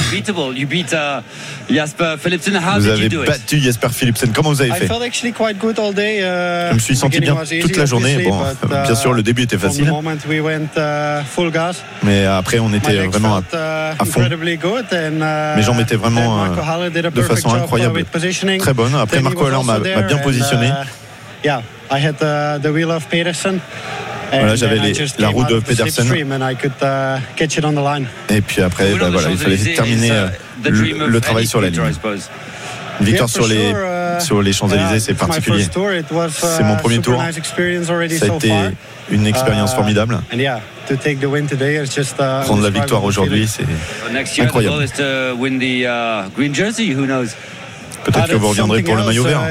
Vous 2.77 2.87
avez 2.87 3.09
battu 3.09 3.59
Jasper 3.59 3.87
Philipsen. 3.91 4.31
Comment 4.33 4.49
vous 4.49 4.61
avez 4.61 4.71
I 4.71 4.73
fait? 4.73 4.87
felt 4.87 5.01
actually 5.01 5.33
quite 5.33 5.57
good 5.57 5.79
all 5.79 5.93
day. 5.93 6.21
uh, 6.21 6.69
Je 6.69 6.75
me 6.75 6.79
suis 6.79 6.95
senti 6.95 7.19
bien 7.19 7.35
toute 7.61 7.77
la 7.77 7.85
journée. 7.85 8.23
Bon, 8.23 8.39
but, 8.61 8.71
uh, 8.71 8.83
bien 8.83 8.95
sûr, 8.95 9.13
le 9.13 9.23
début 9.23 9.43
était 9.43 9.57
facile, 9.57 9.85
uh, 9.89 11.51
gas, 11.51 11.75
mais 12.03 12.25
après, 12.25 12.59
on 12.59 12.73
était 12.73 13.05
vraiment 13.07 13.39
uh, 13.39 13.55
à 13.99 14.05
fond. 14.05 14.21
uh, 14.21 15.55
Mes 15.55 15.61
jambes 15.63 15.79
étaient 15.79 15.95
vraiment, 15.95 16.43
euh, 16.45 16.47
Haller 16.61 16.89
did 16.89 17.05
a 17.05 17.09
de 17.09 17.21
façon 17.21 17.49
uh, 17.49 17.59
incroyable. 17.59 18.03
très 18.59 18.73
bonne. 18.73 18.95
Après, 18.95 19.21
Marco 19.21 19.43
was 19.43 19.49
Haller 19.49 19.95
m'a 19.95 20.01
bien 20.01 20.17
positionné. 20.17 20.67
uh, 20.67 20.85
yeah, 21.43 21.61
I 21.91 21.99
had 21.99 22.15
uh, 22.21 22.59
the 22.61 22.71
wheel 22.71 22.91
of 22.91 23.07
Pedersen. 23.07 23.59
Voilà, 24.31 24.55
j'avais 24.55 24.79
la 25.19 25.29
roue 25.29 25.43
de 25.45 25.59
Pedersen. 25.59 26.07
uh, 26.81 27.19
catch 27.35 27.57
it 27.57 27.65
on 27.65 27.73
the 27.73 27.83
line. 27.83 28.07
Et 28.29 28.41
puis 28.41 28.61
après, 28.61 28.93
bah, 28.95 29.09
voilà, 29.11 29.29
il 29.31 29.37
fallait 29.37 29.57
terminer 29.75 30.11
euh, 30.11 30.27
le, 30.63 31.07
le 31.07 31.21
travail 31.21 31.47
sur 31.47 31.61
la 31.61 31.69
ligne. 31.69 31.81
Une 33.01 33.05
victoire 33.05 33.27
sur 33.29 33.45
les 33.47 33.71
uh, 33.71 34.21
sur 34.21 34.41
les 34.41 34.53
Champs 34.53 34.69
Élysées, 34.69 34.89
yeah, 34.91 34.99
c'est 35.01 35.13
particulier. 35.13 35.65
C'est 36.29 36.63
mon 36.63 36.75
uh, 36.75 36.77
premier 36.77 36.99
tour. 36.99 37.21
Ça 37.21 37.25
a 37.25 38.35
été 38.37 38.53
une 39.11 39.27
expérience 39.27 39.73
Uh, 39.73 39.75
formidable. 39.75 40.17
And 40.33 40.37
yeah, 40.37 40.61
to 40.87 40.95
take 40.95 41.19
the 41.19 41.25
win 41.25 41.45
today 41.47 41.75
is 41.75 41.89
just 41.93 42.15
uh, 42.19 42.43
Prendre 42.45 42.63
la 42.63 42.69
victoire 42.69 43.03
aujourd'hui, 43.03 43.47
c'est 43.47 43.65
incroyable. 44.41 44.85
Peut-être 48.05 48.29
Uh, 48.29 48.31
que 48.31 48.35
vous 48.35 48.49
reviendrez 48.49 48.83
pour 48.83 48.95
le 48.95 49.03
maillot 49.03 49.23
vert. 49.23 49.41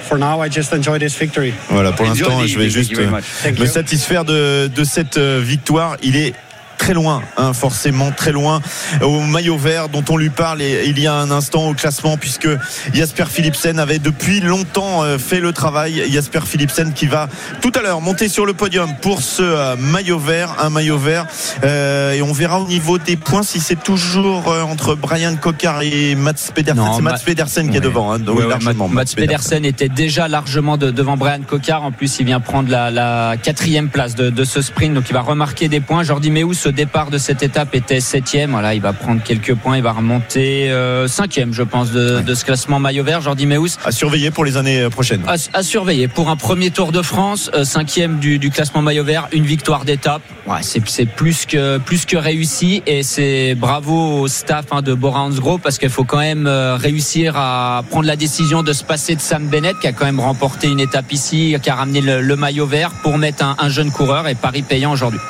For 0.00 0.18
now, 0.18 0.40
I 0.42 0.48
just 0.48 0.72
enjoy 0.72 0.98
this 0.98 1.16
victory. 1.16 1.52
Voilà, 1.68 1.92
pour 1.92 2.06
l'instant, 2.06 2.46
je 2.46 2.58
vais 2.58 2.70
juste 2.70 2.92
me 2.96 3.66
satisfaire 3.66 4.24
de, 4.24 4.68
de 4.68 4.84
cette 4.84 5.16
euh, 5.16 5.40
victoire. 5.42 5.96
Il 6.02 6.16
est 6.16 6.34
très 6.80 6.94
loin, 6.94 7.20
hein, 7.36 7.52
forcément 7.52 8.10
très 8.10 8.32
loin 8.32 8.62
au 9.02 9.20
maillot 9.20 9.58
vert 9.58 9.90
dont 9.90 10.02
on 10.08 10.16
lui 10.16 10.30
parle 10.30 10.62
et- 10.62 10.84
il 10.86 10.98
y 10.98 11.06
a 11.06 11.12
un 11.14 11.30
instant 11.30 11.68
au 11.68 11.74
classement 11.74 12.16
puisque 12.16 12.48
Jasper 12.94 13.26
Philipsen 13.28 13.78
avait 13.78 13.98
depuis 13.98 14.40
longtemps 14.40 15.04
euh, 15.04 15.18
fait 15.18 15.40
le 15.40 15.52
travail. 15.52 16.02
Jasper 16.10 16.40
Philipsen 16.46 16.94
qui 16.94 17.06
va 17.06 17.28
tout 17.60 17.70
à 17.78 17.82
l'heure 17.82 18.00
monter 18.00 18.28
sur 18.30 18.46
le 18.46 18.54
podium 18.54 18.88
pour 19.02 19.20
ce 19.20 19.42
euh, 19.42 19.76
maillot 19.76 20.18
vert, 20.18 20.54
un 20.58 20.70
maillot 20.70 20.96
vert 20.96 21.26
euh, 21.64 22.12
et 22.14 22.22
on 22.22 22.32
verra 22.32 22.60
au 22.60 22.66
niveau 22.66 22.96
des 22.98 23.16
points 23.16 23.42
si 23.42 23.60
c'est 23.60 23.80
toujours 23.82 24.48
euh, 24.48 24.62
entre 24.62 24.94
Brian 24.94 25.36
Coquard 25.36 25.82
et 25.82 26.14
Mats 26.14 26.32
Pedersen. 26.54 26.82
C'est 26.96 27.02
Mats 27.02 27.10
Ma- 27.12 27.18
Pedersen 27.18 27.70
qui 27.70 27.76
est 27.76 27.80
devant, 27.80 28.10
hein, 28.10 28.18
donc 28.18 28.38
Ouais, 28.38 28.44
ouais, 28.44 28.48
largement, 28.50 28.88
Mats, 28.88 29.02
Mats 29.02 29.12
Pedersen 29.14 29.64
était 29.66 29.90
déjà 29.90 30.28
largement 30.28 30.78
de- 30.78 30.90
devant 30.90 31.18
Brian 31.18 31.42
Cocard. 31.46 31.82
En 31.84 31.92
plus, 31.92 32.18
il 32.20 32.26
vient 32.26 32.40
prendre 32.40 32.70
la, 32.70 32.90
la 32.90 33.34
quatrième 33.36 33.88
place 33.90 34.14
de, 34.14 34.30
de 34.30 34.44
ce 34.44 34.62
sprint, 34.62 34.94
donc 34.94 35.04
il 35.10 35.12
va 35.12 35.20
remarquer 35.20 35.68
des 35.68 35.80
points. 35.80 36.02
Jordi 36.04 36.30
Meus, 36.30 36.66
au 36.70 36.72
départ 36.72 37.10
de 37.10 37.18
cette 37.18 37.42
étape, 37.42 37.74
était 37.74 38.00
septième. 38.00 38.52
Voilà, 38.52 38.74
il 38.74 38.80
va 38.80 38.92
prendre 38.92 39.20
quelques 39.22 39.54
points, 39.54 39.76
il 39.76 39.82
va 39.82 39.92
remonter 39.92 40.70
euh, 40.70 41.08
cinquième, 41.08 41.52
je 41.52 41.64
pense, 41.64 41.90
de, 41.90 42.20
de 42.20 42.34
ce 42.34 42.44
classement 42.44 42.78
maillot 42.78 43.02
vert. 43.02 43.20
Jordi 43.20 43.44
Meus. 43.46 43.76
À 43.84 43.90
surveiller 43.90 44.30
pour 44.30 44.44
les 44.44 44.56
années 44.56 44.88
prochaines. 44.88 45.22
À, 45.26 45.34
à 45.52 45.62
surveiller 45.64 46.06
pour 46.06 46.30
un 46.30 46.36
premier 46.36 46.70
Tour 46.70 46.92
de 46.92 47.02
France, 47.02 47.50
euh, 47.54 47.64
cinquième 47.64 48.18
du, 48.20 48.38
du 48.38 48.50
classement 48.50 48.82
maillot 48.82 49.02
vert, 49.04 49.28
une 49.32 49.44
victoire 49.44 49.84
d'étape. 49.84 50.22
Ouais, 50.46 50.62
c'est 50.62 50.80
c'est 50.88 51.06
plus 51.06 51.44
que 51.44 51.78
plus 51.78 52.06
que 52.06 52.16
réussi 52.16 52.82
et 52.86 53.02
c'est 53.02 53.54
bravo 53.54 54.20
au 54.20 54.28
staff 54.28 54.66
hein, 54.70 54.80
de 54.82 54.94
Bora 54.94 55.22
Hansgrohe 55.22 55.60
parce 55.60 55.78
qu'il 55.78 55.90
faut 55.90 56.04
quand 56.04 56.18
même 56.18 56.46
euh, 56.46 56.76
réussir 56.76 57.34
à 57.36 57.82
prendre 57.90 58.06
la 58.06 58.16
décision 58.16 58.62
de 58.62 58.72
se 58.72 58.84
passer 58.84 59.16
de 59.16 59.20
Sam 59.20 59.48
Bennett 59.48 59.78
qui 59.80 59.86
a 59.86 59.92
quand 59.92 60.06
même 60.06 60.20
remporté 60.20 60.68
une 60.68 60.80
étape 60.80 61.12
ici, 61.12 61.56
qui 61.62 61.70
a 61.70 61.74
ramené 61.74 62.00
le, 62.00 62.20
le 62.20 62.36
maillot 62.36 62.66
vert 62.66 62.90
pour 63.02 63.18
mettre 63.18 63.44
un, 63.44 63.56
un 63.58 63.68
jeune 63.68 63.90
coureur 63.90 64.28
et 64.28 64.34
Paris 64.34 64.62
payant 64.62 64.92
aujourd'hui. 64.92 65.20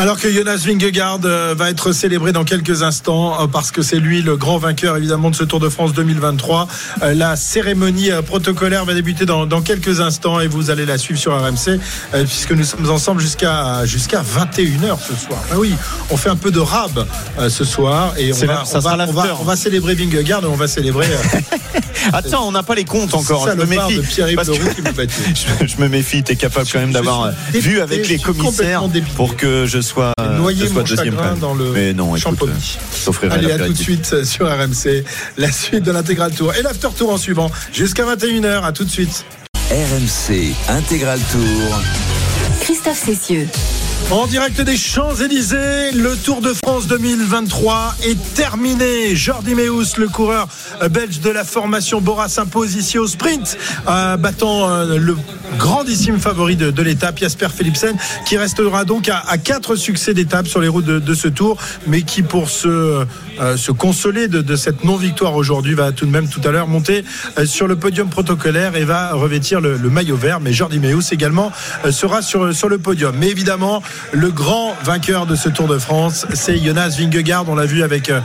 Alors 0.00 0.16
que 0.16 0.30
Jonas 0.32 0.62
Vingegaard 0.64 1.18
euh, 1.24 1.56
va 1.58 1.70
être 1.70 1.90
célébré 1.90 2.30
dans 2.30 2.44
quelques 2.44 2.84
instants 2.84 3.42
euh, 3.42 3.46
parce 3.48 3.72
que 3.72 3.82
c'est 3.82 3.96
lui 3.98 4.22
le 4.22 4.36
grand 4.36 4.56
vainqueur 4.56 4.96
évidemment 4.96 5.28
de 5.28 5.34
ce 5.34 5.42
Tour 5.42 5.58
de 5.58 5.68
France 5.68 5.92
2023. 5.92 6.68
Euh, 7.02 7.14
La 7.14 7.34
cérémonie 7.34 8.10
protocolaire 8.24 8.84
va 8.84 8.94
débuter 8.94 9.26
dans, 9.26 9.44
dans 9.44 9.60
quelques 9.60 10.00
instants 10.00 10.38
et 10.38 10.46
vous 10.46 10.70
allez 10.70 10.86
la 10.86 10.98
suivre 10.98 11.18
sur 11.18 11.32
RMC 11.36 11.80
puisque 12.12 12.52
nous 12.52 12.62
sommes 12.62 12.88
ensemble 12.88 13.20
jusqu'à 13.20 13.84
jusqu'à 13.86 14.22
21h 14.22 14.98
ce 15.00 15.16
soir. 15.16 15.40
Ah 15.50 15.56
oui, 15.58 15.74
on 16.10 16.16
fait 16.16 16.30
un 16.30 16.36
peu 16.36 16.52
de 16.52 16.60
rab 16.60 17.04
ce 17.48 17.64
soir 17.64 18.14
et 18.16 18.32
on 18.32 18.36
va, 18.36 18.46
la- 18.46 18.64
ça 18.64 18.78
on, 18.78 18.80
sera 18.80 18.96
va, 18.96 19.04
on, 19.08 19.12
va, 19.12 19.22
l'after. 19.24 19.36
on 19.40 19.44
va 19.44 19.56
célébrer 19.56 19.94
Vingegaard 19.96 20.44
et 20.44 20.46
on 20.46 20.54
va 20.54 20.68
célébrer 20.68 21.08
Attends, 22.12 22.46
on 22.46 22.52
n'a 22.52 22.62
pas 22.62 22.76
les 22.76 22.84
comptes 22.84 23.12
encore. 23.14 23.48
Je 23.50 23.56
me 23.56 23.66
méfie. 23.66 23.96
de 23.96 24.00
Pierre-Yves 24.02 24.36
Parce 24.36 24.48
que- 24.48 24.74
qui 24.74 24.80
me 24.82 24.88
je, 25.66 25.66
je 25.66 25.80
me 25.82 25.88
méfie. 25.88 26.22
T'es 26.22 26.36
capable 26.36 26.68
quand 26.72 26.78
même 26.78 26.92
d'avoir 26.92 27.32
vu 27.52 27.80
avec 27.80 28.08
les 28.08 28.18
commissaires 28.18 28.82
pour 29.16 29.36
que 29.36 29.66
je 29.66 29.80
sois, 29.88 30.12
euh, 30.20 30.38
mon 30.38 30.46
deuxième 30.48 30.86
chagrin 30.86 31.34
dans 31.36 31.54
le 31.54 31.72
Mais 31.72 31.92
non, 31.92 32.14
écoute, 32.16 32.22
champomis. 32.22 32.78
euh, 33.06 33.28
Allez, 33.30 33.48
la 33.48 33.54
à 33.54 33.58
tout 33.58 33.72
de 33.72 33.78
suite 33.78 34.24
sur 34.24 34.46
RMC, 34.46 35.04
la 35.36 35.50
suite 35.50 35.84
de 35.84 35.90
l'intégral 35.92 36.32
tour 36.32 36.54
et 36.54 36.62
l'after 36.62 36.88
tour 36.96 37.10
en 37.12 37.18
suivant 37.18 37.50
jusqu'à 37.72 38.04
21h. 38.04 38.62
À 38.64 38.72
tout 38.72 38.84
de 38.84 38.90
suite. 38.90 39.24
RMC 39.70 40.54
Intégral 40.68 41.20
Tour. 41.30 41.80
Christophe 42.60 43.02
Cessieux. 43.04 43.46
En 44.10 44.26
direct 44.26 44.58
des 44.62 44.78
Champs-Élysées, 44.78 45.92
le 45.92 46.16
Tour 46.16 46.40
de 46.40 46.54
France 46.54 46.86
2023 46.86 47.94
est 48.04 48.34
terminé. 48.34 49.14
Jordi 49.14 49.54
Meus, 49.54 49.98
le 49.98 50.08
coureur 50.08 50.48
belge 50.90 51.20
de 51.20 51.28
la 51.28 51.44
formation 51.44 52.00
Bora, 52.00 52.26
s'impose 52.30 52.74
ici 52.74 52.96
au 52.96 53.06
sprint, 53.06 53.58
euh, 53.86 54.16
battant 54.16 54.70
euh, 54.70 54.96
le 54.96 55.14
grandissime 55.58 56.18
favori 56.18 56.56
de, 56.56 56.82
l'étape, 56.82 57.18
Jasper 57.18 57.48
Philipsen, 57.54 57.96
qui 58.24 58.38
restera 58.38 58.86
donc 58.86 59.10
à, 59.10 59.36
quatre 59.36 59.76
succès 59.76 60.14
d'étape 60.14 60.46
sur 60.46 60.60
les 60.60 60.68
routes 60.68 60.86
de, 60.86 61.14
ce 61.14 61.28
Tour, 61.28 61.58
mais 61.86 62.00
qui 62.00 62.22
pour 62.22 62.48
se, 62.48 62.68
euh, 62.68 63.56
consoler 63.76 64.28
de, 64.28 64.56
cette 64.56 64.84
non-victoire 64.84 65.34
aujourd'hui 65.34 65.74
va 65.74 65.92
tout 65.92 66.06
de 66.06 66.10
même 66.10 66.28
tout 66.28 66.40
à 66.44 66.50
l'heure 66.50 66.66
monter 66.66 67.04
sur 67.44 67.66
le 67.66 67.76
podium 67.76 68.08
protocolaire 68.08 68.74
et 68.74 68.84
va 68.84 69.12
revêtir 69.12 69.60
le, 69.60 69.76
maillot 69.90 70.16
vert. 70.16 70.40
Mais 70.40 70.54
Jordi 70.54 70.78
Meus 70.78 71.12
également 71.12 71.52
sera 71.90 72.22
sur, 72.22 72.54
sur 72.54 72.68
le 72.68 72.78
podium. 72.78 73.14
Mais 73.18 73.28
évidemment, 73.28 73.82
le 74.12 74.30
grand 74.30 74.74
vainqueur 74.82 75.26
de 75.26 75.36
ce 75.36 75.48
Tour 75.48 75.68
de 75.68 75.78
France, 75.78 76.26
c'est 76.32 76.58
Jonas 76.58 76.96
Vingegaard. 76.98 77.44
On 77.48 77.54
l'a 77.54 77.66
vu 77.66 77.82
avec 77.82 78.10
euh, 78.10 78.20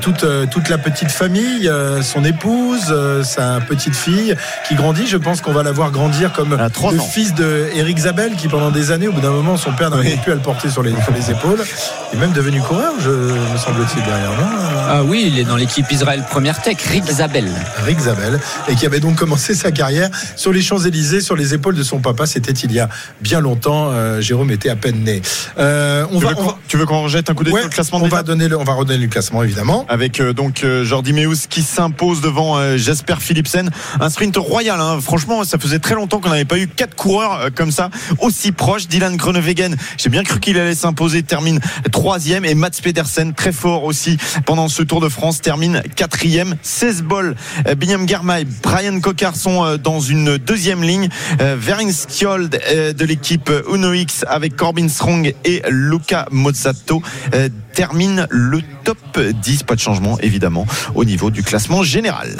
toute, 0.00 0.24
euh, 0.24 0.46
toute 0.50 0.68
la 0.68 0.78
petite 0.78 1.10
famille, 1.10 1.68
euh, 1.68 2.02
son 2.02 2.24
épouse, 2.24 2.94
sa 3.22 3.60
petite 3.60 3.94
fille 3.94 4.34
qui 4.66 4.74
grandit. 4.74 5.06
Je 5.06 5.16
pense 5.16 5.40
qu'on 5.40 5.52
va 5.52 5.62
la 5.62 5.72
voir 5.72 5.90
grandir 5.90 6.32
comme 6.32 6.56
le 6.56 7.00
ans. 7.00 7.02
fils 7.02 7.34
de 7.34 7.68
Eric 7.74 7.98
Zabel 7.98 8.34
qui 8.36 8.48
pendant 8.48 8.70
des 8.70 8.90
années, 8.90 9.08
au 9.08 9.12
bout 9.12 9.20
d'un 9.20 9.30
moment, 9.30 9.56
son 9.56 9.72
père 9.72 9.90
n'arrivait 9.90 10.16
plus 10.16 10.32
à 10.32 10.34
le 10.34 10.40
porter 10.40 10.68
sur 10.68 10.82
les, 10.82 10.92
sur 11.02 11.12
les 11.12 11.30
épaules. 11.30 11.62
Il 12.12 12.18
est 12.18 12.20
même 12.20 12.32
devenu 12.32 12.60
coureur, 12.60 12.92
je, 13.00 13.10
me 13.10 13.58
semble-t-il, 13.58 14.04
derrière. 14.04 14.30
Non 14.30 14.46
Ah 14.88 15.02
oui, 15.04 15.30
il 15.32 15.38
est 15.38 15.44
dans 15.44 15.56
l'équipe 15.56 15.90
Israël 15.90 16.24
Première 16.28 16.60
Tech, 16.60 16.78
Rick 16.90 17.04
Zabel. 17.04 17.48
Rick 17.84 18.00
Zabel, 18.00 18.38
et 18.68 18.74
qui 18.74 18.86
avait 18.86 19.00
donc 19.00 19.16
commencé 19.16 19.54
sa 19.54 19.70
carrière 19.70 20.10
sur 20.36 20.52
les 20.52 20.62
Champs-Élysées, 20.62 21.20
sur 21.20 21.36
les 21.36 21.54
épaules 21.54 21.76
de 21.76 21.82
son 21.82 21.98
papa. 21.98 22.26
C'était 22.26 22.52
il 22.52 22.72
y 22.72 22.80
a 22.80 22.88
bien 23.20 23.40
longtemps. 23.40 23.92
Jérôme 24.20 24.50
était 24.50 24.70
à 24.70 24.76
peine 24.76 25.04
Euh, 25.58 26.06
on 26.12 26.18
va- 26.18 26.57
tu 26.68 26.76
veux 26.76 26.86
qu'on 26.86 27.08
jette 27.08 27.30
un 27.30 27.34
coup 27.34 27.44
d'œil 27.44 27.54
ouais, 27.54 27.60
sur 27.60 27.68
le 27.68 27.74
classement 27.74 27.98
on 28.02 28.08
va 28.08 28.22
donner 28.22 28.48
le, 28.48 28.58
on 28.58 28.64
va 28.64 28.74
redonner 28.74 28.98
le 29.04 29.08
classement 29.08 29.42
évidemment. 29.42 29.84
avec 29.88 30.20
euh, 30.20 30.32
donc 30.32 30.62
euh, 30.64 30.84
Jordi 30.84 31.12
Meus 31.12 31.46
qui 31.48 31.62
s'impose 31.62 32.20
devant 32.20 32.58
euh, 32.58 32.76
Jasper 32.76 33.16
Philipsen. 33.18 33.70
Un 34.00 34.10
sprint 34.10 34.36
royal. 34.36 34.80
hein. 34.80 34.98
Franchement, 35.00 35.44
ça 35.44 35.58
faisait 35.58 35.78
très 35.78 35.94
longtemps 35.94 36.20
qu'on 36.20 36.30
n'avait 36.30 36.44
pas 36.44 36.58
eu 36.58 36.68
quatre 36.68 36.94
coureurs 36.94 37.40
euh, 37.40 37.48
comme 37.54 37.70
ça 37.72 37.90
aussi 38.20 38.52
proches. 38.52 38.86
Dylan 38.88 39.16
Groenewegen, 39.16 39.76
j'ai 39.96 40.08
bien 40.10 40.22
cru 40.22 40.40
qu'il 40.40 40.58
allait 40.58 40.74
s'imposer, 40.74 41.22
termine 41.22 41.60
troisième 41.92 42.44
et 42.44 42.54
Mats 42.54 42.70
Pedersen 42.82 43.34
très 43.34 43.52
fort 43.52 43.84
aussi 43.84 44.16
pendant 44.44 44.68
ce 44.68 44.82
Tour 44.82 45.00
de 45.00 45.08
France 45.08 45.40
termine 45.40 45.82
quatrième. 45.96 46.56
16 46.62 47.02
bols. 47.02 47.34
Euh, 47.66 47.74
Binyam 47.74 48.08
Germay, 48.08 48.44
Brian 48.62 49.00
Cocard 49.00 49.36
sont 49.36 49.64
euh, 49.64 49.76
dans 49.76 50.00
une 50.00 50.36
deuxième 50.38 50.82
ligne. 50.82 51.08
Euh, 51.40 51.56
Veringskjold 51.58 52.60
euh, 52.70 52.92
de 52.92 53.04
l'équipe 53.04 53.50
Uno 53.72 53.92
X 53.92 54.24
avec 54.28 54.56
Corbin 54.56 54.88
Strong 54.88 55.34
et 55.44 55.62
Luca 55.68 56.26
Mozzato 56.58 57.02
euh, 57.34 57.48
termine 57.72 58.26
le 58.30 58.60
top 58.84 58.98
10. 59.20 59.62
Pas 59.62 59.74
de 59.74 59.80
changement 59.80 60.18
évidemment 60.20 60.66
au 60.94 61.04
niveau 61.04 61.30
du 61.30 61.42
classement 61.42 61.82
général. 61.82 62.36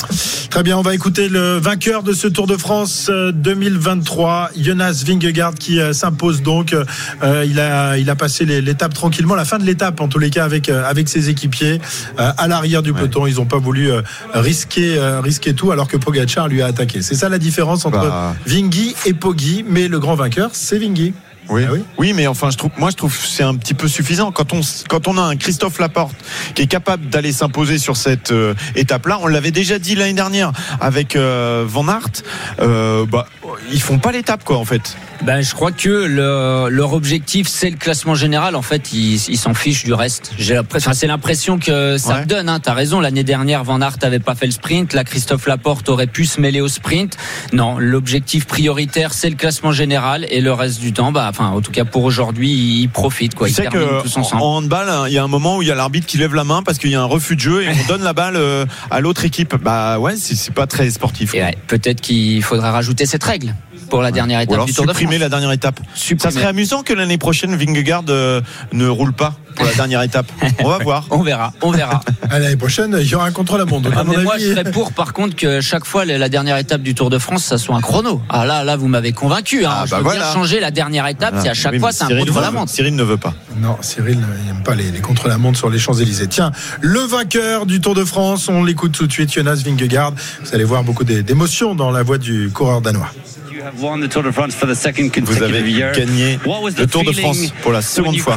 Très 0.50 0.62
bien, 0.62 0.76
on 0.76 0.82
va 0.82 0.94
écouter 0.94 1.28
le 1.28 1.58
vainqueur 1.58 2.02
de 2.02 2.12
ce 2.12 2.26
Tour 2.26 2.46
de 2.46 2.56
France 2.56 3.08
euh, 3.10 3.30
2023, 3.32 4.50
Jonas 4.58 5.02
Vingegaard, 5.06 5.54
qui 5.54 5.78
euh, 5.78 5.92
s'impose 5.92 6.42
donc. 6.42 6.72
Euh, 6.74 7.44
il, 7.46 7.60
a, 7.60 7.96
il 7.98 8.10
a 8.10 8.16
passé 8.16 8.44
l'étape 8.44 8.94
tranquillement, 8.94 9.34
la 9.34 9.44
fin 9.44 9.58
de 9.58 9.64
l'étape 9.64 10.00
en 10.00 10.08
tous 10.08 10.18
les 10.18 10.30
cas 10.30 10.44
avec, 10.44 10.68
euh, 10.68 10.84
avec 10.88 11.08
ses 11.08 11.28
équipiers 11.28 11.80
euh, 12.18 12.32
à 12.36 12.48
l'arrière 12.48 12.82
du 12.82 12.92
peloton. 12.92 13.26
Ils 13.26 13.36
n'ont 13.36 13.44
pas 13.46 13.58
voulu 13.58 13.90
euh, 13.92 14.02
risquer, 14.34 14.96
euh, 14.98 15.20
risquer 15.20 15.54
tout 15.54 15.70
alors 15.70 15.86
que 15.88 15.96
Pogacar 15.96 16.48
lui 16.48 16.62
a 16.62 16.66
attaqué. 16.66 17.02
C'est 17.02 17.14
ça 17.14 17.28
la 17.28 17.38
différence 17.38 17.84
entre 17.84 18.00
Bah. 18.00 18.34
Vingy 18.46 18.94
et 19.06 19.12
Poggi, 19.12 19.64
mais 19.68 19.86
le 19.88 19.98
grand 20.00 20.14
vainqueur, 20.14 20.50
c'est 20.54 20.78
Vingy. 20.78 21.12
Oui. 21.48 21.62
Ah 21.66 21.72
oui 21.72 21.82
oui, 21.98 22.12
mais 22.12 22.26
enfin, 22.26 22.50
je 22.50 22.56
trouve, 22.56 22.70
moi, 22.78 22.90
je 22.90 22.96
trouve 22.96 23.16
que 23.16 23.26
c'est 23.26 23.42
un 23.42 23.54
petit 23.56 23.74
peu 23.74 23.88
suffisant 23.88 24.32
quand 24.32 24.52
on, 24.52 24.60
quand 24.88 25.08
on 25.08 25.16
a 25.18 25.22
un 25.22 25.36
Christophe 25.36 25.78
Laporte 25.78 26.14
qui 26.54 26.62
est 26.62 26.66
capable 26.66 27.08
d'aller 27.08 27.32
s'imposer 27.32 27.78
sur 27.78 27.96
cette 27.96 28.30
euh, 28.32 28.54
étape-là. 28.76 29.18
On 29.22 29.26
l'avait 29.26 29.50
déjà 29.50 29.78
dit 29.78 29.94
l'année 29.94 30.12
dernière 30.12 30.52
avec 30.80 31.16
euh, 31.16 31.64
Van 31.66 31.88
Aert. 31.88 32.22
Euh, 32.60 33.06
bah, 33.06 33.26
ils 33.72 33.80
font 33.80 33.98
pas 33.98 34.12
l'étape, 34.12 34.44
quoi, 34.44 34.58
en 34.58 34.64
fait. 34.64 34.96
Ben, 35.22 35.40
je 35.40 35.52
crois 35.54 35.72
que 35.72 35.88
le- 35.88 36.68
leur 36.70 36.92
objectif, 36.92 37.48
c'est 37.48 37.70
le 37.70 37.76
classement 37.76 38.14
général. 38.14 38.54
En 38.54 38.62
fait, 38.62 38.92
ils 38.92 39.16
ils 39.28 39.36
s'en 39.38 39.52
fichent 39.54 39.84
du 39.84 39.92
reste. 39.92 40.30
J'ai 40.38 40.54
l'impression- 40.54 40.90
enfin, 40.90 40.98
c'est 40.98 41.08
l'impression 41.08 41.58
que 41.58 41.98
ça 41.98 42.14
Ouais. 42.14 42.20
me 42.20 42.26
donne. 42.26 42.48
Hein. 42.48 42.60
T'as 42.60 42.74
raison. 42.74 43.00
L'année 43.00 43.24
dernière, 43.24 43.64
Van 43.64 43.80
Aert 43.80 43.96
avait 44.02 44.20
pas 44.20 44.34
fait 44.36 44.46
le 44.46 44.52
sprint. 44.52 44.92
Là, 44.92 45.02
Christophe 45.02 45.46
Laporte 45.46 45.88
aurait 45.88 46.06
pu 46.06 46.24
se 46.24 46.40
mêler 46.40 46.60
au 46.60 46.68
sprint. 46.68 47.16
Non, 47.52 47.78
l'objectif 47.78 48.46
prioritaire, 48.46 49.12
c'est 49.12 49.28
le 49.30 49.36
classement 49.36 49.72
général 49.72 50.24
et 50.30 50.40
le 50.40 50.52
reste 50.52 50.78
du 50.80 50.92
temps, 50.92 51.10
bah, 51.10 51.26
enfin, 51.38 51.50
en 51.50 51.60
tout 51.60 51.70
cas 51.70 51.84
pour 51.84 52.04
aujourd'hui, 52.04 52.50
ils 52.82 52.88
profitent. 52.88 53.34
Quoi. 53.34 53.48
Tu 53.48 53.54
sais 53.54 53.66
que 53.66 54.02
tous 54.02 54.16
en, 54.16 54.20
ensemble. 54.20 54.42
en 54.42 54.56
handball, 54.56 55.08
il 55.08 55.12
y 55.12 55.18
a 55.18 55.24
un 55.24 55.28
moment 55.28 55.56
où 55.56 55.62
il 55.62 55.68
y 55.68 55.70
a 55.70 55.74
l'arbitre 55.74 56.06
qui 56.06 56.18
lève 56.18 56.34
la 56.34 56.44
main 56.44 56.62
parce 56.62 56.78
qu'il 56.78 56.90
y 56.90 56.94
a 56.94 57.00
un 57.00 57.06
refus 57.06 57.36
de 57.36 57.40
jeu 57.40 57.62
et 57.62 57.68
on 57.68 57.86
donne 57.88 58.02
la 58.02 58.12
balle 58.12 58.36
euh, 58.36 58.66
à 58.90 59.00
l'autre 59.00 59.24
équipe. 59.24 59.56
Bah 59.56 59.98
ouais, 59.98 60.16
c'est 60.16 60.52
pas 60.54 60.66
très 60.66 60.90
sportif. 60.90 61.32
Ouais, 61.34 61.56
peut-être 61.66 62.00
qu'il 62.00 62.42
faudra 62.42 62.72
rajouter 62.72 63.06
cette 63.06 63.24
règle 63.24 63.54
pour 63.88 64.02
la 64.02 64.10
dernière 64.10 64.40
Ou 64.40 64.42
étape 64.42 64.54
alors 64.54 64.66
du 64.66 64.74
Tour 64.74 64.84
de 64.84 64.90
supprimer 64.90 65.18
la 65.18 65.28
dernière 65.28 65.52
étape. 65.52 65.80
Supprimer. 65.94 66.32
Ça 66.32 66.38
serait 66.38 66.48
amusant 66.48 66.82
que 66.82 66.92
l'année 66.92 67.18
prochaine 67.18 67.54
Vingegaard 67.56 68.04
euh, 68.08 68.40
ne 68.72 68.86
roule 68.86 69.12
pas 69.12 69.36
pour 69.58 69.66
la 69.66 69.74
dernière 69.74 70.02
étape. 70.02 70.30
On 70.60 70.68
va 70.68 70.78
voir. 70.78 71.06
On 71.10 71.22
verra, 71.22 71.52
on 71.62 71.70
verra. 71.72 72.00
À 72.30 72.38
l'année 72.38 72.56
prochaine, 72.56 72.96
il 73.00 73.06
y 73.06 73.14
aura 73.14 73.26
un 73.26 73.32
contrôle 73.32 73.60
à 73.60 73.64
monde. 73.64 73.82
Donc, 73.82 73.92
Ah, 73.96 74.04
moi, 74.04 74.34
avis, 74.34 74.44
je 74.44 74.50
serais 74.52 74.70
pour, 74.70 74.92
par 74.92 75.12
contre, 75.12 75.34
que 75.36 75.60
chaque 75.60 75.84
fois, 75.84 76.04
la 76.04 76.28
dernière 76.28 76.56
étape 76.58 76.80
du 76.82 76.94
Tour 76.94 77.10
de 77.10 77.18
France, 77.18 77.44
ça 77.44 77.58
soit 77.58 77.74
un 77.76 77.80
chrono. 77.80 78.22
Ah 78.28 78.46
là, 78.46 78.62
là, 78.64 78.76
vous 78.76 78.86
m'avez 78.88 79.12
convaincu. 79.12 79.64
Hein. 79.64 79.70
Ah, 79.72 79.82
je 79.86 79.90
bah 79.90 79.96
veux 79.98 80.02
voilà. 80.04 80.20
bien 80.20 80.32
changer 80.32 80.60
la 80.60 80.70
dernière 80.70 81.06
étape. 81.08 81.30
Voilà. 81.34 81.42
C'est 81.42 81.48
à 81.50 81.54
chaque 81.54 81.72
Oui, 81.72 81.80
fois, 81.80 81.92
c'est 81.92 82.04
un 82.04 82.08
Cyril 82.08 82.24
contre 82.26 82.40
la 82.40 82.46
ne 82.46 82.52
veut- 82.52 82.58
montre. 82.58 82.72
Cyril 82.72 82.94
ne 82.96 83.02
veut 83.02 83.16
pas. 83.16 83.34
Non, 83.60 83.76
Cyril 83.80 84.18
euh, 84.18 84.36
il 84.40 84.46
n'aime 84.46 84.62
pas 84.62 84.74
les, 84.74 84.90
les 84.90 85.00
contre-la-montre 85.00 85.58
sur 85.58 85.70
les 85.70 85.78
Champs-Élysées. 85.78 86.28
Tiens, 86.28 86.52
le 86.80 87.00
vainqueur 87.00 87.66
du 87.66 87.80
Tour 87.80 87.94
de 87.94 88.04
France, 88.04 88.48
on 88.48 88.62
l'écoute 88.64 88.92
tout 88.92 89.06
de 89.06 89.12
suite, 89.12 89.32
Jonas 89.32 89.62
Vingegaard. 89.64 90.12
Vous 90.44 90.54
allez 90.54 90.64
voir 90.64 90.84
beaucoup 90.84 91.04
d'é- 91.04 91.22
d'émotions 91.22 91.74
dans 91.74 91.90
la 91.90 92.02
voix 92.02 92.18
du 92.18 92.50
coureur 92.52 92.80
danois. 92.80 93.08
You 93.52 93.64
have 93.64 93.82
won 93.82 93.98
the 94.00 94.08
Tour 94.08 94.22
de 94.22 94.30
France 94.30 94.54
for 94.54 94.68
the 94.68 94.74
second 94.74 95.08
Vous 95.24 95.42
avez 95.42 95.62
gagné 95.92 96.38
le 96.44 96.86
Tour 96.86 97.02
de 97.04 97.12
France 97.12 97.38
pour 97.62 97.72
la 97.72 97.82
seconde 97.82 98.16
fois. 98.18 98.36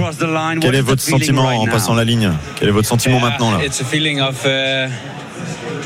Quel 0.59 0.73
est 0.73 0.81
votre 0.81 1.01
sentiment 1.19 1.47
en 1.61 1.65
passant 1.67 1.93
la 1.93 2.03
ligne 2.03 2.31
Quel 2.55 2.69
est 2.69 2.71
votre 2.71 2.87
sentiment 2.87 3.19
maintenant 3.19 3.51
là 3.51 3.59
It's 3.65 3.81
a 3.81 3.85
feeling 3.85 4.19
of 4.21 4.45
uh, 4.45 4.89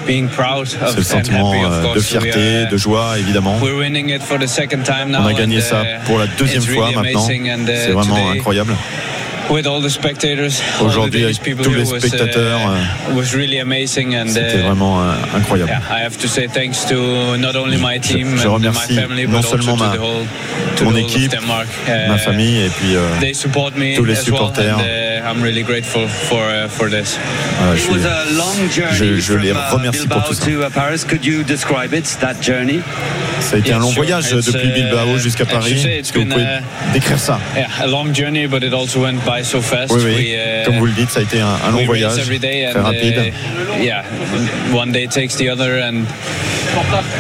being 0.08 0.28
proud 0.28 0.68
C'est 0.68 0.82
of 0.84 0.96
le 0.98 1.04
sentiment 1.04 1.54
euh, 1.54 1.94
de 1.96 2.00
fierté, 2.00 2.64
are- 2.64 2.72
de 2.72 2.78
joie 2.78 3.18
évidemment. 3.20 3.58
We're 3.62 3.78
winning 3.78 4.10
it 4.10 4.22
for 4.22 4.38
the 4.40 4.48
second 4.48 4.84
time 4.84 5.10
now. 5.12 5.20
On 5.22 5.28
a 5.28 5.34
gagné 5.34 5.62
ça 5.62 5.82
uh, 5.84 5.86
pour 6.06 6.20
la 6.20 6.28
deuxième 6.28 6.62
fois 6.64 6.92
maintenant. 6.92 7.28
uh, 7.28 7.66
C'est 7.76 7.92
vraiment 7.92 8.30
incroyable. 8.32 8.76
With 9.50 9.68
all 9.68 9.80
the 9.80 9.90
spectators, 9.90 10.60
all 10.80 10.88
the 10.88 10.90
Aujourd'hui, 10.92 11.24
avec 11.24 11.40
people 11.44 11.64
tous 11.64 11.74
les 11.74 11.84
was, 11.84 11.94
uh, 11.98 12.00
spectateurs, 12.00 12.60
euh, 12.68 13.14
was 13.16 13.36
really 13.36 13.60
amazing 13.60 14.16
and 14.16 14.28
C'était 14.28 14.58
uh, 14.58 14.64
vraiment 14.66 15.02
euh, 15.02 15.14
incroyable. 15.38 15.70
Yeah, 15.70 15.82
I 15.96 16.04
have 16.04 16.18
to 16.18 16.28
say 16.28 16.48
thanks 16.48 16.86
to 16.88 17.38
not 17.38 17.56
only 17.56 17.78
my 17.78 17.96
Je- 18.02 18.14
team 18.16 18.38
je 18.38 18.48
and 18.48 18.54
remercie 18.56 18.94
my 18.96 19.02
family, 19.02 19.24
non 19.28 19.32
but 19.42 19.46
also 19.46 19.58
seulement 19.58 19.78
to 19.78 19.84
ma- 19.84 19.94
the 19.96 20.00
whole, 20.00 20.26
to 20.78 20.84
mon 20.86 20.92
the 20.92 20.96
whole 20.96 21.10
équipe, 21.10 21.36
ma 21.48 21.64
Uh, 22.16 22.18
famille 22.18 22.58
et 22.66 22.70
puis 22.70 22.96
euh, 22.96 23.08
tous 23.96 24.04
les 24.06 24.16
supporters. 24.16 24.64
and 24.64 24.82
uh, 24.82 25.30
I'm 25.32 25.44
really 25.44 25.64
grateful 25.64 26.08
for 26.08 26.42
uh, 26.42 26.68
for 26.68 26.90
this. 26.90 27.20
voilà, 27.60 27.76
je, 27.76 27.82
It 27.84 27.90
was 27.92 28.00
suis- 28.00 28.08
a 28.08 28.26
long 28.38 28.70
journey 28.72 28.96
je- 28.98 29.20
je 29.22 29.34
les 29.36 29.52
from, 29.54 29.80
remercie 29.80 30.08
pour 30.08 30.24
tout 30.24 30.34
ça. 30.34 30.46
to 30.46 30.52
uh, 30.62 30.70
Paris. 30.74 31.04
Could 31.08 31.24
you 31.24 31.44
describe 31.44 31.94
it, 31.94 32.18
that 32.20 32.36
journey? 32.42 32.80
Ça 33.42 33.58
a 33.58 33.60
été 33.60 33.74
un 33.74 33.80
long 33.80 33.92
voyage 33.92 34.32
depuis 34.32 34.70
Bilbao 34.74 35.18
jusqu'à 35.20 35.46
Paris. 35.46 35.74
Est-ce 35.86 36.12
que 36.12 36.20
vous 36.20 36.26
pouvez 36.26 36.46
décrire 36.94 37.20
ça? 37.20 37.40
By 39.36 39.44
so 39.44 39.62
fast. 39.62 39.92
Oui, 39.92 40.02
oui. 40.06 40.16
We, 40.16 40.36
uh, 40.36 40.66
Comme 40.66 40.78
vous 40.80 40.86
le 40.86 40.94
dites, 40.94 41.10
ça 41.10 41.20
a 41.20 41.24
été 41.24 41.42
un, 41.42 41.48
un 41.68 41.72
long 41.72 41.86
voyage, 41.86 42.18
every 42.20 42.40
day 42.40 42.66
très 42.72 42.80
and, 42.80 42.84
rapide. 42.86 43.18
uh, 43.18 43.84
yeah, 43.84 44.04
one 44.74 44.92
day 44.94 45.08
takes 45.08 45.36
the 45.36 45.50
other, 45.50 45.78
and 45.82 46.06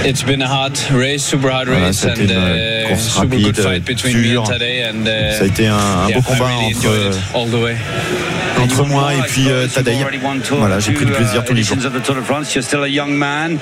it's 0.05 0.23
been 0.23 0.41
a 0.41 0.47
hard 0.47 0.77
race, 0.93 1.23
super 1.25 1.49
hard 1.51 1.67
Voilà, 1.67 1.87
race, 1.87 1.97
c'était 1.99 2.21
and 2.21 2.29
une 2.29 2.85
uh, 2.85 2.87
course 2.87 3.01
super 3.01 3.37
good 3.37 3.57
rapide, 3.57 3.63
fight 3.63 3.85
between 3.85 4.21
me 4.21 4.37
and 4.37 4.43
Tadej, 4.45 4.83
and 4.89 5.07
uh, 5.07 5.37
Ça 5.37 5.43
a 5.43 5.47
été 5.47 5.67
un, 5.67 5.75
un 5.75 6.07
yeah, 6.07 6.15
beau 6.17 6.21
combat 6.21 6.45
really 6.45 6.75
entre, 6.75 7.35
all 7.35 7.47
the 7.49 7.61
way. 7.61 7.75
entre 8.63 8.85
moi 8.85 9.13
et 9.15 9.21
puis 9.27 9.49
euh, 9.49 9.67
Tadej. 9.67 9.97
Voilà, 10.51 10.79
j'ai 10.79 10.93
pris 10.93 11.05
du 11.05 11.11
plaisir 11.11 11.43
tous 11.43 11.53
les 11.53 11.63
jours. 11.63 11.77
Of 11.85 11.93
the 11.93 12.01
Tour 12.01 12.15
de 12.15 12.21
France. 12.21 12.53
You're 12.55 12.63
still 12.63 12.83
a 12.83 12.87
young 12.87 13.11
man. 13.13 13.57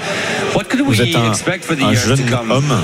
What 0.54 0.66
could 0.70 0.82
Vous 0.82 0.91
we 0.91 0.99
êtes 1.01 1.16
un, 1.16 1.28
expect 1.32 1.66
for 1.66 1.76
the 1.76 1.82
un 1.84 1.91
years 1.91 2.06
jeune 2.06 2.18
to 2.18 2.24
come? 2.24 2.51
homme. 2.51 2.82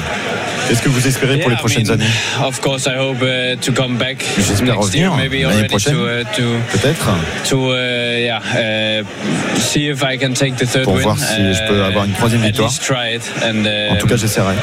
Qu'est-ce 0.69 0.83
que 0.83 0.89
vous 0.89 1.07
espérez 1.07 1.39
pour 1.39 1.49
les 1.49 1.55
prochaines 1.55 1.89
années 1.89 2.05
Of 2.45 2.61
course, 2.61 2.85
I 2.85 2.95
hope 2.95 3.23
uh, 3.23 3.55
to 3.59 3.71
come 3.73 3.97
back 3.97 4.23
J'espère 4.37 4.75
next 4.75 4.93
year, 4.93 5.11
revenir 5.11 5.17
maybe 5.17 5.41
l'année 5.41 5.67
prochaine. 5.67 5.95
to 5.95 5.99
uh, 5.99 6.23
to 6.35 6.77
Peut-être 6.77 7.09
to 7.49 7.71
uh, 7.71 8.19
yeah 8.19 8.39
uh, 8.39 9.59
see 9.59 9.89
if 9.89 10.03
I 10.03 10.15
can 10.17 10.33
take 10.33 10.57
the 10.57 10.67
third 10.67 10.83
Pour 10.83 10.97
voir 10.97 11.17
si 11.17 11.53
je 11.55 11.67
peux 11.67 11.83
avoir 11.83 12.05
une 12.05 12.13
troisième 12.13 12.43
at 12.43 12.47
victoire. 12.47 12.69
least 12.69 12.83
try 12.83 13.15
it, 13.15 13.23
and 13.43 13.65
uh, 13.65 13.93
En 13.93 13.95
tout 13.97 14.05
cas, 14.05 14.15
j'essaierai. 14.15 14.53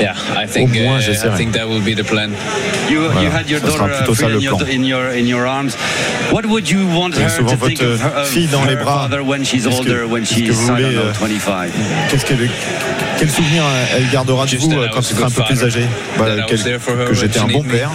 Yeah, 0.00 0.14
I 0.36 0.46
think 0.46 0.70
Au 0.70 0.82
moins, 0.84 0.96
uh, 0.96 1.00
I 1.00 1.02
j'essaierai. 1.02 1.36
think 1.36 1.52
that 1.52 1.66
will 1.68 1.80
be 1.80 1.94
the 1.94 2.04
plan. 2.04 2.30
You, 2.90 3.02
you 3.22 3.30
had 3.30 3.48
your 3.48 3.60
ça 3.60 3.66
sera 3.70 3.78
daughter 3.88 3.92
uh, 3.92 3.96
plutôt 3.98 4.14
ça, 4.14 4.28
le 4.28 4.36
in, 4.36 4.40
your, 4.40 4.56
plan. 4.58 4.66
in 4.68 4.84
your 4.84 5.10
in 5.12 5.26
your 5.26 5.46
arms. 5.46 5.76
What 6.32 6.46
would 6.46 6.68
you 6.68 6.86
want 6.88 7.10
Vous 7.14 7.20
avez 7.20 7.24
her 7.24 7.30
souvent 7.30 7.56
to 7.56 7.66
think 7.66 7.78
votre 7.80 7.92
of, 7.94 8.00
her, 8.02 8.20
of 8.22 8.28
fille 8.28 8.48
dans 8.48 8.64
les 8.64 8.76
bras. 8.76 9.08
when 9.24 9.44
she's 9.44 9.66
older, 9.66 10.06
when 10.06 10.24
she's 10.24 10.48
I 10.48 10.52
voulez, 10.52 10.94
know, 10.94 11.02
euh, 11.02 11.12
25? 11.20 11.70
Qu'est-ce 12.10 12.24
qu'elle, 12.24 12.48
quel 13.18 13.30
souvenir 13.30 13.62
elle 13.96 14.08
gardera 14.10 14.46
de 14.46 14.56
vous 14.56 14.72
euh, 14.72 14.86
I 14.86 14.90
quand 14.90 14.96
was 14.98 15.02
tu 15.08 15.14
a 15.14 15.16
seras 15.16 15.26
un 15.26 15.30
peu 15.30 15.42
plus 15.42 15.56
father, 15.56 15.66
âgé? 15.66 15.86
Bah, 16.18 16.24
I 16.28 16.42
quel- 16.46 17.06
Que 17.08 17.14
j'étais 17.14 17.38
she 17.38 17.42
un 17.42 17.46
bon 17.48 17.62
père. 17.62 17.90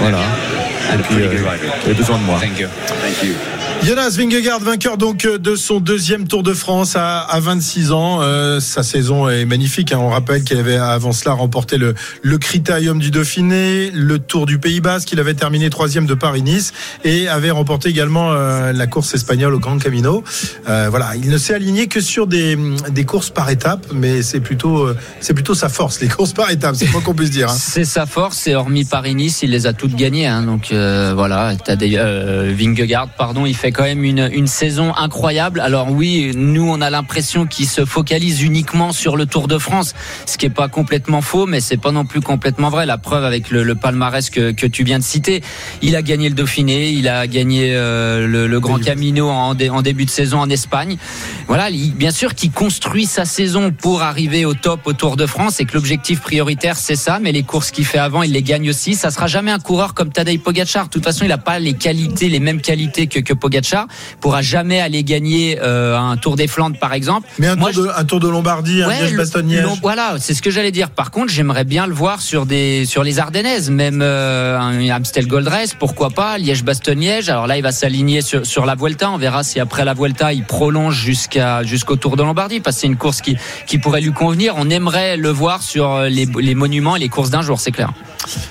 Voilà. 0.00 0.18
Et 0.94 1.02
puis, 1.02 1.16
euh, 1.22 1.34
il 1.86 1.90
a 1.90 1.94
besoin 1.94 2.16
de 2.18 2.22
moi. 2.22 2.38
Thank 2.40 2.58
you. 2.60 2.68
Thank 3.02 3.22
you. 3.22 3.34
Jonas 3.84 4.16
Vingegaard, 4.18 4.60
vainqueur 4.60 4.98
donc 4.98 5.24
euh, 5.24 5.38
de 5.38 5.54
son 5.56 5.80
deuxième 5.80 6.28
Tour 6.28 6.42
de 6.42 6.52
France 6.52 6.94
à, 6.94 7.20
à 7.20 7.40
26 7.40 7.92
ans. 7.92 8.18
Euh, 8.20 8.60
sa 8.60 8.82
saison 8.82 9.28
est 9.30 9.46
magnifique. 9.46 9.92
hein. 9.92 9.98
On 10.00 10.10
rappelle 10.10 10.42
qu'il 10.44 10.58
avait 10.58 10.76
avant 10.76 11.12
cela 11.12 11.32
remporté 11.34 11.78
le, 11.78 11.94
le 12.22 12.38
Critérium 12.38 12.98
du 12.98 13.10
Dauphiné, 13.10 13.90
le 13.94 14.18
Tour 14.18 14.44
du 14.44 14.58
Pays 14.58 14.80
Basque. 14.80 15.12
Il 15.12 15.20
avait 15.20 15.32
terminé 15.32 15.70
troisième 15.70 16.04
de 16.04 16.12
Paris-Nice 16.12 16.74
et 17.04 17.28
avait 17.28 17.50
remporté 17.50 17.88
également 17.88 18.32
euh, 18.32 18.72
la 18.74 18.86
course 18.88 19.14
espagnole 19.14 19.54
au 19.54 19.58
Grand 19.58 19.78
Camino. 19.78 20.22
Euh, 20.68 20.88
voilà, 20.90 21.12
il 21.16 21.30
ne 21.30 21.38
s'est 21.38 21.54
aligné 21.54 21.86
que 21.86 22.00
sur 22.00 22.26
des, 22.26 22.58
des 22.90 23.04
courses 23.06 23.30
par 23.30 23.48
étapes, 23.48 23.86
mais 23.94 24.20
c'est 24.22 24.40
plutôt 24.40 24.82
euh, 24.86 24.96
c'est 25.20 25.34
plutôt 25.34 25.54
sa 25.54 25.70
force, 25.70 26.00
les 26.00 26.08
courses 26.08 26.34
par 26.34 26.50
étapes. 26.50 26.74
C'est 26.76 26.92
pas 26.92 27.00
qu'on 27.00 27.14
puisse 27.14 27.30
dire. 27.30 27.48
hein. 27.48 27.56
C'est 27.58 27.84
sa 27.86 28.04
force 28.04 28.46
et 28.48 28.54
hormis 28.54 28.84
Paris-Nice, 28.84 29.40
il 29.42 29.50
les 29.50 29.66
a 29.66 29.72
toutes 29.72 29.94
gagnées. 29.94 30.26
hein. 30.26 30.42
donc 30.42 30.72
euh, 30.72 31.12
voilà, 31.14 31.54
t'as 31.64 31.76
des 31.76 31.96
Vingegaard, 32.54 33.08
pardon, 33.16 33.46
il 33.46 33.54
fait 33.56 33.67
quand 33.72 33.84
même 33.84 34.04
une, 34.04 34.28
une 34.32 34.46
saison 34.46 34.94
incroyable. 34.94 35.60
Alors 35.60 35.90
oui, 35.90 36.32
nous 36.34 36.68
on 36.68 36.80
a 36.80 36.90
l'impression 36.90 37.46
qu'il 37.46 37.66
se 37.66 37.84
focalise 37.84 38.42
uniquement 38.42 38.92
sur 38.92 39.16
le 39.16 39.26
Tour 39.26 39.48
de 39.48 39.58
France, 39.58 39.94
ce 40.26 40.36
qui 40.38 40.46
est 40.46 40.50
pas 40.50 40.68
complètement 40.68 41.20
faux, 41.22 41.46
mais 41.46 41.60
c'est 41.60 41.76
pas 41.76 41.92
non 41.92 42.04
plus 42.04 42.20
complètement 42.20 42.70
vrai. 42.70 42.86
La 42.86 42.98
preuve 42.98 43.24
avec 43.24 43.50
le, 43.50 43.62
le 43.62 43.74
palmarès 43.74 44.30
que, 44.30 44.52
que 44.52 44.66
tu 44.66 44.84
viens 44.84 44.98
de 44.98 45.04
citer, 45.04 45.42
il 45.82 45.96
a 45.96 46.02
gagné 46.02 46.28
le 46.28 46.34
Dauphiné, 46.34 46.90
il 46.90 47.08
a 47.08 47.26
gagné 47.26 47.74
euh, 47.74 48.26
le, 48.26 48.46
le 48.46 48.60
Grand 48.60 48.78
Camino 48.84 49.28
en, 49.28 49.54
dé- 49.54 49.70
en 49.70 49.82
début 49.82 50.04
de 50.04 50.10
saison 50.10 50.38
en 50.40 50.48
Espagne. 50.50 50.96
Voilà, 51.46 51.70
il- 51.70 51.92
bien 51.94 52.10
sûr 52.10 52.34
qu'il 52.34 52.50
construit 52.50 53.06
sa 53.06 53.24
saison 53.24 53.70
pour 53.72 54.02
arriver 54.02 54.44
au 54.44 54.54
top 54.54 54.80
au 54.86 54.92
Tour 54.92 55.16
de 55.16 55.26
France 55.26 55.60
et 55.60 55.64
que 55.64 55.74
l'objectif 55.74 56.20
prioritaire 56.20 56.76
c'est 56.76 56.96
ça, 56.96 57.18
mais 57.20 57.32
les 57.32 57.42
courses 57.42 57.70
qu'il 57.70 57.84
fait 57.84 57.98
avant, 57.98 58.22
il 58.22 58.32
les 58.32 58.42
gagne 58.42 58.70
aussi. 58.70 58.94
Ça 58.94 59.10
sera 59.10 59.26
jamais 59.26 59.50
un 59.50 59.58
coureur 59.58 59.94
comme 59.94 60.10
Tadej 60.12 60.38
Pogacar. 60.40 60.86
De 60.86 60.90
toute 60.90 61.04
façon, 61.04 61.24
il 61.24 61.28
n'a 61.28 61.38
pas 61.38 61.58
les 61.58 61.74
qualités, 61.74 62.28
les 62.28 62.40
mêmes 62.40 62.60
qualités 62.60 63.06
que, 63.06 63.20
que 63.20 63.32
Pogacar. 63.34 63.57
Il 64.12 64.16
pourra 64.18 64.42
jamais 64.42 64.80
aller 64.80 65.04
gagner 65.04 65.58
euh, 65.62 65.96
un 65.98 66.16
Tour 66.16 66.36
des 66.36 66.46
Flandres 66.46 66.78
par 66.78 66.92
exemple. 66.92 67.28
Mais 67.38 67.46
un, 67.48 67.56
Moi, 67.56 67.72
tour 67.72 67.84
de, 67.84 67.90
un 67.96 68.04
tour 68.04 68.20
de 68.20 68.28
Lombardie, 68.28 68.82
un 68.82 68.88
Ouais, 68.88 69.00
liège 69.00 69.12
le- 69.12 69.18
bastogne 69.18 69.60
non, 69.62 69.76
voilà, 69.82 70.16
c'est 70.18 70.34
ce 70.34 70.42
que 70.42 70.50
j'allais 70.50 70.70
dire. 70.72 70.90
Par 70.90 71.10
contre, 71.10 71.32
j'aimerais 71.32 71.64
bien 71.64 71.86
le 71.86 71.94
voir 71.94 72.20
sur 72.20 72.46
des 72.46 72.84
sur 72.86 73.02
les 73.02 73.18
Ardennaises, 73.18 73.70
même 73.70 74.00
euh, 74.02 74.58
un 74.58 74.88
Amstel 74.90 75.26
Gold 75.26 75.48
Race, 75.48 75.74
pourquoi 75.78 76.10
pas, 76.10 76.38
Liège-Bastogne-Liège. 76.38 77.28
Alors 77.28 77.46
là, 77.46 77.56
il 77.56 77.62
va 77.62 77.72
s'aligner 77.72 78.20
sur, 78.22 78.44
sur 78.46 78.66
la 78.66 78.74
Vuelta. 78.74 79.10
On 79.10 79.18
verra 79.18 79.42
si 79.42 79.60
après 79.60 79.84
la 79.84 79.94
Vuelta, 79.94 80.32
il 80.32 80.44
prolonge 80.44 80.94
jusqu'à 80.96 81.62
jusqu'au 81.62 81.96
Tour 81.96 82.16
de 82.16 82.22
Lombardie, 82.22 82.60
parce 82.60 82.76
que 82.76 82.80
c'est 82.82 82.86
une 82.86 82.96
course 82.96 83.20
qui 83.22 83.36
qui 83.66 83.78
pourrait 83.78 84.00
lui 84.00 84.12
convenir. 84.12 84.54
On 84.56 84.68
aimerait 84.70 85.16
le 85.16 85.30
voir 85.30 85.62
sur 85.62 86.00
les, 86.02 86.26
les 86.40 86.54
monuments 86.54 86.96
et 86.96 87.00
les 87.00 87.08
courses 87.08 87.30
d'un 87.30 87.42
jour, 87.42 87.58
c'est 87.60 87.72
clair. 87.72 87.92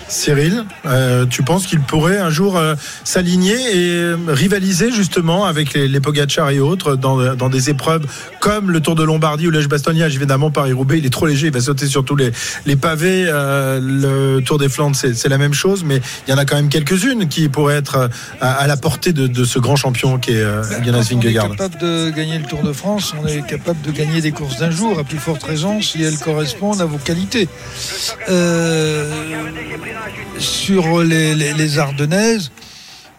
Cyril, 0.07 0.63
euh, 0.85 1.25
tu 1.25 1.43
penses 1.43 1.67
qu'il 1.67 1.81
pourrait 1.81 2.17
un 2.17 2.29
jour 2.29 2.57
euh, 2.57 2.75
s'aligner 3.03 3.53
et 3.55 3.91
euh, 3.91 4.17
rivaliser 4.27 4.91
justement 4.91 5.45
avec 5.45 5.73
les, 5.73 5.87
les 5.87 5.99
Pogacar 5.99 6.49
et 6.49 6.59
autres 6.59 6.95
dans, 6.95 7.35
dans 7.35 7.49
des 7.49 7.69
épreuves 7.69 8.05
comme 8.39 8.71
le 8.71 8.79
Tour 8.79 8.95
de 8.95 9.03
Lombardie 9.03 9.47
ou 9.47 9.51
l'Èche-Bastogne-Liège 9.51 10.15
Évidemment, 10.15 10.49
Paris-Roubaix, 10.51 10.99
il 10.99 11.05
est 11.05 11.09
trop 11.09 11.25
léger, 11.25 11.47
il 11.47 11.53
va 11.53 11.59
sauter 11.59 11.85
sur 11.87 12.05
tous 12.05 12.15
les, 12.15 12.31
les 12.65 12.75
pavés. 12.75 13.25
Euh, 13.27 13.79
le 13.81 14.41
Tour 14.41 14.57
des 14.57 14.69
Flandres, 14.69 14.95
c'est 14.95 15.13
c'est 15.13 15.29
la 15.29 15.37
même 15.37 15.53
chose, 15.53 15.83
mais 15.83 16.01
il 16.27 16.31
y 16.31 16.33
en 16.33 16.37
a 16.37 16.45
quand 16.45 16.55
même 16.55 16.69
quelques-unes 16.69 17.27
qui 17.27 17.49
pourraient 17.49 17.75
être 17.75 18.09
à, 18.39 18.51
à 18.53 18.67
la 18.67 18.77
portée 18.77 19.13
de, 19.13 19.27
de 19.27 19.43
ce 19.43 19.59
grand 19.59 19.75
champion 19.75 20.17
qui 20.17 20.31
est 20.31 20.41
euh, 20.41 20.63
Jonas 20.63 21.07
Quand 21.09 21.15
on 21.15 21.19
est 21.19 21.23
Vingegaard. 21.23 21.49
capable 21.51 21.77
de 21.79 22.09
gagner 22.11 22.37
le 22.39 22.45
Tour 22.45 22.61
de 22.63 22.71
France, 22.71 23.13
on 23.21 23.27
est 23.27 23.45
capable 23.45 23.81
de 23.81 23.91
gagner 23.91 24.21
des 24.21 24.31
courses 24.31 24.57
d'un 24.57 24.71
jour, 24.71 24.97
à 24.99 25.03
plus 25.03 25.17
forte 25.17 25.43
raison 25.43 25.81
si 25.81 26.01
elles 26.03 26.17
correspondent 26.17 26.81
à 26.81 26.85
vos 26.85 26.97
qualités. 26.97 27.49
Euh, 28.29 29.11
sur 30.39 31.03
les, 31.03 31.79
Ardennaises, 31.79 32.51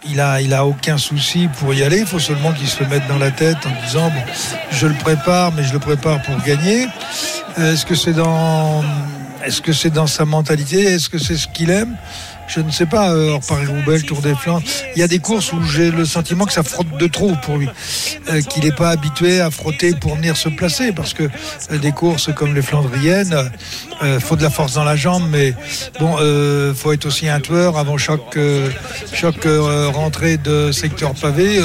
il 0.08 0.20
a, 0.20 0.40
il 0.40 0.54
a 0.54 0.64
aucun 0.64 0.98
souci 0.98 1.48
pour 1.58 1.74
y 1.74 1.82
aller. 1.82 1.98
Il 1.98 2.06
faut 2.06 2.18
seulement 2.18 2.52
qu'il 2.52 2.68
se 2.68 2.84
mette 2.84 3.06
dans 3.08 3.18
la 3.18 3.30
tête 3.30 3.58
en 3.66 3.84
disant 3.84 4.08
bon, 4.10 4.22
je 4.70 4.86
le 4.86 4.94
prépare, 4.94 5.52
mais 5.52 5.64
je 5.64 5.72
le 5.72 5.78
prépare 5.78 6.22
pour 6.22 6.36
gagner. 6.42 6.86
Euh, 7.58 7.72
est-ce 7.72 7.86
que 7.86 7.94
c'est 9.72 9.90
dans 9.90 10.06
sa 10.06 10.24
mentalité? 10.24 10.82
Est-ce 10.82 11.08
que 11.08 11.18
c'est 11.18 11.36
ce 11.36 11.48
qu'il 11.48 11.70
aime? 11.70 11.96
Je 12.48 12.60
ne 12.60 12.70
sais 12.70 12.86
pas, 12.86 13.10
euh, 13.10 13.30
hors 13.30 13.40
Paris-Roubaix, 13.46 14.00
Tour 14.00 14.22
des 14.22 14.34
Flandres. 14.34 14.62
Il 14.96 15.00
y 15.00 15.02
a 15.02 15.08
des 15.08 15.18
courses 15.18 15.52
où 15.52 15.62
j'ai 15.62 15.90
le 15.90 16.04
sentiment 16.04 16.44
que 16.44 16.52
ça 16.52 16.62
frotte 16.62 16.96
de 16.98 17.06
trop 17.06 17.32
pour 17.42 17.58
lui. 17.58 17.68
Euh, 18.30 18.42
qu'il 18.42 18.64
n'est 18.64 18.72
pas 18.72 18.90
habitué 18.90 19.40
à 19.40 19.50
frotter 19.50 19.94
pour 19.94 20.16
venir 20.16 20.36
se 20.36 20.48
placer. 20.48 20.92
Parce 20.92 21.14
que 21.14 21.24
euh, 21.70 21.78
des 21.78 21.92
courses 21.92 22.30
comme 22.34 22.54
les 22.54 22.62
Flandriennes, 22.62 23.50
euh, 24.02 24.20
faut 24.20 24.36
de 24.36 24.42
la 24.42 24.50
force 24.50 24.74
dans 24.74 24.84
la 24.84 24.96
jambe, 24.96 25.24
mais 25.30 25.54
bon, 25.98 26.16
faut 26.74 26.92
être 26.92 27.06
aussi 27.06 27.28
un 27.28 27.40
tueur 27.40 27.78
avant 27.78 27.96
chaque, 27.96 28.38
chaque 29.12 29.44
rentrée 29.44 30.36
de 30.36 30.72
secteur 30.72 31.14
pavé 31.14 31.60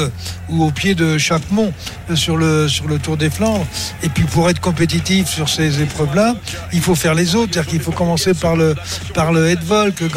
ou 0.50 0.64
au 0.64 0.72
pied 0.72 0.96
de 0.96 1.18
chaque 1.18 1.50
mont 1.52 1.74
sur, 2.16 2.38
le, 2.38 2.68
sur 2.68 2.88
le 2.88 2.98
Tour 2.98 3.18
des 3.18 3.30
Flandres. 3.30 3.66
Et 4.02 4.10
puis 4.10 4.24
pour 4.24 4.50
être 4.50 4.60
compétitif 4.60 5.28
sur 5.28 5.50
ces 5.50 5.82
épreuves-là, 5.82 6.36
il 6.72 6.82
faut 6.82 6.96
faire 6.96 7.14
les 7.14 7.36
autres. 7.36 7.54
C'est-à-dire 7.54 7.72
qu'il 7.72 7.82
faut 7.82 7.92
commencer 7.92 8.34
par 8.34 8.56
le, 8.56 8.76
par 9.14 9.32
le 9.32 9.50
Headvolk, 9.50 10.00
le 10.00 10.10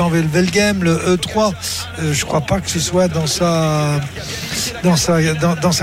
Le 0.56 1.16
E3. 1.16 1.52
Euh, 1.98 2.14
je 2.14 2.24
crois 2.24 2.40
pas 2.40 2.60
que 2.60 2.70
ce 2.70 2.80
soit 2.80 3.08
dans 3.08 3.26
sa, 3.26 4.00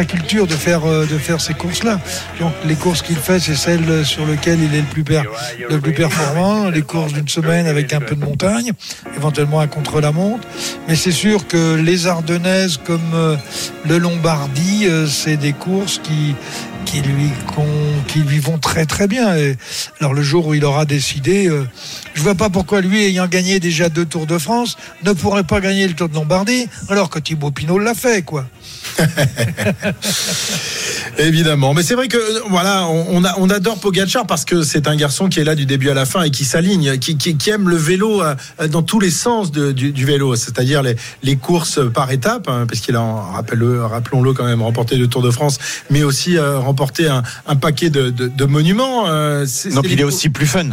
culture 0.05 0.47
de 0.47 0.53
faire, 0.53 0.88
euh, 0.88 1.05
de 1.05 1.17
faire 1.19 1.39
ces 1.39 1.53
courses-là. 1.53 1.99
Donc 2.39 2.53
les 2.65 2.74
courses 2.76 3.03
qu'il 3.03 3.17
fait, 3.17 3.39
c'est 3.39 3.55
celles 3.55 4.03
sur 4.03 4.26
lesquelles 4.26 4.59
il 4.61 4.74
est 4.74 4.82
le 4.82 4.88
plus, 4.88 5.03
le 5.69 5.80
plus 5.80 5.93
performant. 5.93 6.69
Les 6.69 6.82
courses 6.82 7.13
d'une 7.13 7.28
semaine 7.28 7.67
avec 7.67 7.93
un 7.93 7.99
peu 7.99 8.15
de 8.15 8.26
montagne, 8.26 8.71
éventuellement 9.15 9.59
un 9.59 9.67
contre-la-montre. 9.67 10.47
Mais 10.88 10.95
c'est 10.95 11.11
sûr 11.11 11.47
que 11.47 11.76
les 11.76 12.07
Ardennaises 12.07 12.80
comme 12.84 13.13
euh, 13.13 13.36
le 13.88 13.99
Lombardie, 13.99 14.88
euh, 14.88 15.05
c'est 15.05 15.38
des 15.38 15.53
courses 15.53 15.99
qui, 15.99 16.36
qui, 16.86 17.01
lui, 17.01 18.39
vont 18.39 18.57
très 18.57 18.86
très 18.86 19.07
bien. 19.07 19.36
Et 19.38 19.57
alors 19.99 20.13
le 20.13 20.21
jour 20.21 20.47
où 20.47 20.53
il 20.53 20.65
aura 20.65 20.86
décidé, 20.86 21.47
euh, 21.47 21.67
je 22.13 22.21
vois 22.21 22.36
pas 22.36 22.49
pourquoi 22.49 22.81
lui, 22.81 23.03
ayant 23.03 23.27
gagné 23.27 23.59
déjà 23.59 23.89
deux 23.89 24.05
Tours 24.05 24.27
de 24.27 24.38
France, 24.38 24.77
ne 25.03 25.13
pourrait 25.13 25.43
pas 25.43 25.61
gagner 25.61 25.88
le 25.88 25.93
Tour 25.93 26.09
de 26.09 26.15
Lombardie, 26.15 26.67
alors 26.89 27.09
que 27.09 27.19
Thibaut 27.19 27.51
Pinot 27.51 27.79
l'a 27.79 27.93
fait, 27.93 28.23
quoi. 28.23 28.45
Évidemment, 31.17 31.73
mais 31.73 31.84
c'est 31.84 31.95
vrai 31.95 32.07
que 32.07 32.17
euh, 32.17 32.39
voilà, 32.49 32.88
on, 32.88 33.17
on 33.17 33.23
a- 33.23 33.36
on 33.38 33.49
adore 33.49 33.79
Pogacar 33.79 34.25
parce 34.25 34.45
que 34.45 34.63
c'est 34.63 34.88
un 34.88 34.95
garçon 34.95 35.29
qui 35.29 35.39
est 35.39 35.43
là 35.43 35.55
du 35.55 35.65
début 35.65 35.89
à 35.89 35.93
la 35.93 36.05
fin 36.05 36.23
et 36.23 36.31
qui 36.31 36.45
s'aligne, 36.45 36.97
qui, 36.97 37.17
qui- 37.17 37.38
qui 37.38 37.49
aime 37.49 37.69
le 37.69 37.75
vélo 37.75 38.21
euh, 38.23 38.36
dans 38.69 38.81
tous 38.81 38.99
les 38.99 39.11
sens 39.11 39.51
de- 39.51 39.71
du, 39.71 39.91
du 39.91 40.05
vélo, 40.05 40.36
c'est-à-dire 40.36 40.81
les, 40.81 40.95
les 41.21 41.36
courses 41.36 41.79
par 41.93 42.11
étapes, 42.11 42.47
hein, 42.49 42.65
parce 42.67 42.79
qu'il 42.81 42.95
a, 42.95 43.01
rappelons-le 43.01 44.34
quand 44.34 44.45
même, 44.45 44.61
remporté 44.61 44.95
le 44.95 45.07
Tour 45.07 45.21
de 45.21 45.31
France, 45.31 45.59
mais 45.89 46.03
aussi 46.03 46.38
euh, 46.38 46.59
remporté 46.59 47.07
un, 47.07 47.23
un 47.47 47.55
paquet 47.55 47.89
de, 47.89 48.09
de- 48.09 48.27
de 48.27 48.45
monuments. 48.45 49.05
euh, 49.07 49.45
c'est- 49.47 49.69
Donc 49.73 49.86
c'est 49.86 49.93
il 49.93 49.99
est 50.01 50.05
aussi 50.05 50.29
plus 50.29 50.47
fun. 50.47 50.69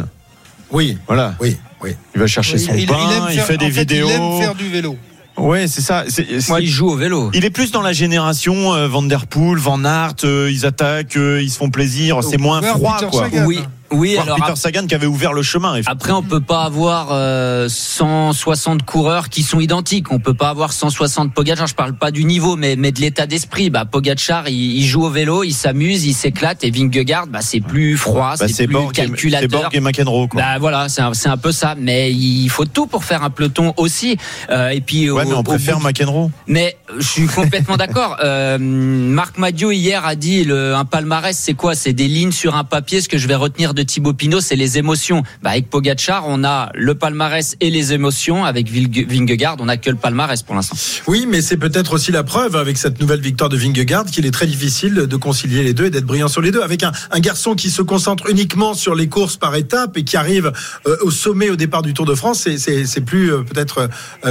Oui, 0.73 0.97
Voilà. 1.07 1.35
oui, 1.41 1.57
oui. 1.83 1.91
Il 2.15 2.21
va 2.21 2.27
chercher 2.29 2.59
son 2.59 2.73
il- 2.75 2.87
pain, 2.87 3.29
il 3.33 3.41
fait 3.41 3.57
des 3.57 3.71
fait, 3.71 3.81
vidéos. 3.81 4.09
Il 4.09 4.13
aime 4.15 4.41
faire 4.41 4.55
du 4.55 4.69
vélo. 4.69 4.97
Ouais, 5.37 5.67
c'est 5.69 5.81
ça. 5.81 6.05
C'est- 6.09 6.41
c'est- 6.41 6.49
Moi, 6.51 6.61
il 6.61 6.67
joue 6.69 6.89
au 6.91 6.97
vélo. 6.97 7.31
Il 7.35 7.45
est 7.45 7.51
plus 7.51 7.71
dans 7.71 7.83
la 7.83 7.93
génération 7.93 8.75
euh, 8.75 8.89
Van 8.89 9.03
Der 9.03 9.27
Poel, 9.27 9.59
Van 9.59 9.85
Aert, 9.85 10.15
euh, 10.25 10.51
ils 10.51 10.67
attaquent, 10.67 11.17
euh, 11.17 11.41
ils 11.43 11.51
se 11.51 11.57
font 11.59 11.71
plaisir, 11.71 12.23
c'est 12.23 12.37
moins 12.39 12.61
froid 12.63 12.99
quoi. 13.11 13.29
Oui, 13.47 13.61
oui. 13.93 14.15
Voir 14.15 14.27
alors 14.27 14.37
Peter 14.39 14.57
Sagan 14.57 14.87
qui 14.87 14.95
avait 14.95 15.07
ouvert 15.07 15.33
le 15.33 15.43
chemin. 15.43 15.81
Après, 15.87 16.13
on 16.13 16.23
peut 16.23 16.41
pas 16.41 16.63
avoir 16.65 17.09
euh, 17.13 17.69
160 17.69 18.85
coureurs 18.85 19.29
qui 19.29 19.43
sont 19.43 19.61
identiques. 19.61 20.11
On 20.13 20.19
peut 20.19 20.35
pas 20.35 20.51
avoir 20.51 20.73
160 20.73 21.33
Pogacar. 21.35 21.67
Je 21.67 21.75
parle 21.75 21.95
pas 21.95 22.11
du 22.11 22.25
niveau, 22.25 22.57
mais, 22.57 22.77
mais 22.77 22.93
de 22.93 23.01
l'état 23.01 23.27
d'esprit. 23.27 23.71
Bah, 23.71 23.85
Pogacar, 23.85 24.49
il, 24.49 24.77
il 24.77 24.85
joue 24.85 25.05
au 25.05 25.11
vélo, 25.11 25.45
il 25.45 25.53
s'amuse, 25.53 26.05
il 26.07 26.15
s'éclate. 26.15 26.65
Et 26.65 26.71
Vingegaard, 26.71 27.27
bah, 27.27 27.41
c'est 27.43 27.61
plus 27.61 27.97
froid, 27.97 28.35
Bah, 28.39 28.47
c'est 28.49 28.67
plus 28.67 28.75
Borg, 28.75 28.93
et- 28.99 29.03
c'est 29.03 29.07
calculateur. 29.09 29.49
Borg 29.63 29.75
et 29.75 29.81
McEnroe 29.81 30.29
quoi. 30.29 30.41
Bah 30.43 30.59
voilà, 30.59 30.89
c'est 30.89 31.03
un, 31.03 31.13
un 31.27 31.37
peu 31.37 31.53
ça. 31.53 31.75
Mais 31.79 32.13
il 32.13 32.49
faut 32.49 32.65
tout 32.67 32.87
pour 32.87 33.05
faire 33.05 33.23
un 33.23 33.31
peloton 33.31 33.75
aussi. 33.77 34.17
Euh, 34.51 34.71
et 34.71 34.81
puis 34.81 35.11
ouais, 35.11 35.25
au- 35.25 35.29
mais 35.29 35.35
on 35.35 35.43
préfère 35.43 35.81
McEnroe. 35.81 36.31
mais 36.47 36.77
je 36.99 37.07
suis 37.07 37.27
complètement 37.27 37.77
d'accord. 37.77 38.17
Euh, 38.23 38.59
Marc 38.59 39.39
Madio 39.39 39.71
hier 39.71 40.05
a 40.05 40.15
dit 40.15 40.45
le, 40.45 40.75
un 40.75 40.85
palmarès, 40.85 41.37
c'est 41.37 41.55
quoi? 41.55 41.75
C'est 41.75 41.93
des 41.93 42.09
lignes 42.09 42.33
sur 42.33 42.55
un 42.57 42.65
papier. 42.65 43.01
Ce 43.01 43.09
que 43.09 43.19
je 43.19 43.29
vais 43.29 43.35
retenir 43.35 43.75
de 43.75 43.83
Thibaut 43.83 44.13
Pinot, 44.15 44.41
c'est 44.41 44.57
les 44.57 44.79
émotions. 44.79 45.23
Bah, 45.43 45.51
avec 45.51 45.71
Pogacar, 45.71 46.25
on 46.27 46.45
a 46.45 46.71
le 46.75 46.95
palmarès 46.95 47.57
et 47.61 47.71
les 47.71 47.93
émotions. 47.93 48.45
Avec 48.45 48.69
Vingegaard, 48.71 49.57
on 49.61 49.69
a 49.69 49.77
que 49.77 49.91
le 49.91 49.97
palmarès 49.97 50.43
pour 50.43 50.55
l'instant. 50.55 50.77
Oui, 51.07 51.27
mais 51.29 51.41
c'est 51.43 51.57
peut-être 51.57 51.93
aussi 51.95 52.13
la 52.13 52.25
preuve 52.25 52.57
avec 52.57 52.79
cette 52.79 53.01
nouvelle 53.01 53.21
victoire 53.21 53.49
de 53.51 53.57
Vingegaard 53.57 54.07
qu'il 54.07 54.27
est 54.27 54.31
très 54.31 54.47
difficile 54.47 54.95
de 54.95 55.17
concilier 55.17 55.63
les 55.63 55.75
deux 55.75 55.87
et 55.87 55.91
d'être 55.91 56.07
brillant 56.07 56.29
sur 56.29 56.41
les 56.43 56.51
deux. 56.51 56.63
Avec 56.63 56.83
un, 56.83 56.93
un 57.11 57.21
garçon 57.21 57.55
qui 57.55 57.71
se 57.71 57.83
concentre 57.83 58.29
uniquement 58.31 58.75
sur 58.75 58.95
les 58.95 59.09
courses 59.09 59.37
par 59.37 59.55
étapes 59.55 59.97
et 59.97 60.05
qui 60.05 60.17
arrive 60.17 60.53
euh, 60.87 60.97
au 61.03 61.11
sommet 61.11 61.51
au 61.51 61.57
départ 61.57 61.83
du 61.83 61.95
Tour 61.95 62.07
de 62.07 62.15
France, 62.15 62.49
c'est- 62.57 63.01
plus 63.01 63.33
euh, 63.33 63.39
peut-être 63.43 63.89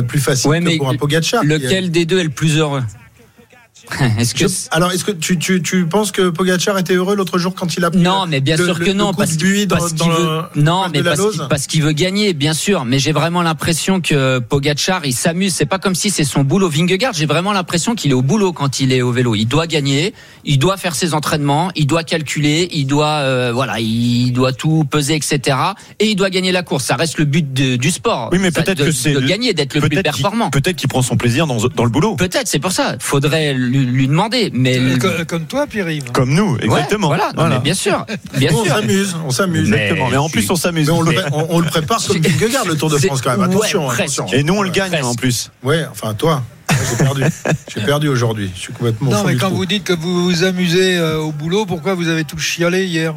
plus 0.08 0.20
facile 0.20 0.50
Ouais, 0.50 0.60
que 0.60 0.66
mais 0.66 0.78
pour 0.78 0.90
un 0.90 0.96
Pogacar. 0.96 1.42
qui, 1.42 1.48
Lequel 1.48 1.92
des 1.92 2.06
deux 2.06 2.20
est 2.20 2.24
le 2.24 2.30
plus 2.30 2.49
heureux 2.58 2.84
Est-ce 4.20 4.34
que 4.36 4.48
Je- 4.48 4.54
alors, 4.72 4.92
est-ce 4.92 5.04
que 5.04 5.12
tu, 5.12 5.38
tu, 5.40 5.62
tu 5.62 5.86
penses 5.86 6.12
que 6.12 6.30
Pogacar 6.30 6.78
était 6.78 6.94
heureux 6.94 7.16
l'autre 7.16 7.38
jour 7.40 7.54
quand 7.56 7.76
il 7.76 7.84
a 7.86 7.92
pris 7.92 8.00
Non, 8.00 8.26
mais 8.28 8.40
bien 8.40 8.56
le- 8.56 8.66
sûr 8.66 8.80
que 8.80 8.86
le 8.86 8.94
non, 8.94 9.14
parce 9.14 9.36
qu'il 9.36 9.48
veut, 9.48 10.42
non, 10.56 10.86
mais 10.94 11.02
parce 11.04 11.20
parce 11.50 11.68
qu'il 11.68 11.82
veut 11.84 11.92
gagner, 11.92 12.34
bien 12.34 12.54
sûr. 12.54 12.86
Mais 12.86 13.00
j'ai 13.00 13.12
vraiment 13.12 13.42
l'impression 13.42 14.00
que 14.02 14.40
Pogachar, 14.40 15.06
il 15.06 15.14
s'amuse. 15.14 15.54
C'est 15.54 15.66
pas 15.66 15.80
comme 15.80 15.96
si 15.96 16.10
c'est 16.10 16.24
son 16.24 16.44
boulot. 16.44 16.70
Vingegaard, 16.70 17.14
j'ai 17.14 17.26
vraiment 17.26 17.52
l'impression 17.52 17.96
qu'il 17.96 18.12
est 18.12 18.16
au 18.16 18.22
boulot 18.22 18.54
quand 18.54 18.80
il 18.80 18.94
est 18.94 19.02
au 19.02 19.12
vélo. 19.12 19.36
Il 19.36 19.46
doit 19.46 19.68
gagner, 19.68 20.14
il 20.46 20.60
doit 20.60 20.78
faire 20.78 20.96
ses 20.96 21.14
entraînements, 21.14 21.72
il 21.76 21.88
doit 21.88 22.04
calculer, 22.04 22.68
il 22.72 22.86
doit, 22.86 23.20
euh, 23.24 23.52
voilà, 23.54 23.80
il 23.80 24.32
doit 24.32 24.54
tout 24.54 24.86
peser, 24.90 25.16
etc. 25.16 25.58
Et 26.00 26.10
il 26.12 26.16
doit 26.16 26.30
gagner 26.30 26.52
la 26.52 26.62
course. 26.64 26.86
Ça 26.86 26.96
reste 26.96 27.18
le 27.18 27.26
but 27.26 27.54
de- 27.54 27.76
du 27.76 27.92
sport. 27.92 28.30
Oui, 28.32 28.40
mais 28.40 28.52
Ça- 28.52 28.62
peut-être 28.64 28.78
de, 28.80 28.86
que 28.86 28.92
c'est 28.92 29.14
de 29.14 29.20
le- 29.20 29.28
gagner, 29.28 29.54
d'être 29.54 29.74
le 29.74 29.82
plus 29.82 30.02
performant. 30.02 30.50
Peut-être 30.50 30.76
qu'il 30.78 30.90
prend 30.90 31.02
son 31.02 31.18
plaisir 31.18 31.48
dans, 31.48 31.58
dans 31.68 31.84
le 31.84 31.90
boulot. 31.90 32.16
Peut-être, 32.16 32.48
c'est 32.48 32.60
pour 32.60 32.72
ça. 32.72 32.96
Faudrait 33.00 33.54
lui, 33.54 33.79
lui 33.80 34.08
demander. 34.08 34.50
Mais 34.54 34.80
Comme, 35.00 35.26
comme 35.26 35.46
toi, 35.46 35.68
Pierre-Yves. 35.68 36.12
Comme 36.12 36.34
nous, 36.34 36.56
Ouais, 36.56 36.66
exactement. 36.66 37.08
voilà, 37.08 37.32
non, 37.36 37.48
mais 37.48 37.60
bien 37.60 37.74
sûr, 37.74 38.06
bien 38.38 38.52
on 38.54 38.66
s'amuse, 38.66 39.16
on 39.26 39.30
s'amuse. 39.32 39.68
Exactement. 39.72 40.10
Mais 40.10 40.18
en 40.18 40.30
plus, 40.30 40.50
on 40.50 40.56
s'amuse. 40.56 40.90
On 40.90 41.02
le, 41.02 41.14
on, 41.32 41.48
on 41.50 41.60
le 41.60 41.66
prépare 41.68 42.06
comme 42.06 42.18
Vingegaard 42.22 42.66
le 42.66 42.76
Tour 42.76 42.90
de 42.90 42.98
France 42.98 43.22
quand 43.22 43.32
même. 43.38 43.42
Attention, 43.50 43.88
presque. 43.88 44.20
attention. 44.20 44.28
Et 44.38 44.44
nous, 44.44 44.54
on 44.56 44.62
le 44.62 44.70
gagne 44.70 44.92
Presque. 44.92 45.06
en 45.06 45.16
plus. 45.16 45.52
Ouais, 45.64 45.86
enfin 45.92 46.14
toi, 46.14 46.44
j'ai 46.92 47.04
perdu. 47.04 47.24
j'ai 47.76 47.82
perdu 47.82 48.08
aujourd'hui. 48.08 48.52
Je 48.56 48.60
suis 48.60 48.74
complètement. 48.74 49.10
au 49.12 49.14
Non, 49.14 49.24
mais 49.26 49.36
quand 49.36 49.50
vous 49.50 49.66
dites 49.66 49.84
que 49.84 49.94
vous 49.94 50.24
vous 50.26 50.44
amusez 50.44 50.98
euh, 50.98 51.18
au 51.18 51.32
boulot, 51.32 51.66
pourquoi 51.66 51.94
vous 51.96 52.08
avez 52.08 52.24
tout 52.24 52.38
chialé 52.38 52.86
hier? 52.86 53.14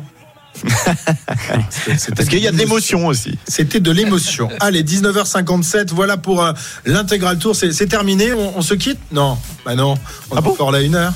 Parce 2.16 2.28
qu'il 2.28 2.38
y 2.40 2.48
a 2.48 2.53
de 2.53 2.57
l'émotion 2.57 3.07
aussi. 3.07 3.38
C'était 3.46 3.80
de 3.80 3.90
l'émotion. 3.90 4.48
Allez, 4.61 4.82
19h57, 4.82 5.90
voilà 5.92 6.16
pour 6.16 6.42
euh, 6.44 6.53
l'intégral 6.84 7.38
tour. 7.38 7.57
C'est 7.57 7.86
terminé. 7.86 8.32
On, 8.32 8.59
on 8.59 8.62
se 8.62 8.74
quitte? 8.74 8.98
Non, 9.12 9.38
bah 9.64 9.74
non. 9.74 9.94
On 10.30 10.36
Ah 10.36 10.38
est 10.38 10.42
bon? 10.42 10.50
encore 10.50 10.72
là 10.72 10.80
une 10.80 10.94
heure. 10.94 11.12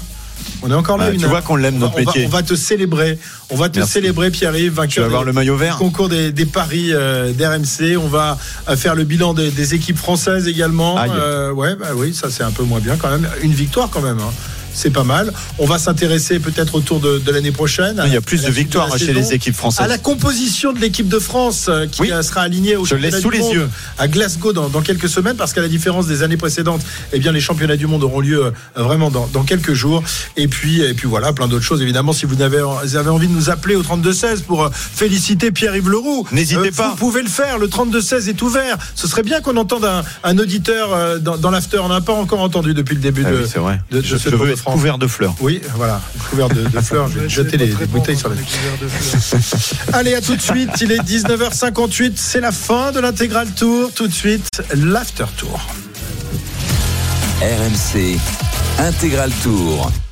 On 0.62 0.70
est 0.70 0.74
encore 0.74 0.96
là 0.98 1.06
Ah, 1.08 1.12
une 1.12 1.18
tu 1.18 1.24
heure. 1.24 1.30
vois 1.30 1.42
qu'on 1.42 1.56
l'aime, 1.56 1.78
notre 1.78 1.94
on 1.94 1.96
va- 1.96 2.04
métier. 2.04 2.26
On 2.26 2.28
va 2.28 2.42
te 2.42 2.54
célébrer. 2.54 3.18
On 3.50 3.56
va 3.56 3.68
te 3.68 3.78
Merci. 3.78 3.94
célébrer, 3.94 4.30
Pierre-Yves, 4.30 4.70
Tu 4.72 4.76
vainqueur 4.76 5.02
vas 5.04 5.06
avoir 5.06 5.24
le 5.24 5.32
maillot 5.32 5.56
vert? 5.56 5.76
concours 5.76 6.08
des, 6.08 6.32
des 6.32 6.46
paris 6.46 6.88
euh, 6.92 7.32
d'RMC. 7.32 7.96
On 7.96 8.08
va 8.08 8.38
euh, 8.68 8.76
faire 8.76 8.94
le 8.94 9.04
bilan 9.04 9.34
des, 9.34 9.50
des 9.50 9.74
équipes 9.74 9.98
françaises 9.98 10.46
également. 10.48 10.96
Euh, 10.98 11.52
ouais, 11.52 11.74
bah 11.76 11.88
oui, 11.94 12.14
ça 12.14 12.30
c'est 12.30 12.42
un 12.42 12.50
peu 12.52 12.64
moins 12.64 12.80
bien 12.80 12.96
quand 12.96 13.10
même. 13.10 13.28
Une 13.42 13.52
victoire 13.54 13.88
quand 13.90 14.02
même. 14.02 14.18
hein. 14.18 14.32
C'est 14.76 14.90
pas 14.90 15.04
mal. 15.04 15.32
On 15.58 15.64
va 15.66 15.78
s'intéresser 15.78 16.38
peut-être 16.38 16.74
au 16.74 16.80
tour 16.80 17.00
de, 17.00 17.18
de 17.18 17.30
l'année 17.32 17.50
prochaine. 17.50 18.02
Il 18.06 18.12
y 18.12 18.16
a 18.16 18.20
plus 18.20 18.44
À 18.44 18.48
de 18.48 18.52
victoires 18.52 18.88
la 18.90 18.98
chez 18.98 19.12
les 19.14 19.32
équipes 19.32 19.54
À 19.54 19.58
françaises. 19.58 19.88
la 19.88 19.96
composition 19.98 20.72
de 20.72 20.78
l'équipe 20.78 21.08
de 21.08 21.18
France 21.18 21.66
euh, 21.68 21.86
qui 21.86 22.02
Oui. 22.02 22.12
euh, 22.12 22.22
sera 22.22 22.42
alignée 22.42 22.76
au 22.76 22.84
Je 22.84 22.90
championnat 22.90 23.20
sous 23.20 23.30
du 23.30 23.36
les 23.38 23.42
monde 23.42 23.54
yeux. 23.54 23.68
à 23.98 24.06
Glasgow 24.06 24.52
dans, 24.52 24.68
dans 24.68 24.82
quelques 24.82 25.08
semaines 25.08 25.36
parce 25.36 25.52
qu'à 25.54 25.62
la 25.62 25.68
différence 25.68 26.06
des 26.06 26.22
années 26.22 26.36
précédentes, 26.36 26.82
eh 27.12 27.18
bien 27.18 27.32
les 27.32 27.40
championnats 27.40 27.76
du 27.76 27.86
monde 27.86 28.04
auront 28.04 28.20
lieu 28.20 28.44
euh, 28.44 28.50
vraiment 28.82 29.10
dans, 29.10 29.26
dans 29.32 29.42
quelques 29.44 29.72
jours. 29.72 30.02
Et 30.36 30.46
puis 30.46 30.82
et 30.82 30.92
puis 30.94 31.08
voilà, 31.08 31.32
plein 31.32 31.48
d'autres 31.48 31.64
choses 31.64 31.80
évidemment. 31.80 32.12
Si 32.12 32.26
vous 32.26 32.42
avez, 32.42 32.62
vous 32.84 32.96
avez 32.96 33.08
envie 33.10 33.28
de 33.28 33.32
nous 33.32 33.48
appeler 33.50 33.76
au 33.76 33.82
32 33.82 34.12
16 34.12 34.42
pour 34.42 34.70
féliciter 34.72 35.50
Pierre-Yves 35.52 35.88
Leroux, 35.88 36.26
N'hésitez 36.32 36.70
pas. 36.70 36.90
Vous 36.90 36.96
pouvez 36.96 37.22
le 37.22 37.28
faire. 37.28 37.58
Le 37.58 37.68
32 37.68 38.00
16 38.00 38.28
est 38.28 38.42
ouvert. 38.42 38.76
Ce 38.94 39.06
serait 39.08 39.22
bien 39.22 39.40
qu'on 39.40 39.56
entende 39.56 39.84
un, 39.84 40.02
un 40.24 40.38
auditeur 40.38 41.20
dans, 41.20 41.36
dans 41.38 41.50
l'after. 41.50 41.78
On 41.78 41.88
n'a 41.88 42.00
pas 42.00 42.12
encore 42.12 42.40
entendu 42.40 42.74
depuis 42.74 42.94
le 42.94 43.00
début 43.00 43.22
Ah 43.26 43.30
de. 43.30 43.36
oui, 43.38 43.42
c'est 43.50 43.58
vrai. 43.58 43.80
de- 43.90 43.98
de 44.00 44.02
je 44.06 44.16
ce 44.16 44.28
Tour 44.28 44.40
de 44.40 44.44
France. 44.66 44.80
couvert 44.80 44.98
de 44.98 45.06
fleurs. 45.06 45.34
Oui, 45.40 45.60
voilà, 45.76 46.00
couvert 46.28 46.48
de, 46.48 46.64
de 46.64 46.80
fleurs. 46.80 47.08
Je 47.08 47.20
vais 47.20 47.28
jeter 47.28 47.56
les, 47.56 47.66
les 47.66 47.86
bouteilles 47.86 48.16
sur 48.16 48.28
la. 48.28 48.34
Allez, 49.92 50.14
à 50.14 50.20
tout 50.20 50.34
de 50.34 50.42
suite. 50.42 50.70
Il 50.80 50.90
est 50.90 50.98
19h58. 50.98 52.12
C'est 52.16 52.40
la 52.40 52.50
fin 52.50 52.90
de 52.90 52.98
l'intégral 52.98 53.48
tour. 53.52 53.92
Tout 53.92 54.08
de 54.08 54.12
suite, 54.12 54.62
l'after 54.74 55.26
tour. 55.36 55.60
RMC 57.40 58.18
Intégral 58.78 59.30
Tour. 59.42 59.90